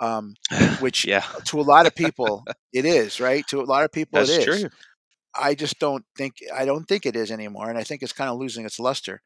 Um, 0.00 0.34
which 0.80 1.06
yeah, 1.06 1.24
to 1.46 1.60
a 1.60 1.62
lot 1.62 1.86
of 1.86 1.94
people 1.94 2.44
it 2.72 2.84
is 2.84 3.20
right 3.20 3.46
to 3.48 3.60
a 3.60 3.64
lot 3.64 3.84
of 3.84 3.92
people 3.92 4.18
that's 4.18 4.30
it 4.30 4.48
is 4.48 4.60
true. 4.60 4.70
i 5.34 5.54
just 5.54 5.78
don't 5.78 6.04
think 6.16 6.36
i 6.54 6.64
don't 6.64 6.86
think 6.86 7.06
it 7.06 7.16
is 7.16 7.30
anymore 7.30 7.68
and 7.68 7.78
i 7.78 7.82
think 7.84 8.02
it's 8.02 8.12
kind 8.12 8.30
of 8.30 8.38
losing 8.38 8.64
its 8.64 8.78
luster 8.78 9.22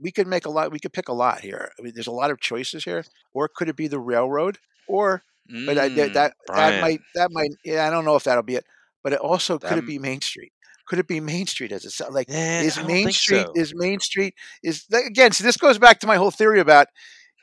we 0.00 0.10
could 0.10 0.26
make 0.26 0.46
a 0.46 0.50
lot 0.50 0.72
we 0.72 0.78
could 0.78 0.92
pick 0.92 1.08
a 1.08 1.12
lot 1.12 1.40
here 1.40 1.70
i 1.78 1.82
mean 1.82 1.92
there's 1.94 2.06
a 2.06 2.12
lot 2.12 2.30
of 2.30 2.40
choices 2.40 2.84
here 2.84 3.04
or 3.32 3.48
could 3.48 3.68
it 3.68 3.76
be 3.76 3.88
the 3.88 3.98
railroad 4.00 4.58
or 4.86 5.22
but 5.66 5.78
I, 5.78 5.88
that 5.88 6.10
Mm, 6.10 6.12
that 6.14 6.32
that 6.54 6.80
might 6.80 7.00
that 7.14 7.30
might 7.32 7.50
yeah 7.64 7.86
i 7.86 7.90
don't 7.90 8.04
know 8.04 8.16
if 8.16 8.24
that'll 8.24 8.42
be 8.42 8.56
it 8.56 8.64
but 9.02 9.12
it 9.12 9.20
also 9.20 9.58
could 9.58 9.78
that 9.78 9.78
it 9.78 9.86
be 9.86 9.98
main 9.98 10.20
street 10.20 10.52
could 10.90 11.00
it 11.00 11.08
be 11.08 11.20
main 11.20 11.46
street 11.46 11.72
as 11.72 11.86
it 11.86 11.92
sounds 11.92 12.14
like 12.14 12.30
is 12.58 12.80
main 12.82 13.10
street 13.12 13.50
so. 13.50 13.54
is 13.54 13.74
main 13.76 14.00
street 14.00 14.34
is 14.64 14.86
again 15.08 15.32
so 15.32 15.44
this 15.44 15.58
goes 15.58 15.78
back 15.78 16.00
to 16.00 16.08
my 16.08 16.16
whole 16.16 16.32
theory 16.32 16.60
about 16.60 16.88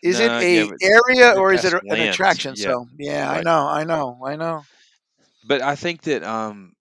is 0.03 0.19
it 0.19 0.33
a 0.41 0.67
yeah, 0.69 0.77
area 0.81 1.33
or 1.37 1.53
is 1.53 1.65
it 1.65 1.73
a- 1.73 1.83
an 1.91 2.01
attraction 2.01 2.55
Yeah, 2.55 2.57
so 2.57 2.87
yeah 2.99 3.31
i 3.31 3.41
know 3.41 3.67
i 3.69 3.85
know 3.85 4.19
i 4.25 4.35
know 4.35 4.67
But 5.43 5.61
I 5.61 5.75
think 5.75 6.01
that 6.03 6.23
um, 6.23 6.75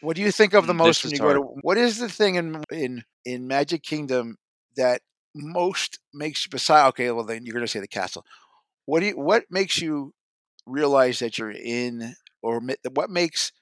What 0.00 0.16
do 0.16 0.22
you 0.22 0.32
think 0.32 0.54
of 0.54 0.66
the 0.66 0.74
mm, 0.74 0.74
most 0.74 1.04
when 1.04 1.12
you 1.12 1.20
go 1.20 1.32
to? 1.34 1.40
What 1.40 1.78
is 1.78 1.98
the 1.98 2.08
thing 2.08 2.36
in 2.36 2.62
in 2.70 3.04
in 3.24 3.46
Magic 3.48 3.82
Kingdom 3.82 4.36
that 4.76 5.02
most 5.34 5.98
makes 6.14 6.46
you 6.46 6.50
beside? 6.50 6.88
Okay, 6.88 7.10
well 7.10 7.24
then 7.24 7.44
you're 7.44 7.54
going 7.54 7.64
to 7.64 7.70
say 7.70 7.80
the 7.80 7.88
castle. 7.88 8.24
What 8.86 9.00
do 9.00 9.06
you? 9.06 9.18
What 9.18 9.44
makes 9.50 9.80
you 9.80 10.14
realize 10.66 11.20
that 11.20 11.38
you're 11.38 11.50
in, 11.52 12.14
or 12.42 12.60
what 12.94 13.10
makes 13.10 13.52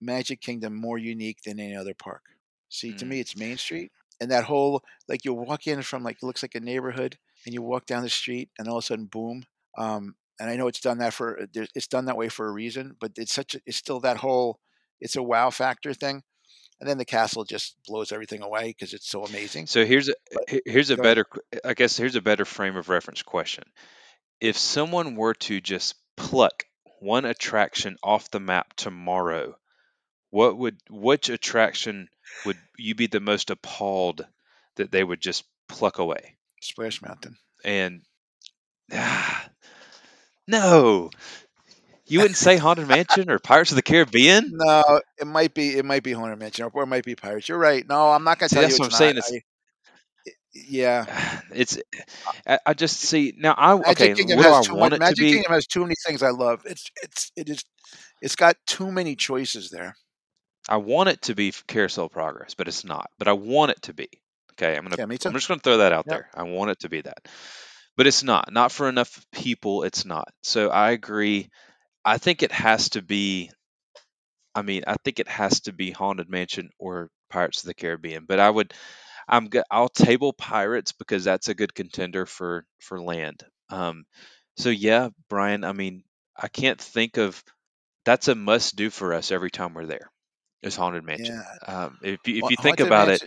Magic 0.00 0.40
Kingdom 0.40 0.74
more 0.74 0.98
unique 0.98 1.42
than 1.44 1.60
any 1.60 1.76
other 1.76 1.94
park? 1.94 2.22
See, 2.68 2.92
to 2.94 3.06
me, 3.06 3.18
Mm. 3.18 3.20
it's 3.20 3.36
Main 3.36 3.56
Street 3.58 3.92
and 4.20 4.30
that 4.30 4.44
whole 4.44 4.82
like 5.08 5.24
you 5.24 5.34
walk 5.34 5.66
in 5.66 5.82
from 5.82 6.02
like 6.02 6.16
it 6.22 6.26
looks 6.26 6.42
like 6.42 6.54
a 6.54 6.60
neighborhood, 6.60 7.18
and 7.44 7.54
you 7.54 7.62
walk 7.62 7.86
down 7.86 8.02
the 8.02 8.08
street, 8.08 8.50
and 8.58 8.68
all 8.68 8.78
of 8.78 8.84
a 8.84 8.86
sudden, 8.86 9.06
boom. 9.06 9.44
Um, 9.76 10.14
and 10.40 10.48
I 10.50 10.56
know 10.56 10.66
it's 10.68 10.80
done 10.80 10.98
that 10.98 11.12
for 11.12 11.42
uh, 11.42 11.46
it's 11.74 11.86
done 11.88 12.06
that 12.06 12.16
way 12.16 12.28
for 12.28 12.46
a 12.46 12.52
reason, 12.52 12.96
but 13.00 13.12
it's 13.16 13.32
such 13.32 13.54
a, 13.54 13.60
it's 13.66 13.76
still 13.76 14.00
that 14.00 14.18
whole 14.18 14.60
it's 15.00 15.16
a 15.16 15.22
wow 15.22 15.50
factor 15.50 15.92
thing. 15.94 16.22
And 16.80 16.88
then 16.88 16.98
the 16.98 17.04
castle 17.04 17.44
just 17.44 17.76
blows 17.86 18.10
everything 18.12 18.42
away 18.42 18.68
because 18.68 18.94
it's 18.94 19.08
so 19.08 19.24
amazing. 19.24 19.66
So 19.66 19.84
here's 19.84 20.08
a 20.08 20.14
But 20.32 20.60
here's 20.66 20.90
a 20.90 20.96
go 20.96 21.02
ahead. 21.02 21.16
better 21.16 21.60
I 21.64 21.74
guess 21.74 21.96
here's 21.96 22.16
a 22.16 22.22
better 22.22 22.44
frame 22.44 22.76
of 22.76 22.88
reference 22.88 23.22
question. 23.22 23.64
If 24.40 24.58
someone 24.58 25.14
were 25.16 25.34
to 25.34 25.60
just 25.60 25.94
pluck 26.16 26.64
one 27.00 27.24
attraction 27.24 27.96
off 28.02 28.30
the 28.30 28.40
map 28.40 28.74
tomorrow, 28.76 29.56
what 30.34 30.58
would 30.58 30.76
which 30.90 31.28
attraction 31.28 32.08
would 32.44 32.58
you 32.76 32.96
be 32.96 33.06
the 33.06 33.20
most 33.20 33.50
appalled 33.50 34.26
that 34.74 34.90
they 34.90 35.04
would 35.04 35.20
just 35.20 35.44
pluck 35.68 35.98
away? 35.98 36.34
Splash 36.60 37.00
Mountain. 37.00 37.36
And 37.64 38.02
ah, 38.92 39.48
no, 40.48 41.10
you 42.06 42.18
wouldn't 42.18 42.36
say 42.36 42.56
Haunted 42.56 42.88
Mansion 42.88 43.30
or 43.30 43.38
Pirates 43.38 43.70
of 43.70 43.76
the 43.76 43.82
Caribbean? 43.82 44.50
No, 44.50 45.00
it 45.18 45.26
might 45.26 45.54
be 45.54 45.76
it 45.78 45.84
might 45.84 46.02
be 46.02 46.12
Haunted 46.12 46.40
Mansion 46.40 46.68
or 46.74 46.82
it 46.82 46.86
might 46.86 47.04
be 47.04 47.14
Pirates. 47.14 47.48
You're 47.48 47.58
right. 47.58 47.86
No, 47.88 48.10
I'm 48.10 48.24
not 48.24 48.40
gonna 48.40 48.48
See, 48.48 48.56
tell 48.56 48.64
you 48.64 48.68
that's 48.68 48.78
it's 48.78 48.80
what 48.80 48.86
I'm 49.00 49.14
not. 49.14 49.22
saying. 49.24 49.36
I, 49.36 49.40
yeah. 50.54 51.40
it's 51.54 51.78
I, 52.46 52.58
I 52.66 52.74
just 52.74 52.98
see 53.00 53.34
now. 53.36 53.54
I 53.56 53.76
Magic 53.76 53.90
okay. 53.90 54.14
Kingdom 54.14 54.38
has 54.40 54.58
I 54.58 54.60
too 54.60 54.74
want 54.74 54.92
much. 54.92 54.94
it 54.94 55.04
to 55.06 55.16
Magic 55.16 55.16
be? 55.16 55.32
Kingdom 55.32 55.52
has 55.52 55.66
too 55.66 55.80
many 55.80 55.94
things 56.06 56.22
I 56.22 56.30
love. 56.30 56.62
It's 56.66 56.90
it's 57.02 57.32
it 57.36 57.48
is 57.48 57.64
it's 58.20 58.36
got 58.36 58.56
too 58.66 58.90
many 58.90 59.16
choices 59.16 59.70
there. 59.70 59.96
I 60.68 60.78
want 60.78 61.10
it 61.10 61.22
to 61.22 61.34
be 61.34 61.52
Carousel 61.66 62.08
Progress, 62.08 62.54
but 62.54 62.68
it's 62.68 62.84
not. 62.84 63.10
But 63.18 63.28
I 63.28 63.32
want 63.34 63.72
it 63.72 63.82
to 63.82 63.94
be. 63.94 64.08
Okay, 64.52 64.76
I'm 64.76 64.84
gonna. 64.84 64.96
Yeah. 64.98 65.04
I'm 65.04 65.34
just 65.34 65.48
gonna 65.48 65.60
throw 65.60 65.78
that 65.78 65.92
out 65.92 66.06
Yep. 66.06 66.14
there. 66.14 66.30
I 66.34 66.44
want 66.44 66.70
it 66.70 66.80
to 66.80 66.88
be 66.88 67.00
that, 67.02 67.26
but 67.96 68.06
it's 68.06 68.22
not. 68.22 68.52
Not 68.52 68.72
for 68.72 68.88
enough 68.88 69.24
people. 69.32 69.82
It's 69.84 70.04
not. 70.04 70.28
So 70.42 70.70
I 70.70 70.92
agree. 70.92 71.50
I 72.04 72.18
think 72.18 72.42
it 72.42 72.52
has 72.52 72.90
to 72.90 73.02
be. 73.02 73.50
I 74.54 74.62
mean, 74.62 74.84
I 74.86 74.96
think 75.04 75.18
it 75.20 75.28
has 75.28 75.60
to 75.62 75.72
be 75.72 75.90
Haunted 75.90 76.28
Mansion 76.30 76.70
or 76.78 77.10
Pirates 77.30 77.62
of 77.62 77.66
the 77.66 77.74
Caribbean. 77.74 78.24
But 78.26 78.40
I 78.40 78.48
would. 78.50 78.72
I'm 79.28 79.48
I'll 79.70 79.88
table 79.88 80.32
Pirates 80.32 80.92
because 80.92 81.24
that's 81.24 81.48
a 81.48 81.54
good 81.54 81.74
contender 81.74 82.26
for 82.26 82.64
for 82.80 83.00
land. 83.00 83.42
Um. 83.70 84.04
So 84.56 84.70
yeah, 84.70 85.08
Bryan. 85.28 85.64
I 85.64 85.72
mean, 85.72 86.04
I 86.36 86.48
can't 86.48 86.80
think 86.80 87.16
of. 87.18 87.42
That's 88.04 88.28
a 88.28 88.34
must 88.34 88.76
do 88.76 88.90
for 88.90 89.14
us 89.14 89.32
every 89.32 89.50
time 89.50 89.74
we're 89.74 89.86
there. 89.86 90.10
Is 90.64 90.76
Haunted 90.76 91.04
Mansion. 91.04 91.36
Yeah. 91.36 91.58
Um, 91.66 91.98
if 92.02 92.26
you, 92.26 92.36
if 92.38 92.44
Well, 92.44 92.50
you 92.50 92.56
think 92.56 92.80
about 92.80 93.08
it, 93.08 93.22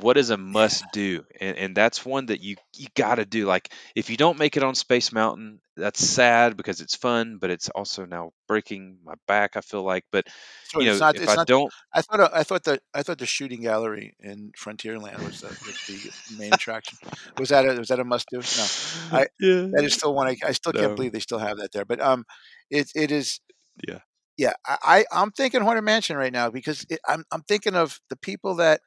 what 0.00 0.16
is 0.16 0.30
a 0.30 0.36
Yeah. 0.36 0.38
must 0.38 0.90
do 0.90 1.24
and, 1.40 1.56
and 1.58 1.76
that's 1.76 2.04
one 2.04 2.26
that 2.26 2.40
you 2.40 2.56
you 2.76 2.86
got 2.94 3.16
to 3.16 3.26
do 3.26 3.44
like 3.44 3.72
if 3.94 4.08
you 4.08 4.16
don't 4.16 4.38
make 4.38 4.56
it 4.56 4.62
on 4.62 4.74
space 4.74 5.12
mountain 5.12 5.60
that's 5.76 6.02
sad 6.02 6.56
because 6.56 6.80
it's 6.80 6.96
fun 6.96 7.36
but 7.38 7.50
it's 7.50 7.68
also 7.70 8.06
now 8.06 8.32
breaking 8.48 8.98
my 9.04 9.14
back 9.28 9.56
i 9.56 9.60
feel 9.60 9.82
like 9.82 10.04
but 10.10 10.26
So 10.62 10.80
you 10.80 10.86
know 10.86 11.00
not. 11.00 11.14
if 11.14 11.28
i 11.28 11.36
not. 11.36 11.46
don't 11.46 11.72
I 11.94 12.02
thought. 12.02 12.32
I 12.34 12.42
thought 12.44 12.64
the. 12.64 12.80
I 12.94 13.02
thought 13.02 13.18
the 13.18 13.26
shooting 13.26 13.62
gallery 13.62 14.14
in 14.20 14.52
Frontierland 14.58 15.18
was 15.20 15.40
the, 15.40 15.56
was 15.64 15.82
the 15.86 16.12
main 16.28 16.54
attraction. 16.54 16.98
Was 17.36 17.50
that 17.50 17.66
a, 17.66 17.74
was 17.78 17.88
that 17.88 18.00
a 18.00 18.04
must 18.04 18.28
do? 18.30 18.46
No. 18.54 18.70
I 19.10 19.26
yeah 19.40 19.68
that 19.72 19.84
is 19.84 19.94
still 19.94 20.14
one. 20.14 20.28
I, 20.28 20.36
I 20.44 20.52
still 20.52 20.72
can't 20.72 20.94
believe 20.94 21.12
they 21.12 21.20
still 21.20 21.38
have 21.38 21.58
that 21.58 21.72
there. 21.72 21.84
But 21.84 22.00
um, 22.00 22.24
it 22.70 22.90
it 22.94 23.10
is. 23.10 23.40
yeah 23.88 24.00
Yeah, 24.36 24.52
I, 24.66 25.04
I 25.12 25.20
I'm 25.22 25.30
thinking 25.30 25.60
Haunted 25.62 25.84
Mansion 25.84 26.16
right 26.16 26.32
now 26.32 26.50
because 26.50 26.86
it, 26.88 27.00
I'm 27.08 27.24
I'm 27.30 27.42
thinking 27.42 27.74
of 27.74 28.00
the 28.08 28.16
people 28.16 28.54
that 28.56 28.80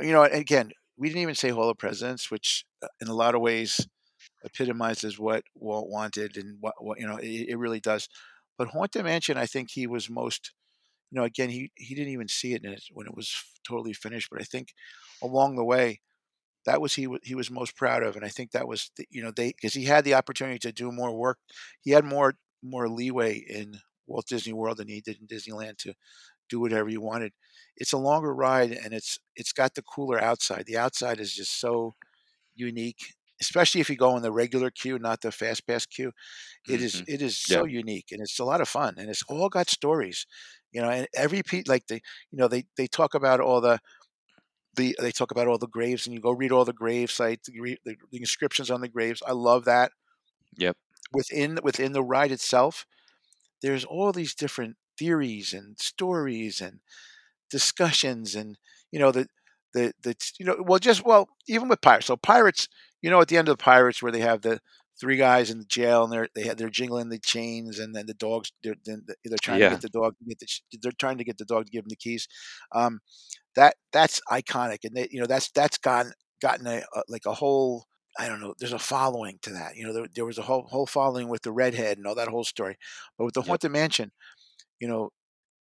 you 0.00 0.12
know. 0.12 0.22
Again, 0.24 0.70
we 0.96 1.08
didn't 1.08 1.22
even 1.22 1.34
say 1.34 1.50
Hall 1.50 1.70
of 1.70 1.78
Presidents, 1.78 2.30
which 2.30 2.64
uh, 2.82 2.88
in 3.00 3.08
a 3.08 3.14
lot 3.14 3.34
of 3.34 3.40
ways 3.40 3.86
epitomizes 4.44 5.18
what 5.18 5.44
Walt 5.56 5.88
wanted 5.90 6.36
and 6.36 6.58
what, 6.60 6.74
what 6.80 7.00
you 7.00 7.06
know 7.08 7.16
it, 7.18 7.48
it 7.50 7.58
really 7.58 7.80
does. 7.80 8.08
But 8.58 8.68
Haunted 8.68 9.04
Mansion, 9.04 9.38
I 9.38 9.46
think 9.46 9.70
he 9.72 9.86
was 9.86 10.10
most 10.10 10.52
you 11.12 11.18
know 11.20 11.24
again 11.26 11.50
he 11.50 11.70
he 11.76 11.94
didn't 11.94 12.12
even 12.14 12.28
see 12.28 12.54
it 12.54 12.62
when 12.92 13.06
it 13.06 13.16
was 13.16 13.34
totally 13.68 13.94
finished. 13.94 14.30
But 14.30 14.40
I 14.42 14.44
think 14.44 14.68
along 15.22 15.56
the 15.56 15.64
way 15.64 16.00
that 16.66 16.80
was 16.80 16.94
he 16.94 17.08
he 17.22 17.34
was 17.34 17.50
most 17.50 17.76
proud 17.76 18.02
of, 18.02 18.16
and 18.16 18.24
I 18.24 18.28
think 18.28 18.52
that 18.52 18.68
was 18.68 18.90
the, 18.96 19.06
you 19.10 19.22
know 19.22 19.32
they 19.34 19.48
because 19.48 19.74
he 19.74 19.84
had 19.86 20.04
the 20.04 20.14
opportunity 20.14 20.58
to 20.60 20.72
do 20.72 20.92
more 20.92 21.14
work. 21.16 21.38
He 21.82 21.92
had 21.92 22.04
more 22.04 22.34
more 22.62 22.88
leeway 22.88 23.34
in 23.36 23.80
Walt 24.10 24.26
Disney 24.28 24.54
World 24.54 24.78
than 24.78 24.88
he 24.88 25.02
did 25.02 25.18
in 25.20 25.28
Disneyland 25.28 25.78
to 25.80 25.94
do 26.48 26.60
whatever 26.60 26.88
you 26.90 27.00
wanted. 27.00 27.32
It's 27.76 27.92
a 27.92 27.98
longer 27.98 28.34
ride 28.34 28.72
and 28.72 28.92
it's 28.94 29.18
it's 29.36 29.52
got 29.52 29.74
the 29.74 29.82
cooler 29.82 30.20
outside. 30.22 30.66
The 30.66 30.78
outside 30.78 31.20
is 31.20 31.34
just 31.34 31.60
so 31.60 31.94
unique, 32.54 33.14
especially 33.40 33.80
if 33.80 33.90
you 33.90 33.96
go 33.96 34.16
in 34.16 34.22
the 34.22 34.32
regular 34.32 34.70
queue, 34.70 34.98
not 34.98 35.22
the 35.22 35.32
fast 35.32 35.66
pass 35.66 35.86
queue. 35.86 36.12
It 36.68 36.82
is 36.82 37.02
hmm 37.02 37.06
it 37.06 37.22
is 37.22 37.38
yeah 37.48 37.62
so 37.62 37.66
unique 37.66 38.08
and 38.12 38.20
it's 38.22 38.38
a 38.40 38.44
lot 38.44 38.60
of 38.62 38.68
fun 38.68 38.96
and 38.98 39.10
it's 39.10 39.24
all 39.28 39.48
got 39.50 39.70
stories. 39.70 40.26
You 40.72 40.82
know, 40.82 40.90
and 40.90 41.08
every 41.14 41.42
pe 41.42 41.64
like 41.66 41.86
they 41.88 42.02
you 42.30 42.38
know 42.38 42.48
they 42.48 42.66
they 42.76 42.86
talk 42.88 43.14
about 43.14 43.40
all 43.40 43.60
the 43.60 43.80
the 44.74 44.96
they 45.00 45.12
talk 45.12 45.30
about 45.30 45.48
all 45.48 45.58
the 45.58 45.66
graves 45.68 46.06
and 46.06 46.14
you 46.14 46.20
go 46.20 46.32
read 46.32 46.52
all 46.52 46.64
the 46.64 46.72
grave 46.72 47.10
sites, 47.10 47.48
the, 47.48 47.78
the 47.84 47.96
inscriptions 48.12 48.70
on 48.70 48.80
the 48.80 48.88
graves. 48.88 49.22
I 49.26 49.32
love 49.32 49.64
that. 49.64 49.92
yep 50.56 50.76
Within 51.12 51.58
within 51.62 51.92
the 51.92 52.02
ride 52.02 52.30
itself, 52.32 52.86
there's 53.62 53.84
all 53.84 54.12
these 54.12 54.34
different 54.34 54.76
theories 54.98 55.52
and 55.52 55.78
stories 55.78 56.60
and 56.60 56.80
discussions 57.50 58.34
and 58.34 58.56
you 58.92 58.98
know 58.98 59.10
the 59.10 59.26
the 59.74 59.92
the 60.02 60.14
you 60.38 60.46
know 60.46 60.56
well 60.60 60.78
just 60.78 61.04
well 61.04 61.28
even 61.48 61.68
with 61.68 61.80
pirates 61.80 62.06
so 62.06 62.16
pirates 62.16 62.68
you 63.02 63.10
know 63.10 63.20
at 63.20 63.28
the 63.28 63.36
end 63.36 63.48
of 63.48 63.56
the 63.56 63.62
pirates 63.62 64.02
where 64.02 64.12
they 64.12 64.20
have 64.20 64.42
the 64.42 64.60
three 65.00 65.16
guys 65.16 65.50
in 65.50 65.58
the 65.58 65.64
jail 65.64 66.04
and 66.04 66.12
they're 66.12 66.28
they 66.34 66.44
have, 66.44 66.56
they're 66.56 66.68
jingling 66.68 67.08
the 67.08 67.18
chains 67.18 67.78
and 67.78 67.94
then 67.94 68.06
the 68.06 68.14
dogs 68.14 68.52
they're, 68.62 68.74
they're 68.84 69.38
trying 69.42 69.60
to 69.60 69.66
get 69.66 69.80
the 69.80 69.88
dog 69.88 70.14
to 70.18 70.24
get 70.24 70.38
the 70.38 70.46
they're 70.82 70.92
trying 70.98 71.18
to 71.18 71.24
get 71.24 71.38
the 71.38 71.44
dog 71.44 71.64
to 71.66 71.70
give 71.72 71.82
them 71.82 71.88
the 71.88 71.96
keys 71.96 72.28
um 72.74 73.00
that 73.56 73.74
that's 73.92 74.20
iconic 74.30 74.78
and 74.84 74.94
they, 74.96 75.08
you 75.10 75.20
know 75.20 75.26
that's 75.26 75.50
that's 75.52 75.78
gotten 75.78 76.12
gotten 76.42 76.66
a, 76.66 76.82
a 76.94 77.02
like 77.08 77.26
a 77.26 77.34
whole 77.34 77.84
I 78.18 78.28
don't 78.28 78.40
know. 78.40 78.54
There's 78.58 78.72
a 78.72 78.78
following 78.78 79.38
to 79.42 79.50
that. 79.50 79.76
You 79.76 79.86
know, 79.86 79.92
there, 79.92 80.06
there 80.14 80.24
was 80.24 80.38
a 80.38 80.42
whole 80.42 80.62
whole 80.68 80.86
following 80.86 81.28
with 81.28 81.42
the 81.42 81.52
redhead 81.52 81.96
and 81.98 82.06
all 82.06 82.14
that 82.16 82.28
whole 82.28 82.44
story. 82.44 82.76
But 83.16 83.24
with 83.26 83.34
the 83.34 83.40
yep 83.40 83.48
haunted 83.48 83.72
mansion, 83.72 84.12
you 84.80 84.88
know, 84.88 85.10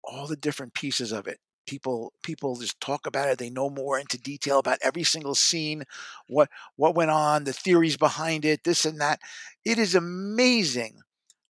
all 0.04 0.28
the 0.28 0.38
different 0.38 0.74
pieces 0.74 1.12
of 1.12 1.28
it. 1.28 1.40
People 1.68 2.14
people 2.24 2.56
just 2.58 2.80
talk 2.82 3.08
about 3.08 3.30
it. 3.30 3.40
They 3.40 3.50
know 3.50 3.70
more 3.70 4.00
into 4.00 4.18
detail 4.18 4.60
about 4.60 4.80
every 4.84 5.04
single 5.04 5.36
scene, 5.36 5.84
what 6.28 6.50
what 6.78 6.96
went 6.96 7.12
on, 7.12 7.46
the 7.46 7.54
theories 7.54 7.98
behind 7.98 8.46
it, 8.46 8.64
this 8.66 8.86
and 8.86 9.02
that. 9.02 9.20
It 9.66 9.80
is 9.80 9.96
amazing 9.96 11.00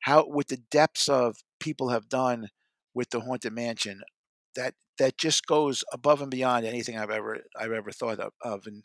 how 0.02 0.26
with 0.28 0.48
the 0.48 0.58
depths 0.72 1.10
of 1.10 1.38
people 1.60 1.90
have 1.90 2.10
done 2.10 2.50
with 2.94 3.10
the 3.12 3.22
haunted 3.22 3.54
mansion 3.54 4.02
that 4.56 4.74
that 5.00 5.18
just 5.18 5.46
goes 5.48 5.84
above 5.94 6.22
and 6.22 6.32
beyond 6.32 6.66
anything 6.66 6.98
I've 6.98 7.12
ever 7.12 7.40
I've 7.60 7.72
ever 7.72 7.92
thought 7.92 8.20
of, 8.20 8.34
of. 8.42 8.68
And 8.68 8.84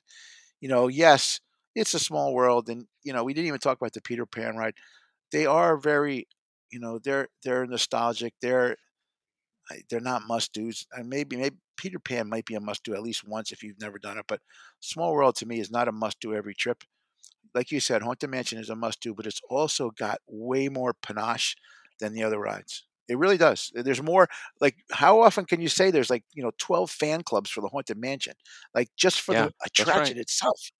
you 0.60 0.68
know, 0.68 0.88
yes, 0.88 1.40
it's 1.74 1.94
a 1.94 1.98
small 2.00 2.34
world, 2.34 2.68
and 2.68 2.86
you 3.02 3.12
know, 3.12 3.24
we 3.24 3.34
didn't 3.34 3.48
even 3.48 3.60
talk 3.60 3.78
about 3.78 3.92
the 3.92 4.02
Peter 4.02 4.26
Pan 4.26 4.56
ride. 4.56 4.74
They 5.32 5.46
are 5.46 5.76
very, 5.78 6.28
you 6.70 6.80
know, 6.80 6.98
they're 6.98 7.28
they're 7.44 7.66
nostalgic. 7.66 8.34
They're 8.42 8.76
they're 9.88 10.00
not 10.00 10.22
must 10.26 10.52
dos. 10.52 10.86
And 10.92 11.08
maybe 11.08 11.36
maybe 11.36 11.56
Peter 11.76 11.98
Pan 11.98 12.28
might 12.28 12.44
be 12.44 12.54
a 12.54 12.60
must 12.60 12.84
do 12.84 12.94
at 12.94 13.02
least 13.02 13.26
once 13.26 13.52
if 13.52 13.62
you've 13.62 13.80
never 13.80 13.98
done 13.98 14.18
it. 14.18 14.26
But 14.28 14.40
Small 14.80 15.12
World 15.14 15.36
to 15.36 15.46
me 15.46 15.60
is 15.60 15.70
not 15.70 15.88
a 15.88 15.92
must 15.92 16.20
do 16.20 16.34
every 16.34 16.54
trip. 16.54 16.84
Like 17.54 17.72
you 17.72 17.80
said, 17.80 18.02
Haunted 18.02 18.30
Mansion 18.30 18.58
is 18.58 18.70
a 18.70 18.76
must 18.76 19.00
do, 19.00 19.14
but 19.14 19.26
it's 19.26 19.40
also 19.50 19.90
got 19.90 20.20
way 20.26 20.68
more 20.68 20.94
panache 20.94 21.56
than 22.00 22.14
the 22.14 22.24
other 22.24 22.40
rides. 22.40 22.86
It 23.08 23.18
really 23.18 23.38
does. 23.38 23.72
There's 23.74 24.02
more. 24.02 24.28
Like, 24.60 24.76
how 24.92 25.20
often 25.22 25.46
can 25.46 25.60
you 25.60 25.68
say 25.68 25.90
there's 25.90 26.10
like 26.10 26.24
you 26.34 26.42
know 26.42 26.52
12 26.58 26.90
fan 26.90 27.22
clubs 27.24 27.50
for 27.50 27.60
the 27.62 27.68
Haunted 27.68 27.98
Mansion, 27.98 28.34
like 28.74 28.90
just 28.96 29.20
for 29.20 29.32
Yeah, 29.32 29.50
the 29.52 29.52
attraction 29.64 30.18
right. 30.18 30.18
itself? 30.18 30.70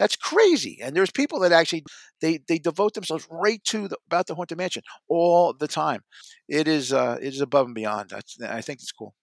That's 0.00 0.16
crazy. 0.16 0.80
And 0.82 0.96
there's 0.96 1.12
people 1.12 1.40
that 1.42 1.52
actually 1.52 1.84
they 2.22 2.40
they 2.48 2.58
devote 2.58 2.94
themselves 2.94 3.28
right 3.30 3.62
to 3.66 3.88
the, 3.88 3.98
about 4.08 4.26
the 4.26 4.34
Haunted 4.36 4.58
Mansion 4.58 4.82
all 5.08 5.54
the 5.54 5.68
time. 5.68 6.02
It 6.48 6.68
is 6.68 6.92
uh 6.92 7.18
it 7.22 7.34
is 7.34 7.42
above 7.42 7.66
and 7.68 7.76
beyond. 7.76 8.10
That's 8.10 8.40
I 8.42 8.62
think 8.62 8.80
it's 8.82 8.92
cool. 8.92 9.14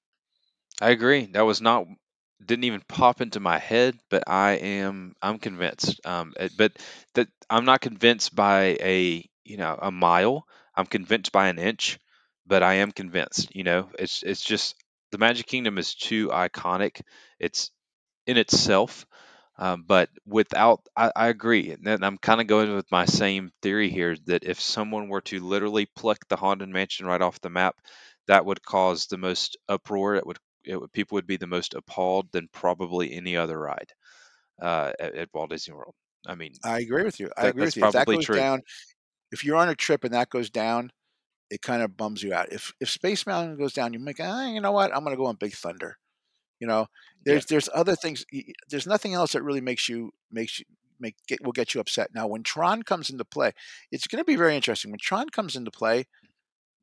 I 0.81 0.91
agree. 0.91 1.25
That 1.27 1.41
was 1.41 1.61
not 1.61 1.85
didn't 2.45 2.65
even 2.65 2.81
pop 2.87 3.21
into 3.21 3.39
my 3.39 3.57
head, 3.59 3.99
but 4.09 4.23
I 4.27 4.53
am 4.53 5.15
I'm 5.21 5.39
convinced. 5.39 6.05
Um, 6.05 6.33
it- 6.39 6.57
but 6.57 6.73
that 7.15 7.29
I'm 7.49 7.65
not 7.65 7.81
convinced 7.81 8.35
by 8.35 8.77
a 8.81 9.29
you 9.43 9.57
know 9.57 9.77
a 9.81 9.91
mile. 9.91 10.47
I'm 10.75 10.85
convinced 10.87 11.31
by 11.31 11.49
an 11.49 11.59
inch, 11.59 11.99
but 12.45 12.63
I 12.63 12.75
am 12.75 12.91
convinced. 12.91 13.55
You 13.55 13.63
know, 13.63 13.89
it's 13.99 14.23
it's 14.23 14.43
just 14.43 14.75
the 15.11 15.17
Magic 15.19 15.47
Kingdom 15.47 15.77
is 15.77 15.95
too 15.95 16.29
iconic. 16.29 17.01
It's 17.39 17.71
in 18.27 18.37
itself. 18.37 19.05
Um, 19.59 19.83
but 19.87 20.09
without, 20.25 20.81
I, 20.95 21.11
I 21.15 21.27
agree, 21.29 21.75
and 21.83 22.05
I'm 22.05 22.17
kind 22.17 22.41
of 22.41 22.47
going 22.47 22.75
with 22.75 22.91
my 22.91 23.05
same 23.05 23.51
theory 23.61 23.89
here 23.89 24.15
that 24.25 24.43
if 24.43 24.61
someone 24.61 25.09
were 25.09 25.21
to 25.21 25.39
literally 25.39 25.87
pluck 25.95 26.19
the 26.27 26.35
Haunted 26.35 26.69
Mansion 26.69 27.07
right 27.07 27.21
off 27.21 27.41
the 27.41 27.49
map, 27.49 27.75
that 28.27 28.45
would 28.45 28.63
cause 28.63 29.07
the 29.07 29.17
most 29.17 29.57
uproar. 29.67 30.15
It 30.15 30.27
would, 30.27 30.37
it 30.63 30.79
would 30.79 30.93
people 30.93 31.15
would 31.15 31.25
be 31.25 31.37
the 31.37 31.47
most 31.47 31.73
appalled 31.73 32.31
than 32.31 32.49
probably 32.53 33.13
any 33.13 33.35
other 33.35 33.59
ride 33.59 33.91
uh, 34.61 34.91
at, 34.99 35.15
at 35.15 35.29
Walt 35.33 35.49
Disney 35.49 35.73
World. 35.73 35.95
I 36.27 36.35
mean, 36.35 36.53
I 36.63 36.79
agree 36.79 37.03
with 37.03 37.19
you. 37.19 37.31
I 37.35 37.43
that 37.43 37.49
agree 37.49 37.65
with 37.65 37.77
you. 37.77 37.85
If 37.85 37.93
that 37.93 38.05
goes 38.05 38.25
true. 38.25 38.35
down, 38.35 38.61
if 39.31 39.43
you're 39.43 39.57
on 39.57 39.69
a 39.69 39.75
trip 39.75 40.03
and 40.03 40.13
that 40.13 40.29
goes 40.29 40.51
down, 40.51 40.91
it 41.49 41.61
kind 41.61 41.81
of 41.81 41.97
bums 41.97 42.21
you 42.21 42.33
out. 42.33 42.51
If 42.51 42.73
if 42.79 42.89
Space 42.89 43.25
Mountain 43.25 43.57
goes 43.57 43.73
down, 43.73 43.93
you 43.93 43.99
make 43.99 44.19
ah, 44.19 44.47
you 44.47 44.61
know 44.61 44.71
what? 44.71 44.95
I'm 44.95 45.03
going 45.03 45.15
to 45.15 45.17
go 45.17 45.25
on 45.25 45.35
Big 45.35 45.53
Thunder. 45.53 45.97
You 46.59 46.67
know, 46.67 46.87
Yeah, 47.25 47.41
there's 47.41 47.45
there's 47.45 47.69
other 47.73 47.95
things. 47.95 48.25
There's 48.69 48.87
nothing 48.87 49.13
else 49.13 49.33
that 49.33 49.43
really 49.43 49.61
makes 49.61 49.87
you 49.89 50.11
makes 50.31 50.59
you 50.59 50.65
make 50.99 51.15
get 51.27 51.43
will 51.43 51.51
get 51.51 51.73
you 51.73 51.81
upset. 51.81 52.13
Now, 52.13 52.27
when 52.27 52.43
Tron 52.43 52.83
comes 52.83 53.09
into 53.09 53.25
play, 53.25 53.53
it's 53.91 54.07
going 54.07 54.19
to 54.21 54.25
be 54.25 54.35
very 54.35 54.55
interesting. 54.55 54.91
When 54.91 54.99
Tron 54.99 55.29
comes 55.29 55.55
into 55.55 55.71
play, 55.71 56.05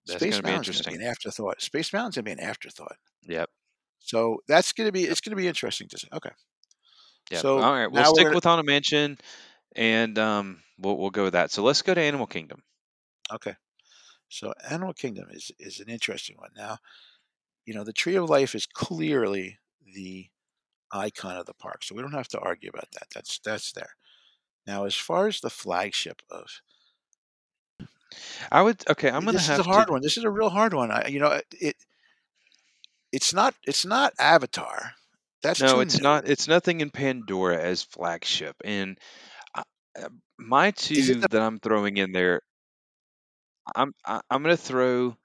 that's 0.06 0.24
Space 0.24 0.42
Mountain's 0.42 0.68
going 0.68 0.78
to 0.78 0.84
be 0.84 0.94
an 0.94 1.02
afterthought. 1.02 1.62
Space 1.62 1.92
Mountain's 1.92 2.16
going 2.16 2.24
to 2.26 2.36
be 2.36 2.42
an 2.42 2.48
afterthought. 2.48 2.96
Yep, 3.22 3.50
So 3.98 4.38
that's 4.46 4.72
going 4.72 4.86
to 4.88 4.92
be 4.92 5.04
it's 5.04 5.20
going 5.20 5.30
to 5.30 5.36
be 5.36 5.48
interesting 5.48 5.88
to 5.88 5.98
see. 5.98 6.08
Okay, 6.12 6.30
Yeah. 7.30 7.42
so 7.42 7.56
All 7.56 7.72
right, 7.72 7.86
we'll 7.90 8.04
stick 8.04 8.32
with 8.32 8.44
Haunted 8.44 8.66
Mansion, 8.66 9.18
and 9.76 10.18
um, 10.18 10.62
we'll 10.78 10.96
we'll 10.98 11.10
go 11.10 11.24
with 11.24 11.34
that. 11.34 11.50
So 11.52 11.62
let's 11.62 11.82
go 11.82 11.94
to 11.94 12.00
Animal 12.00 12.26
Kingdom. 12.26 12.62
okay. 13.32 13.54
So 14.28 14.52
Animal 14.70 14.94
Kingdom 14.94 15.28
is 15.30 15.52
is 15.58 15.80
an 15.80 15.88
interesting 15.88 16.36
one. 16.38 16.50
Now, 16.56 16.78
you 17.66 17.74
know, 17.74 17.84
the 17.84 17.92
Tree 17.92 18.16
of 18.16 18.30
Life 18.30 18.54
is 18.54 18.66
clearly 18.66 19.58
the 19.94 20.26
icon 20.92 21.36
of 21.36 21.46
the 21.46 21.54
park, 21.54 21.82
so 21.82 21.94
we 21.94 22.02
don't 22.02 22.12
have 22.12 22.28
to 22.28 22.40
argue 22.40 22.70
about 22.70 22.90
that. 22.92 23.08
That's 23.14 23.38
that's 23.38 23.72
there. 23.72 23.96
Now, 24.66 24.84
as 24.84 24.94
far 24.94 25.28
as 25.28 25.40
the 25.40 25.50
flagship 25.50 26.22
of 26.30 26.46
I 28.50 28.62
would 28.62 28.82
okay. 28.88 29.08
I'm 29.08 29.24
gonna 29.24 29.32
this 29.32 29.42
is 29.42 29.48
a 29.48 29.52
have 29.52 29.62
to 29.64 29.70
hard 29.70 29.90
one. 29.90 30.02
This 30.02 30.16
is 30.16 30.24
a 30.24 30.30
real 30.30 30.50
hard 30.50 30.74
one. 30.74 30.90
I, 30.90 31.08
you 31.08 31.20
know, 31.20 31.40
it 31.60 31.76
it's 33.12 33.32
not 33.32 33.54
it's 33.66 33.84
not 33.84 34.12
Avatar. 34.18 34.92
That's 35.42 35.60
No, 35.60 35.80
it's 35.80 35.98
new. 35.98 36.02
not. 36.02 36.28
It's 36.28 36.48
nothing 36.48 36.80
in 36.80 36.90
Pandora 36.90 37.60
as 37.62 37.82
flagship. 37.82 38.56
And 38.64 38.98
I, 39.54 39.62
uh, 40.00 40.08
my 40.38 40.70
two 40.70 41.02
the 41.02 41.28
that 41.28 41.42
I'm 41.42 41.58
throwing 41.58 41.96
in 41.96 42.12
there, 42.12 42.42
I'm 43.74 43.92
I, 44.04 44.20
I'm 44.30 44.42
gonna 44.42 44.56
throw. 44.56 45.16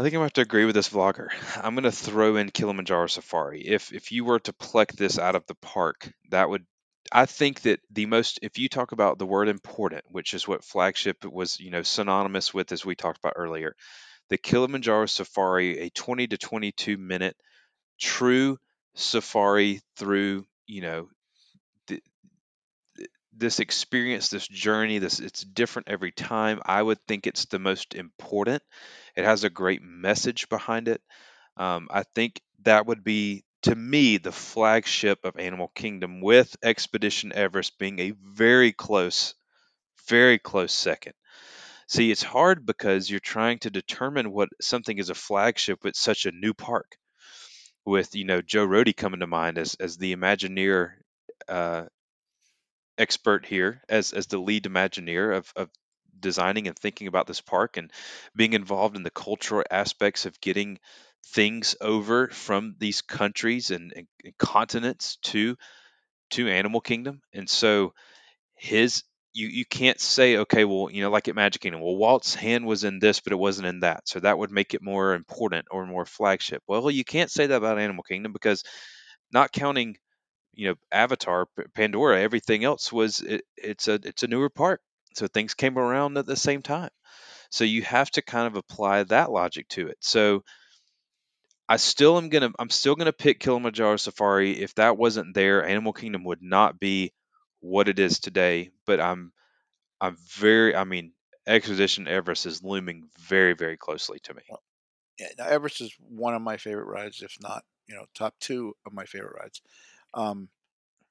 I 0.00 0.02
think 0.02 0.14
I'm 0.14 0.20
gonna 0.20 0.24
have 0.26 0.32
to 0.34 0.40
agree 0.40 0.64
with 0.64 0.74
this 0.74 0.88
vlogger. 0.88 1.28
I'm 1.62 1.74
gonna 1.74 1.92
throw 1.92 2.36
in 2.36 2.50
Kilimanjaro 2.50 3.06
Safari. 3.08 3.60
If 3.60 3.92
if 3.92 4.12
you 4.12 4.24
were 4.24 4.40
to 4.40 4.52
pluck 4.54 4.92
this 4.92 5.18
out 5.18 5.34
of 5.34 5.46
the 5.46 5.54
park, 5.56 6.10
that 6.30 6.48
would. 6.48 6.64
I 7.12 7.26
think 7.26 7.62
that 7.62 7.80
the 7.90 8.06
most, 8.06 8.38
if 8.40 8.58
you 8.58 8.70
talk 8.70 8.92
about 8.92 9.18
the 9.18 9.26
word 9.26 9.48
important, 9.48 10.04
which 10.08 10.32
is 10.32 10.48
what 10.48 10.64
flagship 10.64 11.24
was, 11.24 11.60
you 11.60 11.70
know, 11.70 11.82
synonymous 11.82 12.54
with, 12.54 12.72
as 12.72 12.84
we 12.84 12.94
talked 12.94 13.18
about 13.18 13.34
earlier, 13.36 13.74
the 14.30 14.38
Kilimanjaro 14.38 15.04
Safari, 15.04 15.80
a 15.80 15.90
20 15.90 16.28
to 16.28 16.38
22 16.38 16.96
minute 16.96 17.36
true 17.98 18.58
safari 18.94 19.80
through, 19.96 20.46
you 20.66 20.80
know, 20.80 21.08
this 23.40 23.60
experience, 23.60 24.28
this 24.28 24.46
journey, 24.46 24.98
this 24.98 25.20
it's 25.20 25.42
different 25.42 25.88
every 25.88 26.12
time. 26.12 26.60
I 26.64 26.82
would 26.82 26.98
think 27.08 27.26
it's 27.26 27.46
the 27.46 27.58
most 27.58 27.94
important. 27.94 28.62
It 29.16 29.24
has 29.24 29.44
a 29.44 29.50
great 29.50 29.82
message 29.82 30.48
behind 30.48 30.88
it. 30.88 31.02
Um, 31.56 31.88
I 31.90 32.04
think 32.04 32.40
that 32.62 32.86
would 32.86 33.04
be 33.04 33.44
to 33.62 33.74
me 33.74 34.18
the 34.18 34.32
flagship 34.32 35.24
of 35.24 35.38
Animal 35.38 35.68
Kingdom, 35.74 36.20
with 36.20 36.56
Expedition 36.62 37.32
Everest 37.34 37.78
being 37.78 37.98
a 37.98 38.12
very 38.12 38.72
close, 38.72 39.34
very 40.08 40.38
close 40.38 40.72
second. 40.72 41.14
See, 41.88 42.10
it's 42.10 42.22
hard 42.22 42.66
because 42.66 43.10
you're 43.10 43.20
trying 43.20 43.58
to 43.60 43.70
determine 43.70 44.32
what 44.32 44.48
something 44.60 44.98
is 44.98 45.10
a 45.10 45.14
flagship 45.14 45.84
with 45.84 45.96
such 45.96 46.26
a 46.26 46.32
new 46.32 46.54
park. 46.54 46.96
With 47.84 48.14
you 48.14 48.24
know 48.24 48.42
Joe 48.42 48.66
Rohde 48.66 48.96
coming 48.96 49.20
to 49.20 49.26
mind 49.26 49.58
as 49.58 49.74
as 49.80 49.96
the 49.96 50.14
Imagineer 50.14 50.92
uh, 51.48 51.86
expert 53.00 53.46
here 53.46 53.82
as 53.88 54.12
as 54.12 54.26
the 54.26 54.38
lead 54.38 54.64
Imagineer 54.64 55.36
of 55.36 55.52
of 55.56 55.70
designing 56.20 56.68
and 56.68 56.78
thinking 56.78 57.06
about 57.06 57.26
this 57.26 57.40
park 57.40 57.76
and 57.76 57.90
being 58.36 58.52
involved 58.52 58.96
in 58.96 59.02
the 59.02 59.10
cultural 59.10 59.64
aspects 59.70 60.26
of 60.26 60.40
getting 60.40 60.78
things 61.28 61.74
over 61.80 62.28
from 62.28 62.74
these 62.78 63.02
countries 63.02 63.70
and, 63.70 63.92
and, 63.96 64.06
and 64.24 64.36
continents 64.38 65.16
to 65.22 65.56
to 66.30 66.48
Animal 66.48 66.80
Kingdom. 66.80 67.22
And 67.32 67.48
so 67.48 67.94
his 68.54 69.02
you 69.32 69.48
you 69.48 69.64
can't 69.64 70.00
say 70.00 70.38
okay 70.38 70.64
well 70.64 70.88
you 70.90 71.02
know 71.02 71.10
like 71.10 71.28
at 71.28 71.36
Magic 71.36 71.62
Kingdom 71.62 71.80
well 71.80 71.96
Walt's 71.96 72.34
hand 72.34 72.66
was 72.66 72.84
in 72.84 72.98
this 72.98 73.20
but 73.20 73.32
it 73.32 73.36
wasn't 73.38 73.68
in 73.68 73.80
that 73.80 74.08
so 74.08 74.18
that 74.20 74.36
would 74.36 74.50
make 74.50 74.74
it 74.74 74.82
more 74.82 75.14
important 75.14 75.66
or 75.70 75.86
more 75.86 76.04
flagship. 76.04 76.62
Well 76.66 76.90
you 76.90 77.04
can't 77.04 77.30
say 77.30 77.46
that 77.46 77.56
about 77.56 77.78
Animal 77.78 78.02
Kingdom 78.02 78.32
because 78.32 78.64
not 79.32 79.52
counting 79.52 79.96
you 80.54 80.68
know 80.68 80.74
Avatar, 80.92 81.48
Pandora, 81.74 82.20
everything 82.20 82.64
else 82.64 82.92
was 82.92 83.20
it, 83.20 83.44
it's 83.56 83.88
a 83.88 83.94
it's 83.94 84.22
a 84.22 84.28
newer 84.28 84.50
park, 84.50 84.80
so 85.14 85.26
things 85.26 85.54
came 85.54 85.78
around 85.78 86.18
at 86.18 86.26
the 86.26 86.36
same 86.36 86.62
time. 86.62 86.90
So 87.50 87.64
you 87.64 87.82
have 87.82 88.10
to 88.12 88.22
kind 88.22 88.46
of 88.46 88.56
apply 88.56 89.04
that 89.04 89.30
logic 89.32 89.68
to 89.70 89.88
it. 89.88 89.98
So 90.00 90.44
I 91.68 91.76
still 91.76 92.18
am 92.18 92.28
gonna 92.28 92.50
I'm 92.58 92.70
still 92.70 92.96
gonna 92.96 93.12
pick 93.12 93.40
Kilimanjaro 93.40 93.96
Safari. 93.96 94.60
If 94.60 94.74
that 94.74 94.98
wasn't 94.98 95.34
there, 95.34 95.64
Animal 95.64 95.92
Kingdom 95.92 96.24
would 96.24 96.42
not 96.42 96.78
be 96.80 97.12
what 97.60 97.88
it 97.88 97.98
is 97.98 98.18
today. 98.20 98.70
But 98.86 99.00
I'm 99.00 99.32
I'm 100.00 100.16
very 100.36 100.74
I 100.76 100.84
mean 100.84 101.12
Expedition 101.46 102.08
Everest 102.08 102.46
is 102.46 102.62
looming 102.62 103.08
very 103.18 103.54
very 103.54 103.76
closely 103.76 104.20
to 104.24 104.34
me. 104.34 104.42
yeah, 105.18 105.28
now 105.38 105.46
Everest 105.46 105.80
is 105.80 105.94
one 105.98 106.34
of 106.34 106.42
my 106.42 106.56
favorite 106.56 106.86
rides, 106.86 107.22
if 107.22 107.36
not 107.40 107.64
you 107.88 107.94
know 107.94 108.06
top 108.14 108.34
two 108.40 108.74
of 108.86 108.92
my 108.92 109.04
favorite 109.04 109.36
rides. 109.40 109.60
Um, 110.14 110.50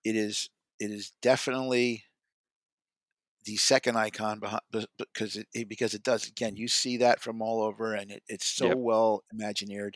it 0.03 0.15
is 0.15 0.49
it 0.79 0.91
is 0.91 1.13
definitely 1.21 2.05
the 3.45 3.55
second 3.57 3.95
icon 3.97 4.39
behind 4.39 4.61
because 4.97 5.37
it, 5.37 5.47
because 5.69 5.93
it 5.93 6.03
does 6.03 6.27
again 6.27 6.55
you 6.55 6.67
see 6.67 6.97
that 6.97 7.21
from 7.21 7.41
all 7.41 7.61
over 7.63 7.93
and 7.93 8.11
it, 8.11 8.23
it's 8.27 8.45
so 8.47 8.69
Yep. 8.69 8.77
well 8.77 9.23
imagineered 9.33 9.93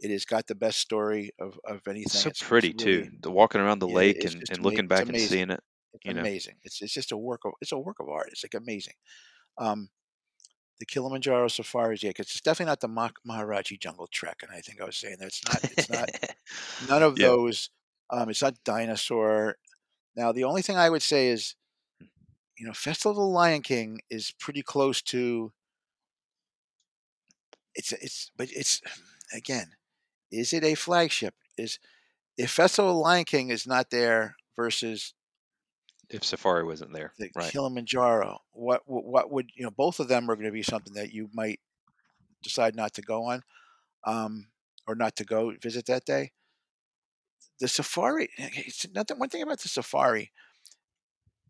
it 0.00 0.10
has 0.10 0.24
got 0.26 0.46
the 0.46 0.54
best 0.54 0.80
story 0.80 1.32
of, 1.40 1.58
of 1.66 1.88
It's 2.02 2.14
anything 2.14 2.18
so 2.18 2.30
it's, 2.30 2.42
it's 2.56 2.70
pretty 2.72 2.72
too. 2.72 3.06
The 3.20 3.30
walking 3.30 3.60
around 3.60 3.80
the 3.80 3.88
yeah, 3.88 3.88
lake 3.88 4.24
and, 4.24 4.44
and 4.48 4.62
looking 4.62 4.88
back 4.88 5.08
and 5.10 5.18
seeing 5.20 5.50
it, 5.50 5.62
it's 5.94 6.04
you 6.04 6.14
know. 6.14 6.28
amazing 6.28 6.56
it's, 6.64 6.82
it's 6.82 6.94
just 6.94 7.12
a 7.12 7.16
work 7.16 7.42
of 7.44 7.52
it's 7.60 7.72
a 7.72 7.78
work 7.78 7.98
of 8.00 8.08
art 8.08 8.28
it's 8.32 8.44
like 8.44 8.54
amazing 8.54 8.94
um 9.58 9.90
the 10.78 10.86
Kilimanjaro 10.86 11.48
safaris, 11.48 12.02
yeah, 12.02 12.10
because 12.10 12.26
it's 12.26 12.40
definitely 12.40 12.70
not 12.70 12.80
the 12.80 12.88
Mah- 12.88 13.10
Maharajah 13.24 13.78
Jungle 13.78 14.06
Trek, 14.08 14.40
and 14.42 14.50
I 14.52 14.60
think 14.60 14.80
I 14.80 14.84
was 14.84 14.96
saying 14.98 15.16
that's 15.20 15.44
not. 15.44 15.62
It's 15.70 15.88
not 15.88 16.10
none 16.80 17.02
of 17.02 17.18
Yeah. 17.18 17.20
those. 17.20 17.70
Um, 18.10 18.30
it's 18.30 18.42
not 18.42 18.62
dinosaur. 18.64 19.56
Now, 20.16 20.32
the 20.32 20.44
only 20.44 20.62
thing 20.62 20.76
I 20.76 20.90
would 20.90 21.02
say 21.02 21.28
is, 21.28 21.54
you 22.58 22.66
know, 22.66 22.72
Festival 22.72 23.10
of 23.12 23.16
the 23.16 23.22
Lion 23.34 23.62
King 23.62 24.00
is 24.10 24.32
pretty 24.38 24.62
close 24.62 25.02
to. 25.02 25.52
It's 27.74 27.92
it's 27.92 28.30
but 28.36 28.48
it's 28.52 28.80
again, 29.34 29.72
is 30.30 30.52
it 30.52 30.64
a 30.64 30.74
flagship? 30.74 31.34
Is 31.58 31.78
if 32.36 32.50
Festival 32.50 32.90
of 32.90 32.96
the 32.96 33.00
Lion 33.00 33.24
King 33.24 33.50
is 33.50 33.66
not 33.66 33.90
there 33.90 34.36
versus 34.54 35.14
If 36.08 36.24
Safari 36.24 36.64
wasn't 36.64 36.92
there, 36.92 37.12
the 37.18 37.30
right? 37.34 37.50
Kilimanjaro, 37.50 38.40
what 38.52 38.82
what 38.86 39.04
what 39.04 39.30
would 39.30 39.50
you 39.54 39.64
know? 39.64 39.70
Both 39.70 40.00
of 40.00 40.08
them 40.08 40.30
are 40.30 40.36
going 40.36 40.46
to 40.46 40.52
be 40.52 40.62
something 40.62 40.94
that 40.94 41.12
you 41.12 41.28
might 41.34 41.60
decide 42.42 42.76
not 42.76 42.94
to 42.94 43.02
go 43.02 43.24
on, 43.24 43.42
um, 44.06 44.46
or 44.86 44.94
not 44.94 45.16
to 45.16 45.24
go 45.24 45.52
visit 45.60 45.86
that 45.86 46.04
day. 46.04 46.32
The 47.60 47.68
safari, 47.68 48.28
it's 48.38 48.88
nothing. 48.90 49.18
One 49.18 49.28
thing 49.30 49.42
about 49.42 49.60
the 49.60 49.68
safari, 49.68 50.32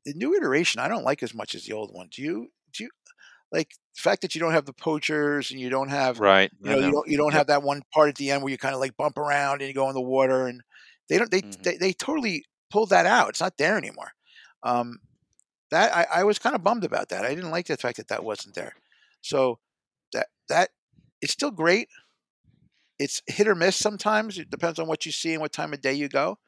the 0.05 0.15
new 0.15 0.35
iteration, 0.35 0.81
I 0.81 0.89
don't 0.89 1.05
like 1.05 1.23
as 1.23 1.35
much 1.35 1.55
as 1.55 1.65
the 1.65 1.73
old 1.73 1.93
one. 1.93 2.09
Do 2.11 2.23
you? 2.23 2.53
Do 2.73 2.85
you 2.85 2.91
like 3.53 3.71
the 3.97 4.03
fact 4.03 4.23
that 4.23 4.35
you 4.35 4.41
don't 4.41 4.53
have 4.53 4.67
the 4.67 4.75
poachers 4.75 5.51
and 5.51 5.61
you 5.61 5.71
don't 5.71 5.91
have 5.91 6.21
Right. 6.21 6.51
you 6.63 6.71
know, 6.73 6.79
you 6.81 6.93
don't 6.93 7.09
you 7.09 7.19
don't 7.19 7.35
have 7.35 7.49
that 7.49 7.63
one 7.63 7.83
part 7.95 8.11
at 8.11 8.17
the 8.17 8.31
end 8.33 8.43
where 8.43 8.51
you 8.51 8.59
kind 8.59 8.75
of 8.75 8.81
like 8.81 8.97
bump 8.97 9.19
around 9.19 9.63
and 9.63 9.69
you 9.69 9.75
go 9.75 9.89
in 9.89 9.95
the 9.95 10.03
water 10.03 10.47
and 10.49 10.63
they 11.09 11.19
don't 11.19 11.31
they 11.31 11.43
Mhm. 11.43 11.63
they, 11.63 11.77
they 11.79 11.93
totally 11.95 12.45
pulled 12.71 12.91
that 12.91 13.07
out. 13.07 13.31
It's 13.31 13.41
not 13.41 13.59
there 13.59 13.79
anymore. 13.79 14.13
Um, 14.65 14.99
that 15.71 15.95
I, 15.97 16.21
I 16.21 16.25
was 16.25 16.39
kind 16.39 16.55
of 16.57 16.63
bummed 16.65 16.85
about 16.85 17.09
that. 17.11 17.25
I 17.25 17.35
didn't 17.35 17.51
like 17.51 17.67
the 17.67 17.77
fact 17.77 17.97
that 17.99 18.09
that 18.09 18.25
wasn't 18.25 18.55
there. 18.55 18.75
So 19.23 19.59
that 20.13 20.29
that 20.49 20.71
it's 21.23 21.33
still 21.35 21.51
great. 21.53 21.89
It's 22.99 23.23
hit 23.27 23.49
or 23.49 23.55
miss 23.55 23.77
sometimes. 23.77 24.39
It 24.39 24.51
depends 24.51 24.79
on 24.79 24.87
what 24.87 25.05
you 25.05 25.13
see 25.13 25.33
and 25.33 25.41
what 25.41 25.53
time 25.53 25.73
of 25.73 25.81
day 25.81 25.93
you 25.93 26.09
go. 26.09 26.39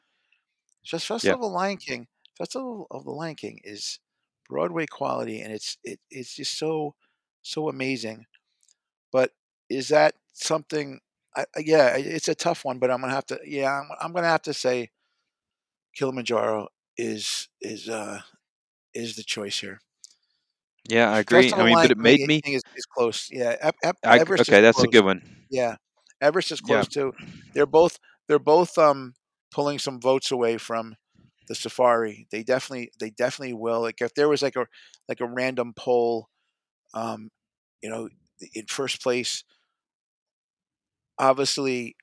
Just 0.83 1.07
Festival 1.07 1.35
of 1.35 1.41
the 1.41 1.47
Lion 1.47 1.77
King. 1.77 2.07
Festival 2.37 2.87
of 2.89 3.03
the 3.03 3.11
Lion 3.11 3.35
King 3.35 3.59
is 3.63 3.99
Broadway 4.47 4.87
quality, 4.87 5.41
and 5.41 5.53
it's 5.53 5.77
it, 5.83 5.99
it's 6.09 6.35
just 6.35 6.57
so 6.57 6.95
so 7.41 7.69
amazing. 7.69 8.25
But 9.11 9.31
is 9.69 9.89
that 9.89 10.15
something? 10.33 10.99
I, 11.35 11.45
yeah, 11.57 11.95
it's 11.97 12.27
a 12.27 12.35
tough 12.35 12.65
one. 12.65 12.79
But 12.79 12.89
I'm 12.89 13.01
gonna 13.01 13.13
have 13.13 13.27
to. 13.27 13.39
Yeah, 13.45 13.71
I'm, 13.71 13.89
I'm 14.01 14.13
gonna 14.13 14.27
have 14.27 14.41
to 14.43 14.53
say 14.53 14.89
Kilimanjaro 15.95 16.69
is 16.97 17.49
is 17.61 17.89
uh 17.89 18.21
is 18.93 19.15
the 19.15 19.23
choice 19.23 19.59
here. 19.59 19.79
Yeah, 20.89 21.11
I 21.11 21.19
agree. 21.19 21.53
I 21.53 21.63
mean, 21.63 21.75
but 21.75 21.91
it 21.91 21.97
made 21.97 22.25
me. 22.25 22.41
is, 22.45 22.63
is 22.75 22.85
close. 22.85 23.29
Yeah, 23.31 23.55
Ep, 23.61 23.75
Ep, 23.83 23.97
I, 24.03 24.19
okay, 24.21 24.61
that's 24.61 24.83
a 24.83 24.87
good 24.87 25.05
one. 25.05 25.21
Yeah, 25.49 25.75
Everest 26.21 26.51
is 26.51 26.61
Yeah. 26.61 26.61
close 26.61 26.87
too. 26.87 27.13
They're 27.53 27.65
both 27.65 27.99
they're 28.27 28.39
both 28.39 28.77
um 28.77 29.13
pulling 29.51 29.79
some 29.79 29.99
votes 29.99 30.31
away 30.31 30.57
from 30.57 30.95
the 31.47 31.55
safari. 31.55 32.27
They 32.31 32.43
definitely 32.43 32.91
they 32.99 33.09
definitely 33.11 33.53
will. 33.53 33.81
Like 33.81 34.01
if 34.01 34.13
there 34.13 34.29
was 34.29 34.41
like 34.41 34.55
a 34.55 34.67
like 35.07 35.21
a 35.21 35.27
random 35.27 35.73
poll, 35.75 36.29
um, 36.93 37.29
you 37.81 37.89
know, 37.89 38.09
in 38.53 38.65
first 38.67 39.01
place, 39.01 39.43
obviously 41.17 41.95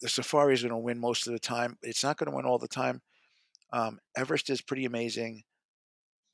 the 0.00 0.08
safari 0.08 0.54
is 0.54 0.62
going 0.62 0.70
to 0.70 0.76
win 0.78 0.98
most 0.98 1.26
of 1.26 1.32
the 1.32 1.38
time. 1.38 1.78
It's 1.82 2.02
not 2.02 2.16
going 2.16 2.30
to 2.30 2.36
win 2.36 2.46
all 2.46 2.58
the 2.58 2.68
time. 2.68 3.02
Um, 3.72 3.98
Everest 4.16 4.50
is 4.50 4.60
pretty 4.60 4.84
amazing. 4.84 5.44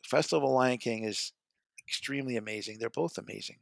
Festival 0.04 0.48
of 0.50 0.54
Lion 0.54 0.78
King 0.78 1.04
is 1.04 1.32
extremely 1.86 2.36
amazing. 2.36 2.78
They're 2.78 2.90
both 2.90 3.18
amazing. 3.18 3.56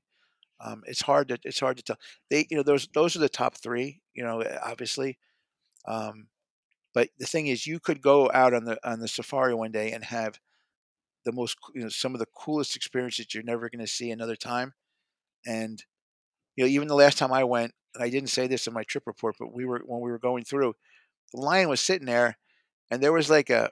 Um, 0.61 0.83
it's 0.87 1.03
hard 1.03 1.29
to 1.29 1.39
it's 1.45 1.61
hard 1.61 1.77
to 1.79 1.83
tell. 1.83 1.99
They 2.31 2.47
you 2.51 2.57
know 2.57 2.63
those 2.63 2.89
those 2.95 3.17
are 3.17 3.21
the 3.21 3.29
top 3.29 3.57
three. 3.57 4.01
You 4.15 4.25
know, 4.25 4.43
obviously. 4.65 5.19
Um, 5.87 6.29
but 6.95 7.11
the 7.19 7.27
thing 7.27 7.49
is, 7.49 7.67
you 7.67 7.81
could 7.81 8.03
go 8.03 8.31
out 8.35 8.55
on 8.55 8.65
the 8.65 8.79
on 8.89 9.01
the 9.01 9.09
safari 9.09 9.55
one 9.55 9.73
day 9.73 9.93
and 9.93 10.05
have 10.05 10.41
the 11.25 11.33
most 11.33 11.57
you 11.75 11.83
know 11.83 11.89
some 11.89 12.15
of 12.15 12.21
the 12.21 12.27
coolest 12.37 12.77
experiences 12.77 13.27
you're 13.35 13.43
never 13.43 13.69
going 13.71 13.85
to 13.85 13.87
see 13.93 14.11
another 14.11 14.37
time. 14.37 14.75
And 15.47 15.83
you 16.57 16.65
know, 16.65 16.71
even 16.71 16.89
the 16.89 16.95
last 16.95 17.19
time 17.19 17.33
I 17.33 17.45
went, 17.45 17.73
and 17.95 18.05
I 18.05 18.11
didn't 18.11 18.31
say 18.31 18.47
this 18.47 18.67
in 18.67 18.75
my 18.75 18.85
trip 18.85 19.05
report, 19.07 19.37
but 19.39 19.55
we 19.55 19.65
were 19.67 19.83
when 19.87 20.01
we 20.01 20.11
were 20.11 20.19
going 20.19 20.45
through, 20.45 20.75
the 21.35 21.41
lion 21.41 21.69
was 21.69 21.81
sitting 21.81 22.07
there, 22.07 22.39
and 22.91 23.03
there 23.03 23.13
was 23.13 23.31
like 23.31 23.51
a 23.51 23.71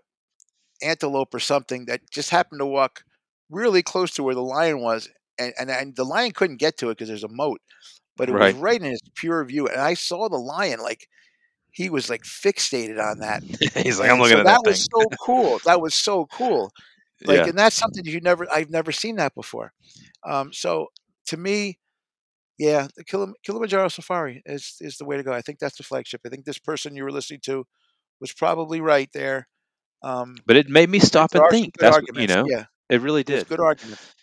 antelope 0.83 1.35
or 1.35 1.41
something 1.41 1.87
that 1.87 2.01
just 2.11 2.31
happened 2.31 2.61
to 2.61 2.67
walk 2.67 3.05
really 3.51 3.83
close 3.83 4.11
to 4.13 4.23
where 4.23 4.35
the 4.35 4.43
lion 4.43 4.81
was, 4.81 5.09
and 5.39 5.53
and, 5.59 5.71
and 5.71 5.97
the 5.97 6.05
lion 6.05 6.33
couldn't 6.33 6.59
get 6.59 6.77
to 6.79 6.91
it 6.91 6.97
because 6.99 7.09
there's 7.09 7.25
a 7.25 7.29
moat, 7.29 7.61
but 8.17 8.29
it 8.29 8.35
Right. 8.35 8.55
was 8.55 8.55
right 8.55 8.81
in 8.81 8.91
his 8.91 9.01
pure 9.15 9.45
view, 9.45 9.67
and 9.69 9.81
I 9.81 9.95
saw 9.95 10.29
the 10.29 10.37
lion 10.39 10.81
like 10.81 11.09
he 11.73 11.89
was 11.91 12.11
like 12.11 12.23
fixated 12.23 13.01
on 13.03 13.21
that. 13.21 13.43
He's 13.77 13.99
like, 13.99 14.11
I'm 14.11 14.19
looking 14.19 14.37
so 14.37 14.41
at 14.41 14.47
that 14.47 14.61
that 14.65 14.65
was 14.65 14.85
so 14.91 15.09
cool. 15.25 15.59
That 15.65 15.81
was 15.81 15.95
so 15.95 16.27
cool. 16.27 16.71
Like, 17.25 17.37
yeah. 17.39 17.47
and 17.47 17.59
that's 17.59 17.77
something 17.77 18.05
you 18.05 18.21
never, 18.21 18.47
I've 18.53 18.71
never 18.71 18.91
seen 18.93 19.17
that 19.17 19.35
before. 19.35 19.73
Um, 20.25 20.53
so 20.53 20.89
to 21.27 21.37
me, 21.37 21.79
yeah, 22.59 22.89
the 22.97 23.05
Kilim- 23.05 23.35
Kilimanjaro 23.45 23.89
Safari 23.89 24.43
is 24.47 24.77
is 24.81 24.97
the 24.99 25.05
way 25.05 25.17
to 25.17 25.23
go. 25.23 25.33
I 25.33 25.41
think 25.43 25.59
that's 25.59 25.77
the 25.77 25.83
flagship. 25.85 26.21
I 26.27 26.29
think 26.29 26.45
this 26.45 26.59
person 26.59 26.97
you 26.97 27.05
were 27.05 27.13
listening 27.13 27.41
to 27.45 27.65
was 28.21 28.33
probably 28.33 28.81
right 28.81 29.09
there. 29.13 29.49
Um, 30.03 30.37
But 30.47 30.57
it 30.57 30.69
made 30.69 30.91
me 30.91 30.99
stop 31.01 31.35
and 31.35 31.45
think. 31.51 31.75
That's 31.79 31.99
you 32.15 32.27
know, 32.27 32.45
Yeah, 32.47 32.65
it 32.89 33.01
really 33.01 33.23
did. 33.25 33.47
good 33.49 33.61
arguments. 33.61 34.15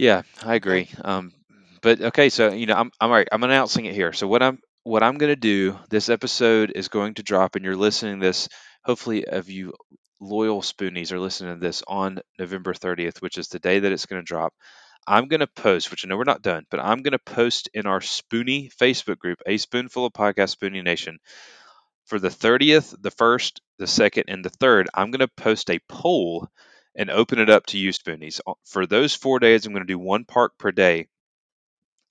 Yeah, 0.00 0.22
I 0.42 0.54
agree. 0.54 0.88
Um, 1.04 1.30
but 1.82 2.00
okay, 2.00 2.30
so 2.30 2.52
you 2.52 2.64
know, 2.64 2.74
I'm 2.74 2.90
I'm 3.02 3.10
all 3.10 3.14
right. 3.16 3.28
I'm 3.30 3.42
announcing 3.42 3.84
it 3.84 3.94
here. 3.94 4.14
So 4.14 4.26
what 4.26 4.42
I'm 4.42 4.58
what 4.82 5.02
I'm 5.02 5.18
going 5.18 5.30
to 5.30 5.36
do. 5.36 5.78
This 5.90 6.08
episode 6.08 6.72
is 6.74 6.88
going 6.88 7.14
to 7.14 7.22
drop, 7.22 7.54
and 7.54 7.66
you're 7.66 7.76
listening 7.76 8.18
to 8.18 8.26
this. 8.26 8.48
Hopefully, 8.82 9.26
of 9.26 9.50
you 9.50 9.74
loyal 10.18 10.62
spoonies 10.62 11.12
are 11.12 11.20
listening 11.20 11.52
to 11.54 11.60
this 11.60 11.82
on 11.86 12.20
November 12.38 12.72
30th, 12.72 13.20
which 13.20 13.36
is 13.36 13.48
the 13.48 13.58
day 13.58 13.80
that 13.80 13.92
it's 13.92 14.06
going 14.06 14.22
to 14.22 14.24
drop. 14.24 14.54
I'm 15.06 15.28
going 15.28 15.40
to 15.40 15.46
post, 15.46 15.90
which 15.90 16.02
I 16.02 16.08
know 16.08 16.16
we're 16.16 16.24
not 16.24 16.40
done, 16.40 16.64
but 16.70 16.80
I'm 16.80 17.02
going 17.02 17.12
to 17.12 17.18
post 17.18 17.68
in 17.74 17.84
our 17.86 18.00
Spoonie 18.00 18.72
Facebook 18.74 19.18
group, 19.18 19.42
a 19.46 19.58
spoonful 19.58 20.06
of 20.06 20.14
podcast 20.14 20.56
Spoonie 20.56 20.82
Nation, 20.82 21.18
for 22.06 22.18
the 22.18 22.28
30th, 22.30 22.94
the 23.02 23.10
first, 23.10 23.60
the 23.78 23.86
second, 23.86 24.24
and 24.28 24.42
the 24.42 24.50
third. 24.50 24.88
I'm 24.94 25.10
going 25.10 25.20
to 25.20 25.28
post 25.28 25.70
a 25.70 25.78
poll 25.88 26.48
and 26.96 27.10
open 27.10 27.38
it 27.38 27.50
up 27.50 27.66
to 27.66 27.78
you, 27.78 27.90
Spoonies. 27.90 28.40
Uh, 28.46 28.54
For 28.64 28.86
those 28.86 29.14
four 29.14 29.38
days, 29.38 29.66
I'm 29.66 29.72
going 29.72 29.86
to 29.86 29.92
do 29.92 29.98
one 29.98 30.24
park 30.24 30.58
per 30.58 30.72
day. 30.72 31.08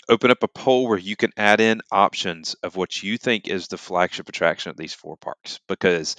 Open 0.10 0.32
up 0.32 0.44
a 0.44 0.48
poll 0.48 0.88
where 0.88 0.98
you 0.98 1.16
can 1.16 1.32
add 1.38 1.62
in 1.62 1.82
options 1.92 2.56
of 2.64 2.76
what 2.76 3.04
you 3.04 3.18
think 3.18 3.48
is 3.48 3.68
the 3.68 3.78
flagship 3.78 4.28
attraction 4.28 4.72
at 4.72 4.78
these 4.78 4.94
four 4.94 5.18
parks, 5.18 5.60
because 5.68 6.16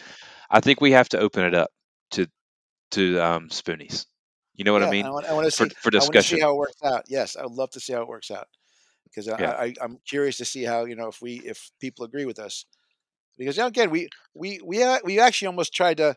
I 0.50 0.60
think 0.60 0.80
we 0.80 0.92
have 0.92 1.08
to 1.10 1.18
open 1.18 1.44
it 1.44 1.54
up 1.54 1.70
to 2.12 2.28
to 2.92 3.18
um, 3.20 3.48
Spoonies. 3.48 4.06
You 4.54 4.64
know 4.64 4.72
what 4.72 4.82
yeah, 4.82 4.84
I 4.84 4.90
mean? 4.90 5.06
I 5.06 5.10
want, 5.10 5.26
I 5.26 5.32
want 5.34 5.46
to 5.46 5.50
For 5.52 5.66
see. 5.66 5.70
for 5.80 5.90
I 5.98 6.02
want 6.04 6.16
to 6.16 6.22
see 6.22 6.40
how 6.40 6.52
it 6.52 6.56
works 6.58 6.82
out. 6.84 7.04
Yes, 7.08 7.36
I 7.36 7.42
would 7.42 7.52
love 7.52 7.70
to 7.70 7.80
see 7.80 7.92
how 7.92 8.02
it 8.02 8.08
works 8.08 8.30
out 8.30 8.46
because 9.04 9.28
I, 9.28 9.36
Yeah. 9.38 9.52
I, 9.52 9.74
I'm 9.80 9.98
curious 10.08 10.38
to 10.38 10.44
see 10.44 10.64
how 10.64 10.84
you 10.84 10.96
know 10.96 11.08
if 11.08 11.20
we 11.22 11.36
if 11.44 11.70
people 11.80 12.04
agree 12.04 12.24
with 12.24 12.38
us 12.38 12.64
because 13.38 13.56
you 13.56 13.62
know, 13.62 13.68
again 13.68 13.90
we 13.90 14.08
we 14.34 14.60
we 14.64 14.82
a- 14.82 15.00
we 15.04 15.20
actually 15.20 15.48
almost 15.48 15.74
tried 15.74 15.98
to 15.98 16.16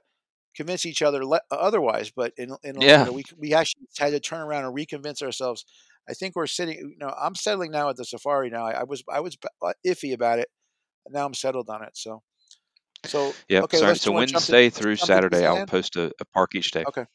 convince 0.55 0.85
each 0.85 1.01
other 1.01 1.25
le- 1.25 1.41
otherwise, 1.51 2.11
but 2.15 2.33
in 2.37 2.55
in 2.63 2.75
you 2.95 3.05
know 3.05 3.13
we 3.13 3.23
we 3.37 3.53
actually 3.53 3.87
had 3.99 4.11
to 4.11 4.19
turn 4.19 4.41
around 4.41 4.65
and 4.65 4.75
reconvince 4.75 5.21
ourselves. 5.21 5.65
I 6.09 6.13
think 6.13 6.35
we're 6.35 6.47
sitting. 6.47 6.77
You 6.77 6.95
know, 6.99 7.13
I'm 7.19 7.35
settling 7.35 7.71
now 7.71 7.89
at 7.89 7.97
the 7.97 8.05
safari. 8.05 8.49
Now 8.49 8.65
I, 8.65 8.81
I 8.81 8.83
was 8.83 9.03
I 9.11 9.19
was 9.21 9.37
uh, 9.63 9.73
iffy 9.85 10.13
about 10.13 10.39
it, 10.39 10.49
now 11.09 11.25
I'm 11.25 11.33
settled 11.33 11.69
on 11.69 11.83
it. 11.83 11.91
So 11.95 12.23
so 13.05 13.37
Yep. 13.49 13.65
okay, 13.65 13.77
Sorry. 13.77 13.95
So 13.97 14.11
want 14.11 14.27
to 14.29 14.39
Wednesday 14.39 14.69
through 14.69 14.95
Saturday, 14.97 15.45
I'll 15.45 15.61
post 15.61 15.95
a, 15.95 16.11
a 16.19 16.25
park 16.33 16.55
each 16.55 16.71
day. 16.71 16.87
Okay, 16.87 17.05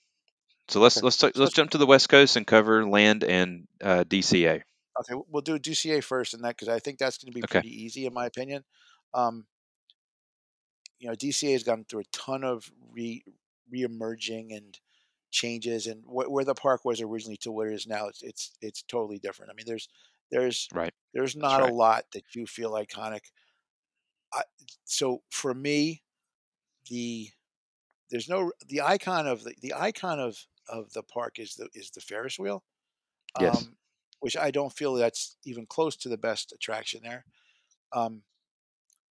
So 0.68 0.80
let's 0.80 1.02
okay. 1.02 1.02
let's 1.02 1.16
t- 1.18 1.32
So 1.34 1.48
let's 1.48 1.52
jump 1.52 1.70
to 1.72 1.78
the 1.78 1.86
West 1.86 2.08
Coast 2.08 2.36
and 2.36 2.46
cover 2.46 2.86
land 2.86 3.24
and 3.24 3.66
uh, 3.82 4.04
DCA. 4.04 4.62
Okay, 5.00 5.14
we'll 5.28 5.42
do 5.42 5.58
DCA 5.58 6.00
first, 6.00 6.34
and 6.34 6.42
that 6.44 6.56
because 6.56 6.68
I 6.68 6.78
think 6.80 6.98
that's 6.98 7.18
going 7.18 7.32
to 7.32 7.34
be 7.34 7.44
Okay. 7.44 7.62
pretty 7.62 7.68
easy 7.70 8.06
in 8.06 8.12
my 8.14 8.26
opinion. 8.26 8.64
Um, 9.14 9.46
you 10.98 11.08
know, 11.08 11.14
DCA 11.14 11.52
has 11.52 11.62
gone 11.64 11.84
through 11.84 12.00
a 12.00 12.04
ton 12.12 12.44
of 12.44 12.70
re 12.90 13.24
re-emerging 13.70 14.52
and 14.52 14.78
changes, 15.30 15.86
and 15.86 16.04
wh- 16.04 16.30
where 16.30 16.44
the 16.44 16.54
park 16.54 16.84
was 16.84 17.00
originally 17.00 17.36
to 17.38 17.52
what 17.52 17.68
it 17.68 17.74
is 17.74 17.86
now, 17.86 18.08
it's 18.08 18.22
it's 18.22 18.52
it's 18.60 18.82
totally 18.82 19.18
different. 19.18 19.50
I 19.52 19.54
mean, 19.54 19.66
there's 19.66 19.88
there's 20.30 20.70
Right. 20.72 20.92
there's 21.14 21.36
not 21.36 21.62
a 21.62 21.66
lot 21.66 22.06
that 22.12 22.34
you 22.34 22.46
feel 22.46 22.72
iconic. 22.72 23.26
I, 24.32 24.42
so 24.84 25.22
for 25.30 25.54
me, 25.54 26.02
the 26.90 27.30
there's 28.10 28.28
no 28.28 28.52
the 28.66 28.82
icon 28.82 29.26
of 29.28 29.44
the, 29.44 29.54
the 29.60 29.74
icon 29.74 30.20
of 30.20 30.46
of 30.68 30.92
the 30.92 31.04
park 31.04 31.38
is 31.38 31.56
the 31.56 31.68
is 31.74 31.90
the 31.92 32.00
Ferris 32.00 32.38
wheel, 32.38 32.64
Yes. 33.38 33.68
um, 33.68 33.78
which 34.20 34.36
I 34.36 34.50
don't 34.52 34.72
feel 34.72 34.94
that's 34.94 35.38
even 35.44 35.66
close 35.66 35.96
to 35.98 36.08
the 36.10 36.18
best 36.18 36.52
attraction 36.52 37.02
there. 37.02 37.26
Um, 37.92 38.24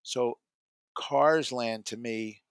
so 0.03 0.39
Cars 0.97 1.51
Land 1.51 1.85
to 1.87 1.97
me 1.97 2.41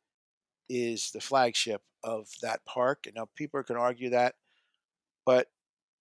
is 0.69 1.11
the 1.13 1.21
flagship 1.21 1.83
of 2.05 2.29
that 2.43 2.65
park. 2.65 3.05
And 3.07 3.15
now 3.17 3.29
people 3.35 3.63
can 3.63 3.77
argue 3.77 4.11
that, 4.11 4.35
but 5.25 5.49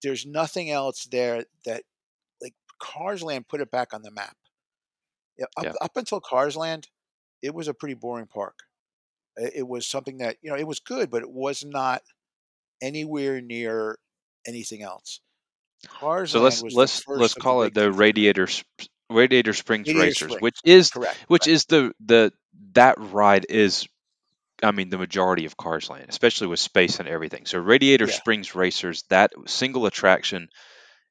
there's 0.04 0.26
nothing 0.26 0.70
else 0.70 1.06
there 1.06 1.46
that 1.66 1.84
like 2.42 2.54
Cars 2.80 3.24
Land 3.24 3.48
put 3.48 3.62
it 3.62 3.72
back 3.72 3.94
on 3.94 4.04
the 4.04 4.12
map. 4.12 4.38
Yeah, 5.38 5.46
up, 5.58 5.64
Yeah. 5.66 5.74
up 5.82 5.98
until 5.98 6.22
Cars 6.22 6.56
Land, 6.56 6.88
it 7.42 7.54
was 7.54 7.68
a 7.68 7.74
pretty 7.74 7.96
boring 7.96 8.28
park. 8.28 8.60
It, 9.38 9.68
was 9.68 9.86
something 9.86 10.20
that 10.20 10.38
you 10.42 10.50
know 10.50 10.56
it 10.56 10.68
was 10.68 10.80
good, 10.80 11.10
but 11.10 11.22
it 11.22 11.30
was 11.30 11.66
not 11.66 12.04
anywhere 12.82 13.42
near 13.42 14.00
anything 14.48 14.82
else. 14.82 15.20
Cars 15.88 16.32
So 16.32 16.42
let's 16.42 16.62
let's 16.62 17.06
let's 17.08 17.34
call 17.34 17.64
it 17.64 17.74
the. 17.74 17.92
Radiator 17.92 18.48
Radiator 19.10 19.54
Springs 19.54 19.88
Radiator 19.88 20.06
Racers, 20.06 20.32
Springs, 20.32 20.42
which 20.42 20.60
is 20.64 20.92
correct? 20.92 21.18
which 21.28 21.48
is 21.48 21.66
the 21.66 21.94
the 22.06 22.32
that 22.74 22.96
ride 23.00 23.46
is 23.50 23.88
I 24.64 24.72
mean 24.72 24.90
the 24.90 24.98
majority 24.98 25.46
of 25.46 25.58
Cars 25.58 25.90
Land, 25.90 26.06
especially 26.10 26.48
with 26.48 26.60
space 26.60 27.00
and 27.00 27.08
everything. 27.08 27.46
So 27.46 27.60
Radiator 27.60 28.08
Yeah, 28.08 28.14
Springs 28.14 28.56
Racers, 28.56 29.04
that 29.10 29.32
single 29.48 29.86
attraction 29.86 30.50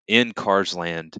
in 0.09 0.33
Cars 0.33 0.75
Land 0.75 1.17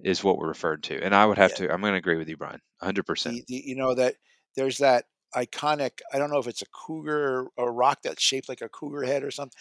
is 0.00 0.22
what 0.22 0.38
we're 0.38 0.48
referred 0.48 0.84
to. 0.84 1.02
And 1.02 1.14
I 1.14 1.26
would 1.26 1.38
have 1.38 1.52
yeah. 1.52 1.68
to 1.68 1.72
I'm 1.74 1.80
going 1.80 1.92
to 1.94 1.98
agree 1.98 2.16
with 2.16 2.28
you, 2.28 2.36
Bryan, 2.36 2.60
100%. 2.82 3.24
The, 3.24 3.44
the 3.48 3.62
you 3.66 3.76
know 3.76 3.94
that 3.94 4.14
there's 4.56 4.78
that 4.78 5.04
iconic. 5.34 6.00
I 6.12 6.18
don't 6.18 6.30
know 6.30 6.38
if 6.38 6.46
it's 6.46 6.62
a 6.62 6.66
cougar 6.66 7.48
or 7.56 7.68
a 7.68 7.72
rock 7.72 8.00
that's 8.02 8.22
shaped 8.22 8.48
like 8.48 8.62
a 8.62 8.68
cougar 8.68 9.04
head 9.04 9.24
or 9.24 9.30
something. 9.30 9.58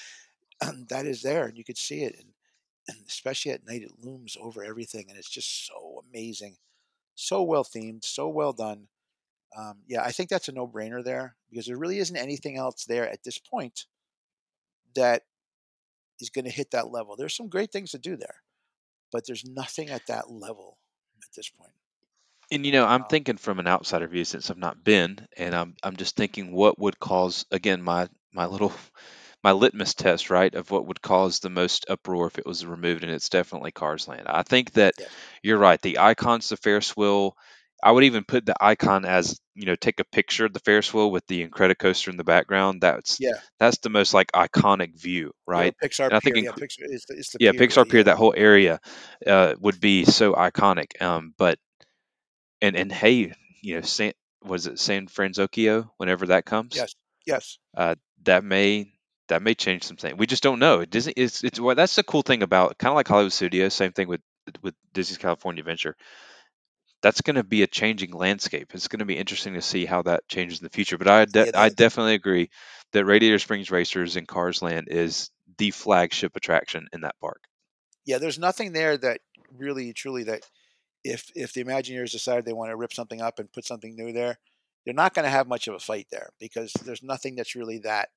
that 0.90 1.06
is 1.06 1.22
there, 1.22 1.48
and 1.48 1.58
you 1.58 1.64
could 1.64 1.78
see 1.78 2.04
it, 2.04 2.16
and, 2.18 2.30
and 2.88 2.98
especially 3.08 3.52
at 3.52 3.66
night, 3.66 3.84
it 3.84 3.92
looms 4.04 4.38
over 4.40 4.64
everything, 4.64 5.06
and 5.10 5.18
it's 5.18 5.30
just 5.30 5.68
so 5.68 6.04
amazing, 6.10 6.58
so 7.16 7.44
well 7.44 7.64
themed, 7.64 8.04
so 8.04 8.30
well 8.30 8.54
done. 8.54 8.88
Um, 9.58 9.80
yeah, 9.88 10.04
I 10.04 10.12
think 10.12 10.30
that's 10.30 10.50
a 10.50 10.52
no-brainer 10.52 11.04
there 11.04 11.38
because 11.50 11.66
there 11.66 11.78
really 11.78 12.00
isn't 12.00 12.18
anything 12.18 12.58
else 12.58 12.86
there 12.86 13.10
at 13.10 13.24
this 13.24 13.38
point 13.40 13.86
that 14.96 15.24
is 16.20 16.30
going 16.30 16.46
to 16.46 16.52
hit 16.52 16.72
that 16.72 16.92
level. 16.92 17.16
There's 17.16 17.36
some 17.36 17.50
great 17.50 17.72
things 17.72 17.92
to 17.92 17.98
do 17.98 18.18
there, 18.18 18.44
but 19.12 19.26
there's 19.26 19.46
nothing 19.46 19.90
at 19.90 20.08
that 20.08 20.30
level 20.30 20.78
at 21.22 21.34
this 21.36 21.50
point. 21.50 21.74
And 22.52 22.66
you 22.66 22.72
know, 22.72 22.86
I'm 22.86 23.04
Um, 23.04 23.10
thinking 23.10 23.38
from 23.38 23.60
an 23.60 23.68
outsider 23.68 24.08
view 24.08 24.26
since 24.26 24.50
I've 24.50 24.58
not 24.58 24.84
been, 24.84 25.28
and 25.38 25.56
I'm 25.56 25.76
I'm 25.84 25.96
just 25.96 26.16
thinking 26.16 26.52
what 26.54 26.80
would 26.80 27.00
cause 27.00 27.46
again 27.52 27.82
my 27.84 28.10
my 28.34 28.46
little 28.48 28.74
my 29.46 29.52
litmus 29.52 29.94
test, 29.94 30.32
right, 30.32 30.56
of 30.56 30.72
what 30.72 30.88
would 30.88 31.04
cause 31.04 31.40
the 31.40 31.52
most 31.52 31.86
uproar 31.88 32.26
if 32.26 32.40
it 32.40 32.48
was 32.48 32.66
removed, 32.66 33.04
and 33.04 33.14
it's 33.14 33.30
definitely 33.30 33.72
Cars 33.72 34.08
Land. 34.08 34.24
I 34.26 34.42
think 34.42 34.72
that 34.72 34.96
yeah, 34.98 35.06
you're 35.44 35.60
right. 35.60 35.80
The 35.80 36.00
icon's 36.00 36.50
the 36.50 36.58
Ferris 36.58 36.98
wheel. 36.98 37.38
I 37.84 37.92
would 37.92 38.06
even 38.06 38.24
put 38.24 38.48
the 38.48 38.56
icon 38.60 39.06
as 39.06 39.40
you 39.54 39.68
know, 39.68 39.76
take 39.76 40.00
a 40.00 40.04
picture 40.06 40.46
of 40.46 40.54
the 40.54 40.60
Ferris 40.60 40.92
wheel 40.92 41.12
with 41.12 41.28
the 41.28 41.48
Incredicoaster 41.48 42.08
in 42.08 42.18
the 42.18 42.24
background. 42.24 42.82
That's 42.82 43.20
yeah. 43.20 43.38
that's 43.60 43.78
the 43.78 43.92
most 43.92 44.16
like 44.16 44.32
iconic 44.32 45.00
view, 45.00 45.32
right? 45.46 45.76
Pixar 45.82 46.06
And 46.06 46.16
I 46.16 46.20
think 46.22 46.38
Pier, 46.38 46.40
in 46.40 46.44
yeah, 46.46 46.52
Pixar 46.52 46.86
it's 46.90 47.06
the, 47.06 47.14
it's 47.16 47.30
the 47.34 47.38
yeah, 47.40 47.52
pier, 47.52 47.68
Pixar 47.68 47.88
Pier, 47.88 48.04
that 48.04 48.18
whole 48.18 48.34
area 48.36 48.80
uh, 49.28 49.54
would 49.60 49.80
be 49.80 50.06
so 50.06 50.34
iconic. 50.34 51.00
Um, 51.00 51.36
but 51.38 51.60
and 52.64 52.76
and 52.76 52.92
hey, 52.92 53.32
you 53.62 53.76
know, 53.76 53.82
San 53.82 54.14
was 54.44 54.66
it 54.66 54.80
San 54.80 55.06
Francisco 55.06 55.94
whenever 55.98 56.26
that 56.28 56.46
comes, 56.46 56.76
yes, 56.76 56.96
yes, 57.28 57.60
uh, 57.78 57.94
that 58.24 58.44
may 58.44 58.92
that 59.28 59.42
may 59.42 59.54
change 59.54 59.84
some 59.84 59.98
things. 59.98 60.18
We 60.18 60.28
just 60.28 60.44
don't 60.44 60.60
know. 60.60 60.86
Disney 60.86 61.14
it's 61.16 61.44
it's 61.44 61.60
well, 61.60 61.76
that's 61.76 61.96
the 61.96 62.04
cool 62.04 62.22
thing 62.22 62.44
about 62.44 62.78
kind 62.78 62.92
of 62.92 62.96
like 62.96 63.08
Hollywood 63.08 63.34
Studios. 63.34 63.74
Same 63.74 63.92
thing 63.92 64.08
with 64.08 64.22
with 64.62 64.76
Disney's 64.94 65.18
California 65.18 65.62
Adventure. 65.62 65.96
That's 67.02 67.22
going 67.22 67.36
to 67.36 67.44
be 67.44 67.62
a 67.62 67.68
changing 67.68 68.12
landscape. 68.12 68.72
It's 68.74 68.88
going 68.88 69.00
to 69.00 69.06
be 69.06 69.18
interesting 69.18 69.54
to 69.54 69.62
see 69.62 69.86
how 69.86 70.02
that 70.04 70.28
changes 70.28 70.60
in 70.60 70.64
the 70.64 70.70
future. 70.70 70.98
But 70.98 71.08
I 71.08 71.26
de- 71.26 71.46
yeah. 71.46 71.52
I 71.54 71.70
definitely 71.70 72.16
agree 72.16 72.50
that 72.94 73.06
Radiator 73.06 73.40
Springs 73.40 73.70
Racers 73.70 74.16
in 74.16 74.26
Cars 74.26 74.62
Land 74.62 74.88
is 74.90 75.30
the 75.58 75.72
flagship 75.72 76.36
attraction 76.36 76.88
in 76.94 77.02
that 77.02 77.16
park. 77.20 77.42
yeah, 78.06 78.18
there's 78.18 78.40
nothing 78.40 78.74
there 78.74 78.98
that 78.98 79.22
really, 79.58 79.94
truly 79.94 80.24
that 80.24 80.44
if 81.04 81.32
if 81.36 81.54
the 81.54 81.64
Imagineers 81.64 82.12
decide 82.12 82.46
they 82.46 82.54
want 82.54 82.72
to 82.72 82.76
rip 82.76 82.94
something 82.94 83.22
up 83.22 83.40
and 83.40 83.52
put 83.52 83.66
something 83.66 83.96
new 83.96 84.12
there, 84.12 84.38
they're 84.86 84.94
not 84.94 85.14
going 85.14 85.26
to 85.26 85.30
have 85.30 85.48
much 85.48 85.68
of 85.68 85.76
a 85.76 85.80
fight 85.80 86.08
there 86.12 86.30
because 86.40 86.72
there's 86.84 87.04
nothing 87.04 87.36
that's 87.36 87.56
really 87.56 87.80
that 87.80 88.10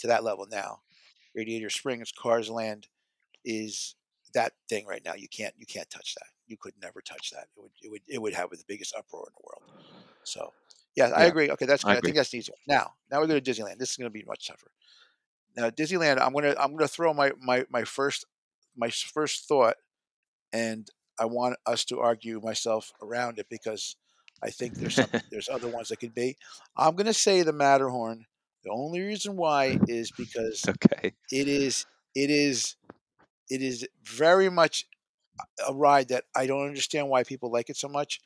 to 0.00 0.06
that 0.08 0.24
level 0.24 0.46
now. 0.50 0.80
Radiator 1.34 1.70
Springs, 1.70 2.12
Cars 2.12 2.48
Land 2.50 2.88
is 3.44 3.94
that 4.34 4.52
thing 4.68 4.86
right 4.86 5.02
now. 5.04 5.14
You 5.14 5.28
can't 5.28 5.54
you 5.56 5.66
can't 5.66 5.88
touch 5.90 6.14
that. 6.14 6.26
You 6.46 6.56
could 6.56 6.74
never 6.82 7.00
touch 7.00 7.30
that. 7.30 7.48
It 7.56 7.60
would 7.60 7.70
it 7.82 7.90
would 7.90 8.02
it 8.08 8.22
would 8.22 8.34
have 8.34 8.50
the 8.50 8.62
biggest 8.66 8.94
uproar 8.96 9.26
in 9.28 9.34
the 9.36 9.44
world. 9.44 9.62
So 10.24 10.52
yeah, 10.94 11.10
I 11.14 11.24
agree. 11.26 11.50
Okay, 11.50 11.66
that's 11.66 11.84
I 11.84 11.88
good. 11.88 11.94
I 11.94 11.98
agree. 11.98 12.08
think 12.08 12.16
that's 12.16 12.30
the 12.30 12.38
easy 12.38 12.52
one. 12.52 12.76
Now 12.76 12.92
now 13.10 13.20
we're 13.20 13.26
going 13.26 13.42
to 13.42 13.50
Disneyland. 13.50 13.78
This 13.78 13.90
is 13.90 13.96
going 13.96 14.10
to 14.10 14.18
be 14.18 14.24
much 14.26 14.48
tougher. 14.48 14.70
Now 15.56 15.70
Disneyland, 15.70 16.20
I'm 16.20 16.32
gonna 16.32 16.54
I'm 16.58 16.72
gonna 16.72 16.88
throw 16.88 17.12
my 17.14 17.32
my 17.40 17.64
my 17.70 17.84
first 17.84 18.24
my 18.76 18.90
first 18.90 19.48
thought, 19.48 19.76
and 20.52 20.88
I 21.18 21.24
want 21.24 21.56
us 21.66 21.84
to 21.86 22.00
argue 22.00 22.40
myself 22.42 22.92
around 23.02 23.38
it 23.38 23.46
because 23.48 23.96
I 24.42 24.50
think 24.50 24.74
there's 24.74 24.94
some 24.94 25.08
there's 25.30 25.48
other 25.48 25.68
ones 25.68 25.88
that 25.88 25.98
could 25.98 26.14
be. 26.14 26.36
I'm 26.76 26.94
gonna 26.96 27.14
say 27.14 27.42
the 27.42 27.52
Matterhorn. 27.52 28.26
The 28.66 28.72
only 28.72 29.00
reason 29.02 29.36
why 29.36 29.80
is 29.88 30.12
because 30.12 30.64
okay. 30.68 31.14
it 31.32 31.48
is 31.48 31.86
it 32.14 32.30
is 32.30 32.76
it 33.50 33.62
is 33.62 33.86
very 34.04 34.50
much 34.50 34.86
a 35.68 35.74
ride 35.74 36.08
that 36.08 36.24
I 36.36 36.46
don't 36.46 36.66
understand 36.66 37.08
why 37.08 37.24
people 37.24 37.52
like 37.52 37.70
it 37.70 37.76
so 37.76 37.88
much. 37.88 38.20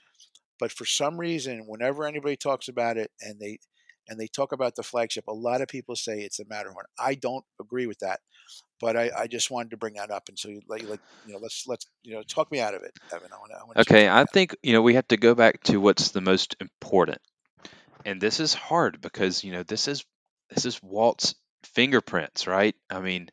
But 0.59 0.73
for 0.73 0.87
some 0.87 1.19
reason, 1.19 1.67
whenever 1.67 2.07
anybody 2.07 2.37
talks 2.37 2.69
about 2.69 2.97
it 2.99 3.11
and 3.21 3.41
they 3.41 3.59
and 4.09 4.21
they 4.21 4.29
talk 4.29 4.53
about 4.53 4.77
the 4.77 4.83
flagship, 4.83 5.27
a 5.29 5.33
lot 5.35 5.63
of 5.63 5.69
people 5.69 5.97
say 5.97 6.21
it's 6.21 6.39
the 6.39 6.47
Matterhorn. 6.49 6.87
I 6.99 7.15
don't 7.15 7.45
agree 7.61 7.87
with 7.87 8.01
that, 8.01 8.21
but 8.81 8.97
I, 8.97 9.11
I 9.17 9.27
just 9.29 9.51
wanted 9.51 9.71
to 9.73 9.79
bring 9.79 9.95
that 9.95 10.11
up. 10.11 10.29
And 10.29 10.39
so, 10.39 10.49
you, 10.49 10.63
like, 10.69 10.85
like 10.89 11.01
you 11.25 11.35
know, 11.35 11.41
let's 11.41 11.65
let's 11.69 11.87
you 12.03 12.15
know, 12.15 12.23
talk 12.25 12.51
me 12.53 12.61
out 12.61 12.75
of 12.75 12.83
it, 12.83 12.93
Evan. 13.15 13.31
I 13.33 13.39
want 13.39 13.53
to 13.53 13.59
I 13.59 13.65
wanna 13.67 13.79
Okay, 13.79 14.09
I 14.09 14.25
out. 14.29 14.33
think 14.33 14.57
you 14.63 14.73
know 14.73 14.83
we 14.83 14.95
have 14.95 15.09
to 15.09 15.17
go 15.17 15.35
back 15.35 15.63
to 15.65 15.79
what's 15.81 16.11
the 16.11 16.21
most 16.21 16.57
important, 16.61 17.21
and 18.05 18.21
this 18.21 18.41
is 18.41 18.55
hard 18.55 19.01
because 19.01 19.45
you 19.45 19.53
know 19.53 19.63
this 19.63 19.89
is 19.89 20.05
this 20.51 20.65
is 20.67 20.83
Walt's 20.83 21.35
fingerprints, 21.65 22.47
right? 22.47 22.75
I 22.91 23.01
mean, 23.01 23.31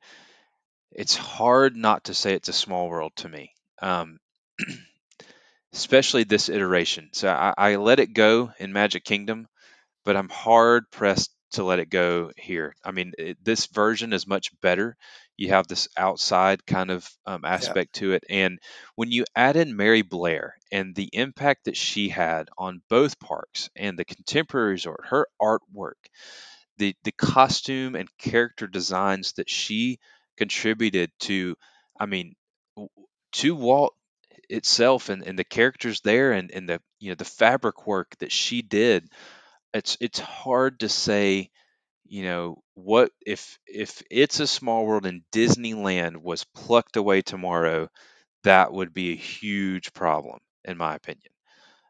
it's 0.91 1.15
hard 1.15 1.75
not 1.75 2.05
to 2.05 2.13
say 2.13 2.33
it's 2.33 2.49
a 2.49 2.53
small 2.53 2.89
world 2.89 3.13
to 3.17 3.29
me, 3.29 3.53
um, 3.81 4.19
especially 5.73 6.23
this 6.23 6.49
iteration. 6.49 7.09
So 7.13 7.29
I, 7.29 7.53
I 7.57 7.75
let 7.75 7.99
it 7.99 8.13
go 8.13 8.51
in 8.59 8.73
Magic 8.73 9.03
Kingdom, 9.03 9.47
but 10.05 10.17
I'm 10.17 10.29
hard 10.29 10.91
pressed 10.91 11.31
to 11.53 11.63
let 11.63 11.79
it 11.79 11.89
go 11.89 12.31
here. 12.37 12.75
I 12.83 12.91
mean, 12.91 13.13
it, 13.17 13.37
this 13.43 13.67
version 13.67 14.13
is 14.13 14.27
much 14.27 14.49
better. 14.61 14.97
You 15.37 15.49
have 15.49 15.67
this 15.67 15.87
outside 15.97 16.65
kind 16.65 16.91
of 16.91 17.09
um, 17.25 17.45
Yeah, 17.55 17.75
aspect 17.75 17.95
to 17.95 18.13
it, 18.13 18.23
and 18.29 18.59
when 18.95 19.11
you 19.11 19.25
add 19.35 19.55
in 19.57 19.75
Mary 19.75 20.01
Blair 20.01 20.55
and 20.71 20.95
the 20.95 21.09
impact 21.13 21.65
that 21.65 21.77
she 21.77 22.09
had 22.09 22.49
on 22.57 22.81
both 22.89 23.19
parks 23.19 23.69
and 23.75 23.97
the 23.99 24.05
contemporary 24.05 24.71
resort, 24.73 25.01
her 25.07 25.27
artwork, 25.41 25.95
the 26.77 26.95
the 27.03 27.11
costume 27.13 27.95
and 27.95 28.09
character 28.17 28.67
designs 28.67 29.33
that 29.33 29.49
she 29.49 29.99
contributed 30.37 31.11
to, 31.21 31.55
I 31.99 32.05
mean, 32.05 32.35
to 33.33 33.55
Walt 33.55 33.95
itself 34.49 35.09
and, 35.09 35.23
and 35.23 35.37
the 35.37 35.43
characters 35.43 36.01
there 36.01 36.31
and, 36.33 36.51
and 36.51 36.69
the 36.69 36.81
you 36.99 37.09
know 37.09 37.15
the 37.15 37.25
fabric 37.25 37.85
work 37.87 38.15
that 38.19 38.31
she 38.31 38.61
did 38.61 39.09
it's 39.73 39.97
it's 40.01 40.19
hard 40.19 40.79
to 40.81 40.89
say 40.89 41.49
you 42.07 42.23
know 42.23 42.61
what 42.75 43.11
if 43.25 43.59
if 43.67 44.03
it's 44.11 44.39
a 44.39 44.47
small 44.47 44.85
world 44.85 45.05
and 45.05 45.23
disneyland 45.33 46.17
was 46.17 46.45
plucked 46.55 46.97
away 46.97 47.21
tomorrow 47.21 47.89
that 48.43 48.73
would 48.73 48.93
be 48.93 49.13
a 49.13 49.17
huge 49.17 49.93
problem 49.93 50.39
in 50.65 50.77
my 50.77 50.95
opinion. 50.95 51.31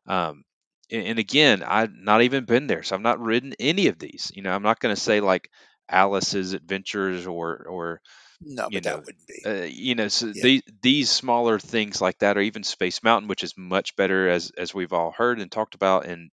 Um 0.07 0.43
and, 0.91 1.19
again 1.19 1.63
i've 1.63 1.93
not 1.93 2.21
even 2.21 2.45
been 2.45 2.67
there 2.67 2.83
so 2.83 2.95
i've 2.95 3.01
not 3.01 3.19
ridden 3.19 3.53
any 3.59 3.87
of 3.87 3.99
these 3.99 4.31
you 4.35 4.41
know 4.41 4.51
i'm 4.51 4.63
not 4.63 4.79
going 4.79 4.93
to 4.93 5.01
say 5.01 5.19
like 5.19 5.49
alice's 5.89 6.53
adventures 6.53 7.27
or 7.27 7.65
or 7.67 8.01
no, 8.41 8.69
you 8.69 8.79
but 8.79 8.83
that 8.83 8.97
know 8.97 8.99
wouldn't 8.99 9.27
be. 9.27 9.43
uh, 9.45 9.63
you 9.63 9.95
know 9.95 10.07
so 10.07 10.33
Yeah, 10.33 10.43
these 10.43 10.61
these 10.81 11.09
smaller 11.11 11.59
things 11.59 12.01
like 12.01 12.17
that 12.19 12.37
or 12.37 12.41
even 12.41 12.63
space 12.63 13.03
mountain 13.03 13.27
which 13.27 13.43
is 13.43 13.53
much 13.57 13.95
better 13.95 14.29
as 14.29 14.51
as 14.57 14.73
we've 14.73 14.93
all 14.93 15.11
heard 15.11 15.39
and 15.39 15.51
talked 15.51 15.75
about 15.75 16.05
in 16.05 16.29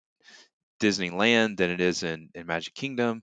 Disneyland 0.81 1.57
than 1.57 1.71
it 1.71 1.81
is 1.81 2.03
in, 2.03 2.29
in 2.35 2.47
Magic 2.47 2.75
Kingdom, 2.75 3.23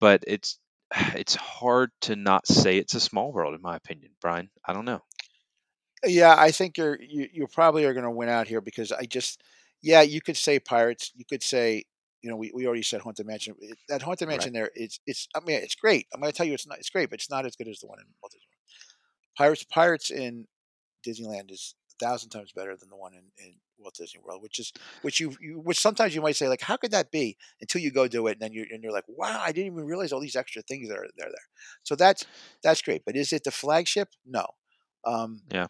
but 0.00 0.24
it's 0.26 0.58
it's 1.16 1.34
hard 1.34 1.90
to 2.02 2.16
not 2.16 2.46
say 2.46 2.78
it's 2.78 2.94
a 2.94 3.00
small 3.00 3.32
world 3.32 3.54
in 3.54 3.62
my 3.62 3.76
opinion, 3.76 4.12
Bryan. 4.20 4.50
I 4.64 4.72
don't 4.74 4.84
know. 4.84 5.02
yeah. 6.04 6.34
I 6.36 6.50
think 6.50 6.76
you're 6.78 6.98
you, 7.00 7.28
you 7.32 7.46
probably 7.46 7.84
are 7.84 7.92
going 7.92 8.04
to 8.04 8.10
win 8.10 8.28
out 8.28 8.48
here 8.48 8.60
because 8.60 8.92
I 8.92 9.04
just 9.04 9.42
yeah. 9.82 10.02
You 10.02 10.20
could 10.20 10.36
say 10.36 10.58
pirates. 10.58 11.12
You 11.14 11.24
could 11.28 11.42
say 11.42 11.84
you 12.22 12.30
know 12.30 12.36
we, 12.36 12.50
we 12.54 12.66
already 12.66 12.82
said 12.82 13.00
haunted 13.00 13.26
mansion. 13.26 13.54
It, 13.60 13.78
that 13.88 14.02
haunted 14.02 14.28
Right. 14.28 14.34
mansion 14.34 14.52
there. 14.52 14.70
It's 14.74 15.00
it's 15.06 15.28
I 15.34 15.40
mean 15.40 15.60
it's 15.62 15.74
great. 15.74 16.06
I'm 16.12 16.20
going 16.20 16.32
to 16.32 16.36
tell 16.36 16.46
you 16.46 16.54
it's 16.54 16.66
not 16.66 16.78
it's 16.78 16.90
great, 16.90 17.10
but 17.10 17.18
it's 17.20 17.30
not 17.30 17.46
as 17.46 17.56
good 17.56 17.68
as 17.68 17.78
the 17.80 17.86
one 17.86 17.98
in 18.00 18.06
Walt 18.22 18.32
Disney 18.32 18.46
World. 18.50 19.36
Pirates 19.36 19.64
Pirates 19.64 20.10
in 20.10 20.46
Disneyland 21.06 21.50
is 21.52 21.74
a 22.00 22.04
thousand 22.04 22.30
times 22.30 22.52
better 22.54 22.76
than 22.76 22.88
the 22.88 22.96
one 22.96 23.12
in, 23.14 23.22
in 23.38 23.54
Walt 23.78 23.94
Disney 23.94 24.20
World, 24.24 24.42
which 24.42 24.58
is 24.58 24.72
which 25.02 25.20
you, 25.20 25.32
you 25.40 25.60
which 25.60 25.78
sometimes 25.78 26.14
you 26.14 26.20
might 26.20 26.34
say 26.36 26.48
like 26.48 26.60
how 26.60 26.76
could 26.76 26.90
that 26.90 27.10
be 27.12 27.36
until 27.60 27.80
you 27.80 27.92
go 27.92 28.08
do 28.08 28.26
it 28.26 28.32
and 28.32 28.40
then 28.40 28.52
you 28.52 28.66
and 28.70 28.82
you're 28.82 28.92
like 28.92 29.04
wow 29.08 29.40
I 29.40 29.52
didn't 29.52 29.72
even 29.72 29.84
realize 29.86 30.12
all 30.12 30.20
these 30.20 30.36
extra 30.36 30.62
things 30.62 30.88
that 30.88 30.98
are 30.98 31.06
they're 31.16 31.28
there. 31.28 31.48
So 31.84 31.94
that's 31.94 32.24
that's 32.64 32.82
great, 32.82 33.02
but 33.06 33.16
is 33.16 33.32
it 33.32 33.44
the 33.44 33.52
flagship? 33.52 34.08
No. 34.26 34.46
Um, 35.04 35.42
Yeah. 35.52 35.68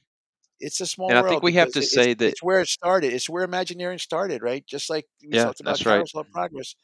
It's 0.60 0.80
a 0.80 0.86
small 0.86 1.10
And 1.10 1.18
I 1.18 1.22
think 1.22 1.42
we 1.42 1.52
have 1.54 1.70
to 1.72 1.82
it, 1.82 1.88
it's 1.92 2.08
say 2.08 2.14
that 2.14 2.34
it's 2.34 2.42
where 2.42 2.60
it 2.60 2.68
started. 2.68 3.12
It's 3.12 3.28
where 3.28 3.44
Imagineering 3.44 3.98
started, 3.98 4.42
right? 4.42 4.66
Just 4.66 4.90
like 4.90 5.06
we 5.28 5.34
yeah, 5.34 5.44
talked 5.44 5.60
about 5.60 5.84
right. 5.86 6.06
Carousel 6.06 6.22
of 6.22 6.30
Progress, 6.30 6.74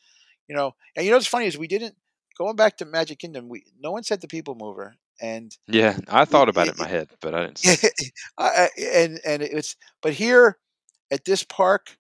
you 0.49 0.57
know. 0.57 0.73
And 0.97 1.05
you 1.05 1.11
know 1.11 1.17
what's 1.19 1.27
funny 1.27 1.47
is 1.47 1.59
we 1.59 1.69
didn't 1.69 1.97
going 2.39 2.57
back 2.57 2.79
to 2.79 2.85
Magic 2.87 3.19
Kingdom. 3.19 3.49
We 3.49 3.65
no 3.81 3.93
one 3.93 4.05
said 4.05 4.21
the 4.21 4.29
People 4.29 4.55
Mover, 4.57 4.97
and 5.21 5.57
Yeah, 5.67 5.99
I 6.09 6.25
thought 6.25 6.49
about 6.49 6.69
it 6.69 6.73
in 6.73 6.79
my 6.79 6.89
head, 6.89 7.11
but 7.21 7.35
I 7.35 7.45
didn't 7.45 7.59
say 7.59 7.75
it. 7.75 7.83
it, 7.83 8.13
I, 8.39 8.69
and 8.79 9.21
and 9.25 9.43
it's 9.43 9.77
but 10.03 10.13
here 10.15 10.59
at 11.11 11.25
this 11.25 11.43
park, 11.43 11.97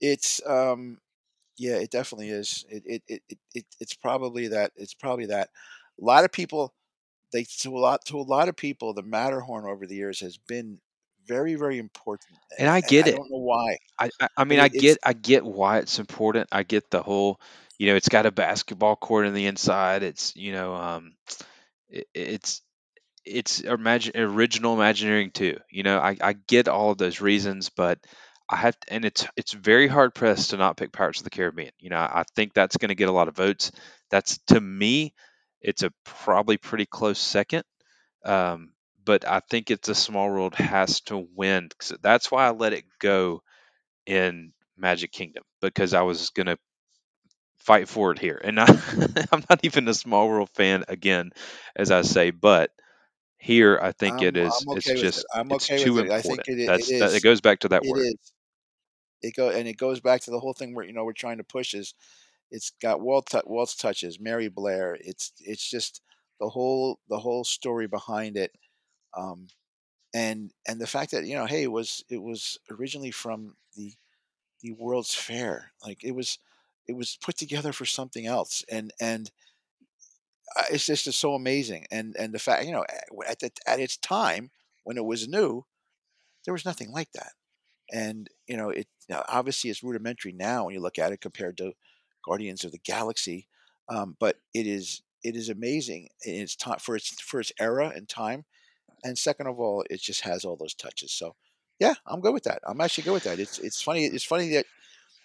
it's 0.00 0.40
um 0.46 0.98
yeah, 1.58 1.76
it 1.76 1.90
definitely 1.90 2.30
is. 2.30 2.64
It 2.70 2.82
it 2.86 3.02
it, 3.08 3.22
it, 3.28 3.38
it 3.54 3.66
it's 3.80 3.94
probably 3.94 4.48
that. 4.48 4.72
It's 4.76 4.94
probably 4.94 5.26
that. 5.26 5.50
A 6.00 6.04
lot 6.04 6.24
of 6.24 6.32
people 6.32 6.74
they 7.32 7.44
to 7.60 7.76
a 7.76 7.80
lot 7.80 8.04
to 8.06 8.18
a 8.18 8.22
lot 8.22 8.48
of 8.48 8.56
people 8.56 8.94
the 8.94 9.02
Matterhorn 9.02 9.66
over 9.66 9.86
the 9.86 9.96
years 9.96 10.20
has 10.20 10.36
been 10.38 10.80
very 11.26 11.54
very 11.56 11.78
important, 11.78 12.38
And 12.58 12.68
and, 12.68 12.70
I 12.70 12.80
and 12.82 13.00
it. 13.06 13.06
I 13.06 13.10
don't 13.10 13.30
know 13.30 13.38
why, 13.38 13.78
I, 13.98 14.10
I 14.20 14.28
I 14.36 14.44
mean 14.44 14.60
I 14.60 14.68
it, 14.72 14.74
it's 14.74 14.96
get 14.96 14.98
I 15.04 15.12
get 15.12 15.44
why 15.44 15.78
it's 15.78 15.98
important. 15.98 16.48
I 16.52 16.62
get 16.62 16.90
the 16.90 17.02
whole, 17.02 17.40
you 17.78 17.88
know, 17.88 17.96
it's 17.96 18.08
got 18.08 18.26
a 18.26 18.32
basketball 18.32 18.96
court 18.96 19.26
on 19.26 19.34
the 19.34 19.46
inside. 19.46 20.02
It's 20.02 20.34
you 20.36 20.52
know, 20.52 20.74
um, 20.74 21.16
it, 21.88 22.08
it's 22.14 22.62
it's 23.24 23.60
imagine 23.60 24.16
original 24.16 24.74
Imagineering 24.74 25.32
too. 25.32 25.58
You 25.70 25.82
know, 25.84 25.98
I 25.98 26.16
I 26.20 26.34
get 26.34 26.68
all 26.68 26.90
of 26.92 26.98
those 26.98 27.20
reasons, 27.20 27.70
but 27.70 28.00
I 28.50 28.56
have 28.56 28.76
and 28.88 29.04
it's 29.04 29.26
it's 29.36 29.52
very 29.52 29.88
hard 29.88 30.14
pressed 30.14 30.50
to 30.50 30.56
not 30.58 30.76
pick 30.76 30.92
Pirates 30.92 31.20
of 31.20 31.24
the 31.24 31.30
Caribbean. 31.30 31.72
You 31.78 31.90
know, 31.90 31.98
I, 31.98 32.20
I 32.20 32.24
think 32.36 32.54
that's 32.54 32.76
going 32.78 32.90
to 32.90 32.94
get 32.96 33.08
a 33.08 33.12
lot 33.12 33.28
of 33.28 33.36
votes. 33.36 33.72
That's 34.10 34.38
to 34.48 34.60
me, 34.60 35.14
it's 35.66 35.84
a 35.84 35.92
probably 36.04 36.58
pretty 36.58 36.86
close 36.86 37.20
second. 37.20 37.64
Um, 38.24 38.72
but 39.04 39.26
I 39.28 39.40
think 39.40 39.70
it's 39.70 39.88
a 39.88 39.94
small 39.96 40.28
world 40.30 40.54
has 40.56 41.00
to 41.02 41.18
win. 41.36 41.70
'cause 41.78 41.96
that's 42.02 42.30
why 42.30 42.46
I 42.46 42.50
let 42.50 42.74
it 42.74 42.84
go 43.00 43.42
in 44.06 44.52
Magic 44.76 45.12
Kingdom 45.12 45.44
because 45.60 45.94
I 45.94 46.02
was 46.02 46.30
gonna 46.30 46.58
fight 47.58 47.88
for 47.88 48.12
it 48.12 48.18
here. 48.18 48.40
And 48.42 48.60
I, 48.60 48.66
I'm 49.32 49.44
not 49.50 49.60
even 49.64 49.88
a 49.88 49.94
small 49.94 50.28
world 50.28 50.50
fan 50.54 50.84
again, 50.88 51.32
as 51.76 51.90
I 51.90 52.02
say, 52.02 52.30
but 52.30 52.70
here 53.38 53.78
I 53.82 53.92
think 53.92 54.22
it 54.22 54.36
I'm 54.36 54.38
is 54.38 54.66
I'm 54.66 54.68
it's 54.70 54.92
okay 54.92 54.96
with 54.96 55.16
it. 55.16 55.24
just 55.24 55.26
I'm 55.34 55.50
it's 55.50 55.70
okay 55.74 55.80
too 55.82 55.98
it. 55.98 56.10
I 56.10 56.22
think 56.22 56.42
important. 56.42 56.48
it 56.48 56.58
i- 56.68 56.82
it 56.86 56.86
that 56.98 57.14
it 57.14 57.22
goes 57.22 57.40
back 57.40 57.60
to 57.60 57.68
that 57.70 57.86
it 57.86 57.86
word. 57.86 58.08
is 58.12 58.32
it 59.22 59.34
go 59.36 59.50
and 59.50 59.68
it 59.68 59.76
goes 59.76 60.00
back 60.00 60.20
to 60.22 60.30
the 60.30 60.40
whole 60.40 60.52
thing 60.52 60.74
where 60.74 60.84
you 60.84 60.92
know 60.92 61.04
we're 61.04 61.12
trying 61.12 61.38
to 61.38 61.44
push 61.44 61.74
is 61.74 61.94
it's 62.50 62.72
got 62.82 63.00
Walt 63.00 63.32
Walt's 63.46 63.76
touches, 63.76 64.20
Mary 64.20 64.48
Blair. 64.48 64.96
It's 65.00 65.32
it's 65.40 65.68
just 65.68 66.00
the 66.40 66.48
whole 66.48 67.00
the 67.08 67.18
whole 67.18 67.44
story 67.44 67.86
behind 67.86 68.36
it. 68.36 68.52
Um, 69.16 69.48
and 70.14 70.52
and 70.66 70.80
the 70.80 70.86
fact 70.86 71.10
that 71.10 71.26
you 71.26 71.34
know 71.34 71.46
hey 71.46 71.64
it 71.64 71.72
was 71.72 72.02
it 72.08 72.22
was 72.22 72.58
originally 72.70 73.10
from 73.10 73.54
the 73.76 73.92
the 74.62 74.72
world's 74.72 75.14
fair 75.14 75.72
like 75.84 76.02
it 76.02 76.12
was 76.12 76.38
it 76.88 76.96
was 76.96 77.18
put 77.22 77.36
together 77.36 77.72
for 77.72 77.84
something 77.84 78.26
else 78.26 78.64
and 78.70 78.92
and 79.00 79.30
uh, 80.56 80.64
it's 80.70 80.86
just 80.86 81.06
it's 81.06 81.16
so 81.16 81.34
amazing 81.34 81.86
and 81.90 82.16
and 82.18 82.32
the 82.32 82.38
fact 82.38 82.64
you 82.64 82.72
know 82.72 82.84
at 82.88 83.30
at, 83.30 83.38
the, 83.40 83.50
at 83.66 83.80
its 83.80 83.98
time 83.98 84.50
when 84.84 84.96
it 84.96 85.04
was 85.04 85.28
new 85.28 85.64
there 86.44 86.54
was 86.54 86.64
nothing 86.64 86.90
like 86.90 87.12
that 87.12 87.32
and 87.92 88.28
you 88.46 88.56
know 88.56 88.70
it 88.70 88.86
obviously 89.28 89.68
it's 89.68 89.82
rudimentary 89.82 90.32
now 90.32 90.64
when 90.64 90.74
you 90.74 90.80
look 90.80 90.98
at 90.98 91.12
it 91.12 91.20
compared 91.20 91.58
to 91.58 91.72
guardians 92.26 92.64
of 92.64 92.72
the 92.72 92.78
galaxy 92.84 93.48
um, 93.88 94.16
but 94.18 94.36
it 94.54 94.66
is 94.66 95.02
it 95.22 95.36
is 95.36 95.48
amazing 95.48 96.08
in 96.24 96.34
its 96.42 96.56
time 96.56 96.78
for 96.78 96.96
its 96.96 97.10
for 97.20 97.40
its 97.40 97.52
era 97.60 97.92
and 97.94 98.08
time 98.08 98.44
and 99.04 99.18
second 99.18 99.46
of 99.46 99.60
all, 99.60 99.84
it 99.90 100.00
just 100.00 100.22
has 100.22 100.44
all 100.44 100.56
those 100.56 100.74
touches. 100.74 101.12
So, 101.12 101.36
yeah, 101.78 101.94
I'm 102.06 102.20
good 102.20 102.32
with 102.32 102.44
that. 102.44 102.60
I'm 102.66 102.80
actually 102.80 103.04
good 103.04 103.12
with 103.12 103.24
that. 103.24 103.38
It's 103.38 103.58
it's 103.58 103.82
funny. 103.82 104.06
It's 104.06 104.24
funny 104.24 104.50
that 104.50 104.66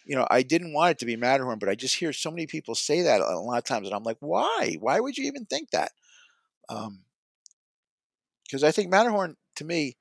you 0.06 0.16
know 0.16 0.28
I 0.30 0.44
didn't 0.44 0.74
want 0.74 0.92
it 0.92 1.00
to 1.00 1.06
be 1.06 1.16
Matterhorn, 1.16 1.60
but 1.60 1.70
I 1.70 1.76
just 1.76 1.96
hear 1.98 2.14
so 2.14 2.32
many 2.32 2.48
people 2.48 2.76
say 2.76 3.04
that 3.04 3.22
a 3.22 3.40
lot 3.40 3.60
of 3.60 3.64
times, 3.64 3.88
and 3.88 3.96
I'm 3.96 4.04
like, 4.04 4.18
why? 4.20 4.78
Why 4.80 5.00
would 5.00 5.18
you 5.18 5.26
even 5.26 5.46
think 5.46 5.72
that? 5.72 5.92
Um, 6.70 7.04
Because 8.44 8.64
I 8.64 8.72
think 8.72 8.90
Matterhorn 8.90 9.38
to 9.56 9.64
me 9.66 9.98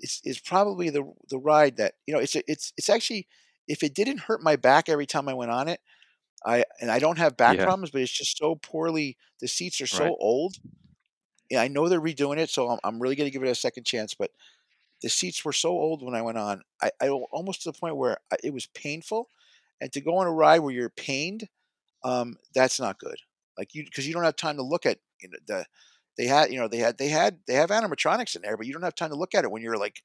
is 0.00 0.20
is 0.24 0.40
probably 0.40 0.90
the 0.90 1.12
the 1.30 1.38
ride 1.38 1.76
that 1.78 1.94
you 2.06 2.14
know 2.14 2.20
it's 2.20 2.36
a, 2.36 2.42
it's 2.50 2.72
it's 2.76 2.90
actually 2.90 3.28
if 3.68 3.82
it 3.82 3.94
didn't 3.94 4.20
hurt 4.20 4.42
my 4.42 4.56
back 4.56 4.88
every 4.88 5.06
time 5.06 5.28
I 5.28 5.34
went 5.34 5.50
on 5.50 5.68
it, 5.68 5.80
I 6.46 6.64
and 6.80 6.90
I 6.90 7.00
don't 7.00 7.18
have 7.18 7.36
back 7.36 7.58
Yeah, 7.58 7.62
problems, 7.62 7.90
but 7.90 8.02
it's 8.02 8.12
just 8.12 8.38
so 8.38 8.56
poorly. 8.56 9.18
The 9.40 9.48
seats 9.48 9.80
are 9.80 9.86
right. 9.92 10.12
so 10.12 10.16
old. 10.20 10.56
Yeah, 11.50 11.62
I 11.62 11.68
know 11.68 11.88
they're 11.88 12.00
redoing 12.00 12.38
it, 12.38 12.50
so 12.50 12.68
I'm, 12.70 12.80
I'm 12.84 13.00
really 13.00 13.16
going 13.16 13.28
to 13.28 13.32
give 13.32 13.42
it 13.42 13.50
a 13.50 13.54
second 13.54 13.84
chance. 13.84 14.14
But 14.14 14.32
the 15.02 15.08
seats 15.08 15.44
were 15.44 15.52
so 15.52 15.70
old 15.70 16.02
when 16.02 16.14
I 16.14 16.22
went 16.22 16.38
on. 16.38 16.62
I, 16.82 16.90
I 17.00 17.08
almost 17.08 17.62
to 17.62 17.72
the 17.72 17.78
point 17.78 17.96
where 17.96 18.18
I, 18.32 18.36
it 18.44 18.54
was 18.54 18.66
painful, 18.68 19.30
and 19.80 19.92
to 19.92 20.00
go 20.00 20.16
on 20.18 20.26
a 20.26 20.32
ride 20.32 20.60
where 20.60 20.72
you're 20.72 20.90
pained, 20.90 21.48
um, 22.04 22.38
that's 22.54 22.80
not 22.80 22.98
good. 22.98 23.18
Like 23.58 23.74
you, 23.74 23.84
because 23.84 24.06
you 24.06 24.14
don't 24.14 24.24
have 24.24 24.36
time 24.36 24.56
to 24.56 24.62
look 24.64 24.86
at 24.86 25.00
you 25.20 25.30
know, 25.30 25.38
the. 25.46 25.66
They 26.18 26.26
had, 26.26 26.50
you 26.50 26.58
know, 26.58 26.68
they 26.68 26.78
had, 26.78 26.98
they 26.98 27.08
had, 27.08 27.40
they 27.46 27.54
have 27.54 27.70
animatronics 27.70 28.36
in 28.36 28.42
there, 28.42 28.56
but 28.56 28.66
you 28.66 28.72
don't 28.72 28.82
have 28.82 28.94
time 28.94 29.10
to 29.10 29.16
look 29.16 29.34
at 29.34 29.44
it 29.44 29.50
when 29.50 29.62
you're 29.62 29.78
like 29.78 30.02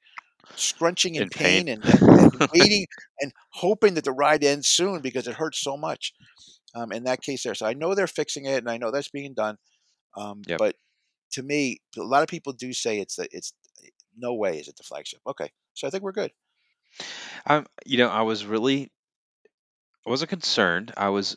scrunching 0.56 1.14
in 1.14 1.24
In 1.24 1.30
pain. 1.30 1.64
pain 1.64 1.68
and 1.68 1.84
and, 2.18 2.30
waiting 2.54 2.86
and 3.20 3.32
hoping 3.50 3.94
that 3.94 4.04
the 4.04 4.12
ride 4.12 4.44
ends 4.44 4.68
soon 4.68 5.00
because 5.00 5.26
it 5.26 5.34
hurts 5.34 5.58
so 5.60 5.76
much. 5.76 6.12
Um, 6.74 6.92
in 6.92 7.04
that 7.04 7.22
case, 7.22 7.42
there, 7.44 7.54
so 7.54 7.66
I 7.66 7.74
know 7.74 7.94
they're 7.94 8.06
fixing 8.06 8.46
it, 8.46 8.58
and 8.58 8.70
I 8.70 8.78
know 8.78 8.90
that's 8.90 9.10
being 9.10 9.34
done. 9.34 9.58
Um, 10.16 10.46
Yep. 10.46 10.58
but 10.58 10.76
to 11.32 11.42
me, 11.42 11.80
a 11.96 12.02
lot 12.02 12.22
of 12.22 12.28
people 12.28 12.52
do 12.52 12.72
say 12.72 12.98
it's 13.00 13.16
the 13.16 13.28
it's 13.32 13.52
no 14.16 14.34
way 14.34 14.58
is 14.58 14.68
it 14.68 14.76
the 14.76 14.82
flagship. 14.84 15.20
Okay, 15.26 15.50
so 15.74 15.86
I 15.86 15.90
think 15.90 16.02
we're 16.02 16.12
good. 16.12 16.32
I'm 17.46 17.66
you 17.86 17.98
know, 17.98 18.08
I 18.08 18.22
was 18.22 18.44
really 18.44 18.90
I 20.06 20.10
wasn't 20.10 20.30
concerned. 20.30 20.92
I 20.96 21.08
was 21.10 21.36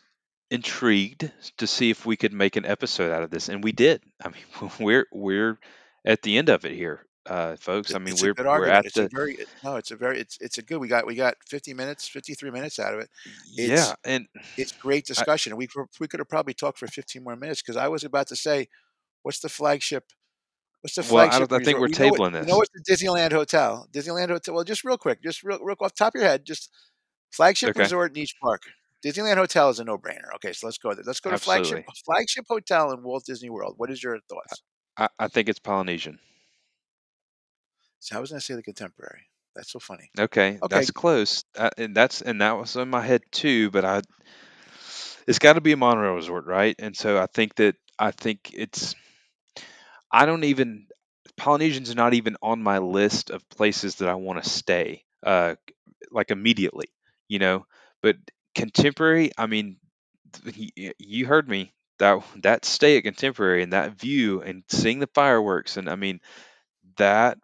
intrigued 0.51 1.31
to 1.57 1.67
see 1.67 1.89
if 1.89 2.05
we 2.05 2.17
could 2.17 2.33
make 2.33 2.55
an 2.55 2.65
episode 2.65 3.11
out 3.11 3.23
of 3.23 3.31
this, 3.31 3.49
and 3.49 3.63
we 3.63 3.71
did. 3.71 4.03
I 4.23 4.29
mean, 4.29 4.71
we're 4.79 5.07
we're 5.11 5.59
at 6.05 6.21
the 6.21 6.37
end 6.37 6.49
of 6.49 6.65
it 6.65 6.73
here, 6.73 7.04
uh, 7.27 7.55
folks. 7.57 7.93
I 7.95 7.99
mean, 7.99 8.13
it's 8.13 8.21
we're 8.21 8.33
we're 8.37 8.67
at 8.67 8.85
It's 8.85 8.97
a 8.97 9.03
the 9.03 9.09
very 9.13 9.37
no. 9.63 9.75
It's 9.77 9.91
a 9.91 9.95
very 9.95 10.19
it's 10.19 10.37
it's 10.41 10.57
a 10.57 10.61
good. 10.61 10.77
We 10.79 10.87
got 10.87 11.05
we 11.07 11.15
got 11.15 11.35
fifty 11.47 11.73
minutes, 11.73 12.07
fifty 12.07 12.33
three 12.33 12.51
minutes 12.51 12.79
out 12.79 12.93
of 12.93 12.99
it. 12.99 13.09
yeah, 13.51 13.93
and 14.03 14.27
it's 14.57 14.71
great 14.71 15.05
discussion, 15.05 15.51
and 15.51 15.57
we 15.57 15.67
could- 15.67 15.87
we 15.99 16.07
could 16.07 16.19
have 16.19 16.29
probably 16.29 16.53
talked 16.53 16.77
for 16.79 16.87
fifteen 16.87 17.23
more 17.23 17.35
minutes 17.35 17.61
because 17.61 17.77
I 17.77 17.87
was 17.87 18.03
about 18.03 18.27
to 18.27 18.35
say, 18.35 18.67
what's 19.23 19.39
the 19.39 19.49
flagship? 19.49 20.11
What's 20.81 20.95
the 20.95 21.01
well, 21.01 21.25
I 21.25 21.29
flagship 21.29 21.49
don't. 21.49 21.61
I 21.61 21.65
think 21.65 21.79
we're 21.79 21.87
We 21.87 21.93
know 21.97 22.13
it. 22.13 22.19
tabling 22.19 22.39
We 22.41 22.45
know 22.45 22.59
this. 22.59 22.69
it's 22.73 22.99
the 22.99 23.07
Disneyland 23.07 23.31
Hotel. 23.31 23.87
Disneyland 23.91 24.29
Hotel. 24.29 24.53
Well, 24.53 24.63
just 24.63 24.83
real 24.83 24.97
quick, 24.97 25.23
just 25.23 25.43
real, 25.43 25.59
real 25.63 25.75
off 25.81 25.93
the 25.95 25.97
top 25.97 26.13
of 26.15 26.19
your 26.21 26.29
head, 26.29 26.45
just 26.45 26.69
flagship 27.31 27.71
Okay, 27.71 27.79
resort 27.81 28.11
in 28.15 28.21
each 28.21 28.35
park. 28.41 28.61
Disneyland 29.03 29.37
Hotel 29.37 29.69
is 29.69 29.79
a 29.79 29.83
no 29.83 29.97
brainer. 29.97 30.33
Okay, 30.35 30.53
so 30.53 30.67
let's 30.67 30.77
go 30.77 30.93
there. 30.93 31.03
Let's 31.05 31.19
go 31.19 31.31
to 31.31 31.37
flagship 31.37 31.85
flagship 32.05 32.45
hotel 32.47 32.91
in 32.91 33.01
Walt 33.03 33.25
Disney 33.25 33.49
World. 33.49 33.75
What 33.77 33.89
is 33.91 34.03
your 34.03 34.19
thoughts? 34.29 34.61
I, 34.97 35.09
I 35.19 35.27
think 35.27 35.49
it's 35.49 35.59
Polynesian. 35.59 36.19
So 38.05 38.15
I 38.15 38.19
was 38.19 38.29
going 38.29 38.39
to 38.39 38.45
say 38.45 38.53
the 38.53 38.61
contemporary. 38.61 39.23
That's 39.55 39.71
so 39.71 39.79
funny. 39.79 40.11
Okay, 40.19 40.59
Okay, 40.61 40.67
that's 40.69 40.91
close, 40.91 41.43
uh, 41.57 41.71
and 41.75 41.95
that's 41.95 42.21
and 42.21 42.39
that 42.41 42.55
was 42.55 42.75
in 42.75 42.87
my 42.87 43.01
head 43.01 43.23
too. 43.31 43.71
But 43.71 43.83
I, 43.83 44.01
it's 45.25 45.39
got 45.39 45.53
to 45.53 45.61
be 45.61 45.71
a 45.71 45.77
monorail 45.77 46.13
resort, 46.13 46.45
right? 46.45 46.75
And 46.77 46.95
so 46.95 47.17
I 47.17 47.25
think 47.25 47.55
that 47.55 47.75
I 47.97 48.11
think 48.11 48.51
it's. 48.53 48.93
I 50.11 50.27
don't 50.27 50.43
even 50.43 50.85
Polynesian's 51.35 51.89
are 51.89 51.95
not 51.95 52.13
even 52.13 52.37
on 52.43 52.61
my 52.61 52.77
list 52.77 53.31
of 53.31 53.49
places 53.49 53.95
that 53.95 54.07
I 54.09 54.13
want 54.13 54.43
to 54.43 54.47
stay, 54.47 55.03
uh, 55.25 55.55
like 56.11 56.29
immediately, 56.29 56.89
you 57.27 57.39
know. 57.39 57.65
But 58.03 58.17
contemporary, 58.53 59.31
I 59.35 59.47
mean, 59.47 59.77
you 60.99 61.25
heard 61.25 61.49
me. 61.49 61.73
That 61.97 62.21
that 62.43 62.65
stay 62.65 62.97
at 62.97 63.03
contemporary 63.03 63.63
and 63.63 63.73
that 63.73 63.93
view 63.99 64.41
and 64.41 64.63
seeing 64.67 64.99
the 64.99 65.07
fireworks 65.07 65.77
and 65.77 65.89
I 65.89 65.95
mean 65.95 66.19
that 66.97 67.37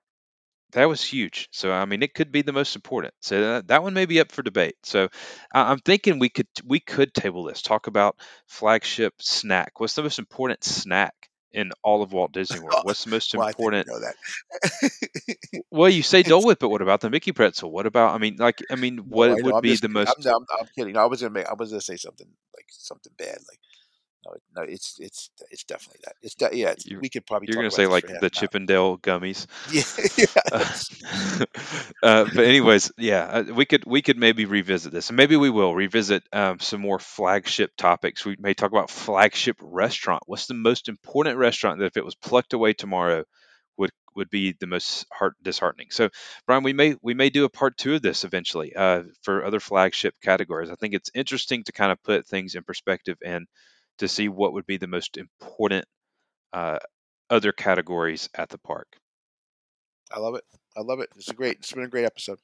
that 0.72 0.86
was 0.86 1.04
huge. 1.04 1.50
So 1.52 1.72
I 1.72 1.86
mean, 1.86 2.04
it 2.04 2.14
could 2.14 2.32
be 2.32 2.42
the 2.42 2.54
most 2.54 2.76
important. 2.76 3.14
So 3.22 3.42
that, 3.42 3.68
that 3.68 3.84
one 3.84 3.94
may 3.94 4.06
be 4.06 4.20
up 4.20 4.32
for 4.32 4.42
debate. 4.42 4.76
So 4.84 5.10
I, 5.54 5.72
I'm 5.72 5.80
thinking 5.80 6.20
we 6.20 6.30
could 6.30 6.48
we 6.66 6.80
could 6.80 7.14
table 7.14 7.44
this. 7.44 7.62
Talk 7.62 7.88
about 7.88 8.16
flagship 8.48 9.14
snack. 9.20 9.80
What's 9.80 9.96
the 9.96 10.04
most 10.04 10.20
important 10.20 10.64
snack 10.64 11.14
in 11.54 11.72
all 11.84 12.02
of 12.02 12.14
Walt 12.14 12.32
Disney 12.32 12.60
World? 12.64 12.82
What's 12.84 13.04
the 13.04 13.12
most 13.12 13.34
well, 13.34 13.46
I 13.46 13.50
important? 13.50 13.88
know 13.88 14.00
that. 14.00 15.62
Well, 15.70 15.90
you 15.90 16.04
say 16.04 16.24
Dole 16.24 16.46
Whip, 16.46 16.60
but 16.60 16.70
what 16.70 16.82
about 16.82 17.02
the 17.02 17.10
Mickey 17.10 17.32
pretzel? 17.32 17.72
What 17.72 17.86
about? 17.86 18.16
I 18.16 18.18
mean, 18.18 18.38
like, 18.38 18.60
I 18.70 18.76
mean, 18.76 19.00
what 19.00 19.30
know. 19.30 19.36
would 19.44 19.56
I'm 19.56 19.62
be 19.62 19.70
just 19.70 19.82
the 19.82 19.88
kidding. 19.90 19.98
I'm, 20.08 20.16
most? 20.16 20.26
I'm, 20.26 20.46
I'm 20.60 20.68
kidding. 20.76 20.98
I 20.98 21.06
was 21.06 21.22
gonna 21.22 21.34
make. 21.34 21.48
I 21.48 21.54
was 21.54 21.70
gonna 21.70 21.82
say 21.82 21.98
something 21.98 22.28
like 22.56 22.66
something 22.70 23.14
bad. 23.18 23.38
Like 23.48 23.60
no, 24.26 24.34
no. 24.56 24.62
It's 24.64 24.98
it's 25.00 25.30
it's 25.50 25.64
definitely 25.64 26.02
that. 26.06 26.16
It's 26.22 26.36
de- 26.36 26.56
yeah. 26.58 26.70
It's, 26.72 26.86
we 27.00 27.10
could 27.10 27.26
probably 27.26 27.48
you're 27.48 27.58
gonna 27.58 27.72
say 27.72 27.88
like 27.88 28.06
the. 28.20 28.30
Chippendale 28.30 28.98
gummies. 28.98 29.48
Yeah. 30.18 30.26
Uh, 30.52 31.46
uh, 32.04 32.26
but 32.34 32.46
anyways, 32.46 32.92
yeah, 32.98 33.24
uh, 33.24 33.44
we 33.54 33.66
could 33.66 33.86
we 33.86 34.02
could 34.02 34.18
maybe 34.18 34.46
revisit 34.46 34.92
this, 34.92 35.10
and 35.10 35.18
maybe 35.18 35.36
we 35.36 35.50
will 35.50 35.74
revisit 35.74 36.24
um, 36.34 36.60
some 36.60 36.82
more 36.82 37.00
flagship 37.00 37.72
topics. 37.78 38.26
We 38.26 38.36
may 38.40 38.54
talk 38.54 38.72
about 38.72 38.90
flagship 38.90 39.58
restaurant. 39.62 40.24
What's 40.26 40.48
the 40.48 40.54
most 40.54 40.90
important 40.90 41.38
restaurant 41.38 41.80
that 41.80 41.86
if 41.86 41.98
it 41.98 42.06
was 42.06 42.16
plucked 42.16 42.54
away 42.54 42.74
tomorrow 42.74 43.24
would 43.78 43.92
would 44.16 44.30
be 44.30 44.54
the 44.60 44.68
most 44.68 45.06
heart 45.12 45.36
disheartening. 45.42 45.88
So, 45.92 46.10
Bryan, 46.46 46.64
we 46.64 46.74
may 46.74 46.96
we 47.02 47.14
may 47.14 47.30
do 47.30 47.46
a 47.46 47.50
part 47.50 47.78
two 47.78 47.96
of 47.96 48.02
this 48.02 48.24
eventually 48.24 48.76
uh, 48.76 49.04
for 49.24 49.46
other 49.46 49.60
flagship 49.60 50.16
categories. 50.22 50.70
I 50.70 50.76
think 50.76 50.94
it's 50.94 51.12
interesting 51.16 51.64
to 51.66 51.72
kind 51.72 51.92
of 51.92 52.02
put 52.04 52.28
things 52.28 52.56
in 52.56 52.64
perspective 52.64 53.18
and 53.26 53.48
to 54.02 54.08
see 54.08 54.28
what 54.28 54.54
would 54.54 54.66
be 54.66 54.78
the 54.78 54.88
most 54.88 55.18
important 55.18 55.86
uh, 56.54 56.78
other 57.30 57.52
categories 57.52 58.30
at 58.36 58.50
the 58.50 58.58
park. 58.58 58.88
I 60.12 60.20
love 60.20 60.36
it. 60.36 60.44
I 60.76 60.82
love 60.82 61.00
it. 61.00 61.10
It's 61.16 61.30
a 61.30 61.34
great. 61.34 61.58
It's 61.58 61.72
been 61.72 61.84
a 61.84 61.90
great 61.90 62.06
episode. 62.06 62.40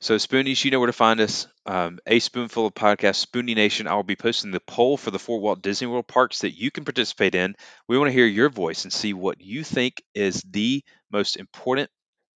So, 0.00 0.16
Spoonies, 0.16 0.64
you 0.64 0.70
know 0.70 0.78
where 0.78 0.86
to 0.86 0.92
find 0.92 1.20
us. 1.20 1.46
Um, 1.66 1.98
a 2.06 2.18
spoonful 2.20 2.66
of 2.66 2.74
podcast, 2.74 3.26
Spoonie 3.26 3.54
Nation. 3.54 3.86
I 3.86 3.94
will 3.94 4.02
be 4.02 4.16
posting 4.16 4.50
the 4.50 4.60
poll 4.60 4.96
for 4.96 5.10
the 5.10 5.18
four 5.18 5.40
Walt 5.40 5.62
Disney 5.62 5.86
World 5.86 6.06
parks 6.06 6.40
that 6.40 6.58
you 6.58 6.70
can 6.70 6.84
participate 6.84 7.34
in. 7.34 7.54
We 7.88 7.98
want 7.98 8.08
to 8.08 8.14
hear 8.14 8.26
your 8.26 8.48
voice 8.48 8.84
and 8.84 8.92
see 8.92 9.12
what 9.12 9.40
you 9.40 9.64
think 9.64 10.02
is 10.14 10.42
the 10.42 10.82
most 11.10 11.36
important 11.36 11.90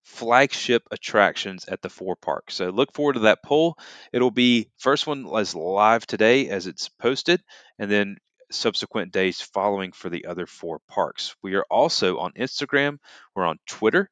flagship 0.04 0.82
attractions 0.90 1.64
at 1.66 1.82
the 1.82 1.88
four 1.88 2.16
parks. 2.16 2.54
So 2.54 2.70
look 2.70 2.92
forward 2.92 3.14
to 3.14 3.20
that 3.20 3.42
poll. 3.42 3.76
It'll 4.12 4.30
be 4.30 4.70
first 4.78 5.06
one 5.06 5.26
as 5.36 5.54
live 5.54 6.06
today 6.06 6.48
as 6.48 6.66
it's 6.66 6.88
posted, 6.88 7.42
and 7.78 7.90
then 7.90 8.18
subsequent 8.50 9.12
days 9.12 9.40
following 9.40 9.92
for 9.92 10.08
the 10.10 10.26
other 10.26 10.46
four 10.46 10.80
parks. 10.88 11.34
We 11.42 11.54
are 11.54 11.66
also 11.70 12.18
on 12.18 12.32
Instagram. 12.32 12.98
We're 13.34 13.46
on 13.46 13.58
Twitter. 13.66 14.10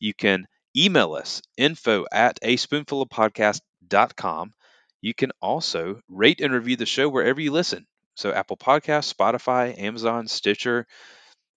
You 0.00 0.14
can 0.14 0.46
email 0.76 1.14
us 1.14 1.42
info 1.56 2.06
at 2.12 2.38
a 2.42 2.56
spoonful 2.56 3.02
of 3.02 3.08
podcast.com. 3.10 4.52
You 5.00 5.14
can 5.14 5.32
also 5.42 6.00
rate 6.08 6.40
and 6.40 6.54
review 6.54 6.76
the 6.76 6.86
show 6.86 7.08
wherever 7.08 7.40
you 7.40 7.50
listen. 7.52 7.86
So 8.14 8.32
Apple 8.32 8.56
Podcasts, 8.56 9.12
Spotify, 9.12 9.78
Amazon, 9.78 10.28
Stitcher, 10.28 10.86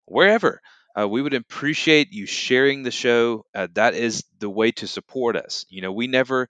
wherever. 0.05 0.61
Uh, 0.99 1.07
we 1.07 1.21
would 1.21 1.33
appreciate 1.33 2.13
you 2.13 2.25
sharing 2.25 2.83
the 2.83 2.91
show. 2.91 3.45
Uh, 3.53 3.67
that 3.73 3.93
is 3.95 4.23
the 4.39 4.49
way 4.49 4.71
to 4.71 4.87
support 4.87 5.35
us. 5.35 5.65
You 5.69 5.81
know, 5.81 5.91
we 5.91 6.07
never 6.07 6.47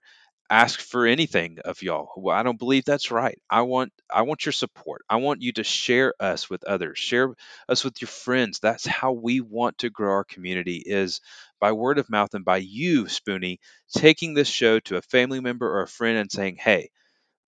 ask 0.48 0.78
for 0.80 1.06
anything 1.06 1.58
of 1.64 1.82
y'all. 1.82 2.10
Well, 2.16 2.36
I 2.36 2.44
don't 2.44 2.58
believe 2.58 2.84
that's 2.84 3.10
right. 3.10 3.36
I 3.50 3.62
want 3.62 3.92
I 4.08 4.22
want 4.22 4.46
your 4.46 4.52
support. 4.52 5.02
I 5.10 5.16
want 5.16 5.42
you 5.42 5.52
to 5.54 5.64
share 5.64 6.14
us 6.20 6.48
with 6.48 6.62
others. 6.64 6.98
Share 6.98 7.34
us 7.68 7.82
with 7.84 8.00
your 8.00 8.08
friends. 8.08 8.60
That's 8.60 8.86
how 8.86 9.12
we 9.12 9.40
want 9.40 9.78
to 9.78 9.90
grow 9.90 10.12
our 10.12 10.24
community 10.24 10.80
is 10.86 11.20
by 11.60 11.72
word 11.72 11.98
of 11.98 12.08
mouth 12.08 12.32
and 12.34 12.44
by 12.44 12.58
you, 12.58 13.04
Spoonie, 13.06 13.58
taking 13.96 14.34
this 14.34 14.48
show 14.48 14.78
to 14.80 14.96
a 14.96 15.02
family 15.02 15.40
member 15.40 15.68
or 15.68 15.82
a 15.82 15.88
friend 15.88 16.18
and 16.18 16.30
saying, 16.30 16.56
"Hey, 16.60 16.90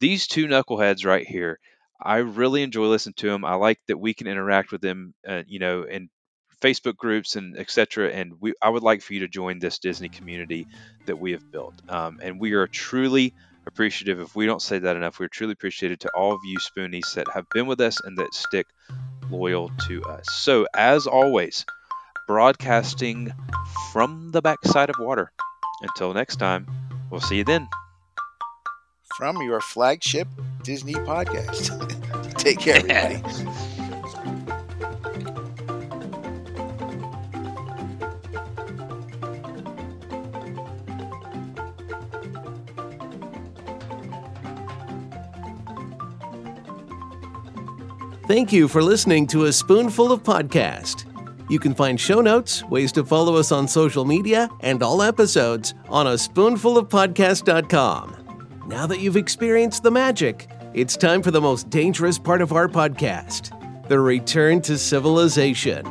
these 0.00 0.26
two 0.26 0.46
knuckleheads 0.46 1.04
right 1.04 1.26
here, 1.26 1.58
I 2.00 2.18
really 2.18 2.62
enjoy 2.62 2.86
listening 2.86 3.14
to 3.18 3.28
them. 3.28 3.44
I 3.44 3.54
like 3.54 3.78
that 3.88 3.98
we 3.98 4.14
can 4.14 4.26
interact 4.26 4.72
with 4.72 4.80
them, 4.80 5.14
uh, 5.26 5.42
you 5.46 5.58
know, 5.58 5.84
and 5.84 6.08
Facebook 6.60 6.96
groups 6.96 7.36
and 7.36 7.56
etc. 7.56 8.10
And 8.10 8.34
we, 8.40 8.54
I 8.60 8.68
would 8.68 8.82
like 8.82 9.02
for 9.02 9.14
you 9.14 9.20
to 9.20 9.28
join 9.28 9.58
this 9.58 9.78
Disney 9.78 10.08
community 10.08 10.66
that 11.06 11.16
we 11.16 11.32
have 11.32 11.50
built. 11.50 11.74
Um, 11.88 12.18
and 12.22 12.40
we 12.40 12.52
are 12.52 12.66
truly 12.66 13.34
appreciative. 13.66 14.20
If 14.20 14.34
we 14.34 14.46
don't 14.46 14.62
say 14.62 14.78
that 14.80 14.96
enough, 14.96 15.20
we're 15.20 15.28
truly 15.28 15.52
appreciated 15.52 16.00
to 16.00 16.10
all 16.14 16.32
of 16.32 16.40
you 16.44 16.58
Spoonies 16.58 17.14
that 17.14 17.28
have 17.32 17.48
been 17.50 17.66
with 17.66 17.80
us 17.80 18.00
and 18.00 18.18
that 18.18 18.34
stick 18.34 18.66
loyal 19.30 19.70
to 19.86 20.02
us. 20.04 20.26
So, 20.32 20.66
as 20.74 21.06
always, 21.06 21.64
broadcasting 22.26 23.32
from 23.92 24.32
the 24.32 24.42
backside 24.42 24.90
of 24.90 24.96
water. 24.98 25.30
Until 25.82 26.12
next 26.12 26.36
time, 26.36 26.66
we'll 27.10 27.20
see 27.20 27.36
you 27.36 27.44
then. 27.44 27.68
From 29.16 29.40
your 29.42 29.60
flagship 29.60 30.28
Disney 30.62 30.94
podcast. 30.94 32.34
Take 32.38 32.58
care, 32.58 32.82
everybody. 32.88 33.48
Thank 48.28 48.52
you 48.52 48.68
for 48.68 48.82
listening 48.82 49.26
to 49.28 49.46
A 49.46 49.52
Spoonful 49.54 50.12
of 50.12 50.22
Podcast. 50.22 51.06
You 51.48 51.58
can 51.58 51.74
find 51.74 51.98
show 51.98 52.20
notes, 52.20 52.62
ways 52.64 52.92
to 52.92 53.02
follow 53.02 53.36
us 53.36 53.52
on 53.52 53.66
social 53.66 54.04
media, 54.04 54.50
and 54.60 54.82
all 54.82 55.00
episodes 55.00 55.72
on 55.88 56.08
a 56.08 56.10
spoonfulofpodcast.com. 56.10 58.16
Now 58.66 58.86
that 58.86 59.00
you've 59.00 59.16
experienced 59.16 59.82
the 59.82 59.90
magic, 59.90 60.50
it's 60.74 60.94
time 60.94 61.22
for 61.22 61.30
the 61.30 61.40
most 61.40 61.70
dangerous 61.70 62.18
part 62.18 62.42
of 62.42 62.52
our 62.52 62.68
podcast 62.68 63.54
the 63.88 63.98
return 63.98 64.60
to 64.60 64.76
civilization. 64.76 65.86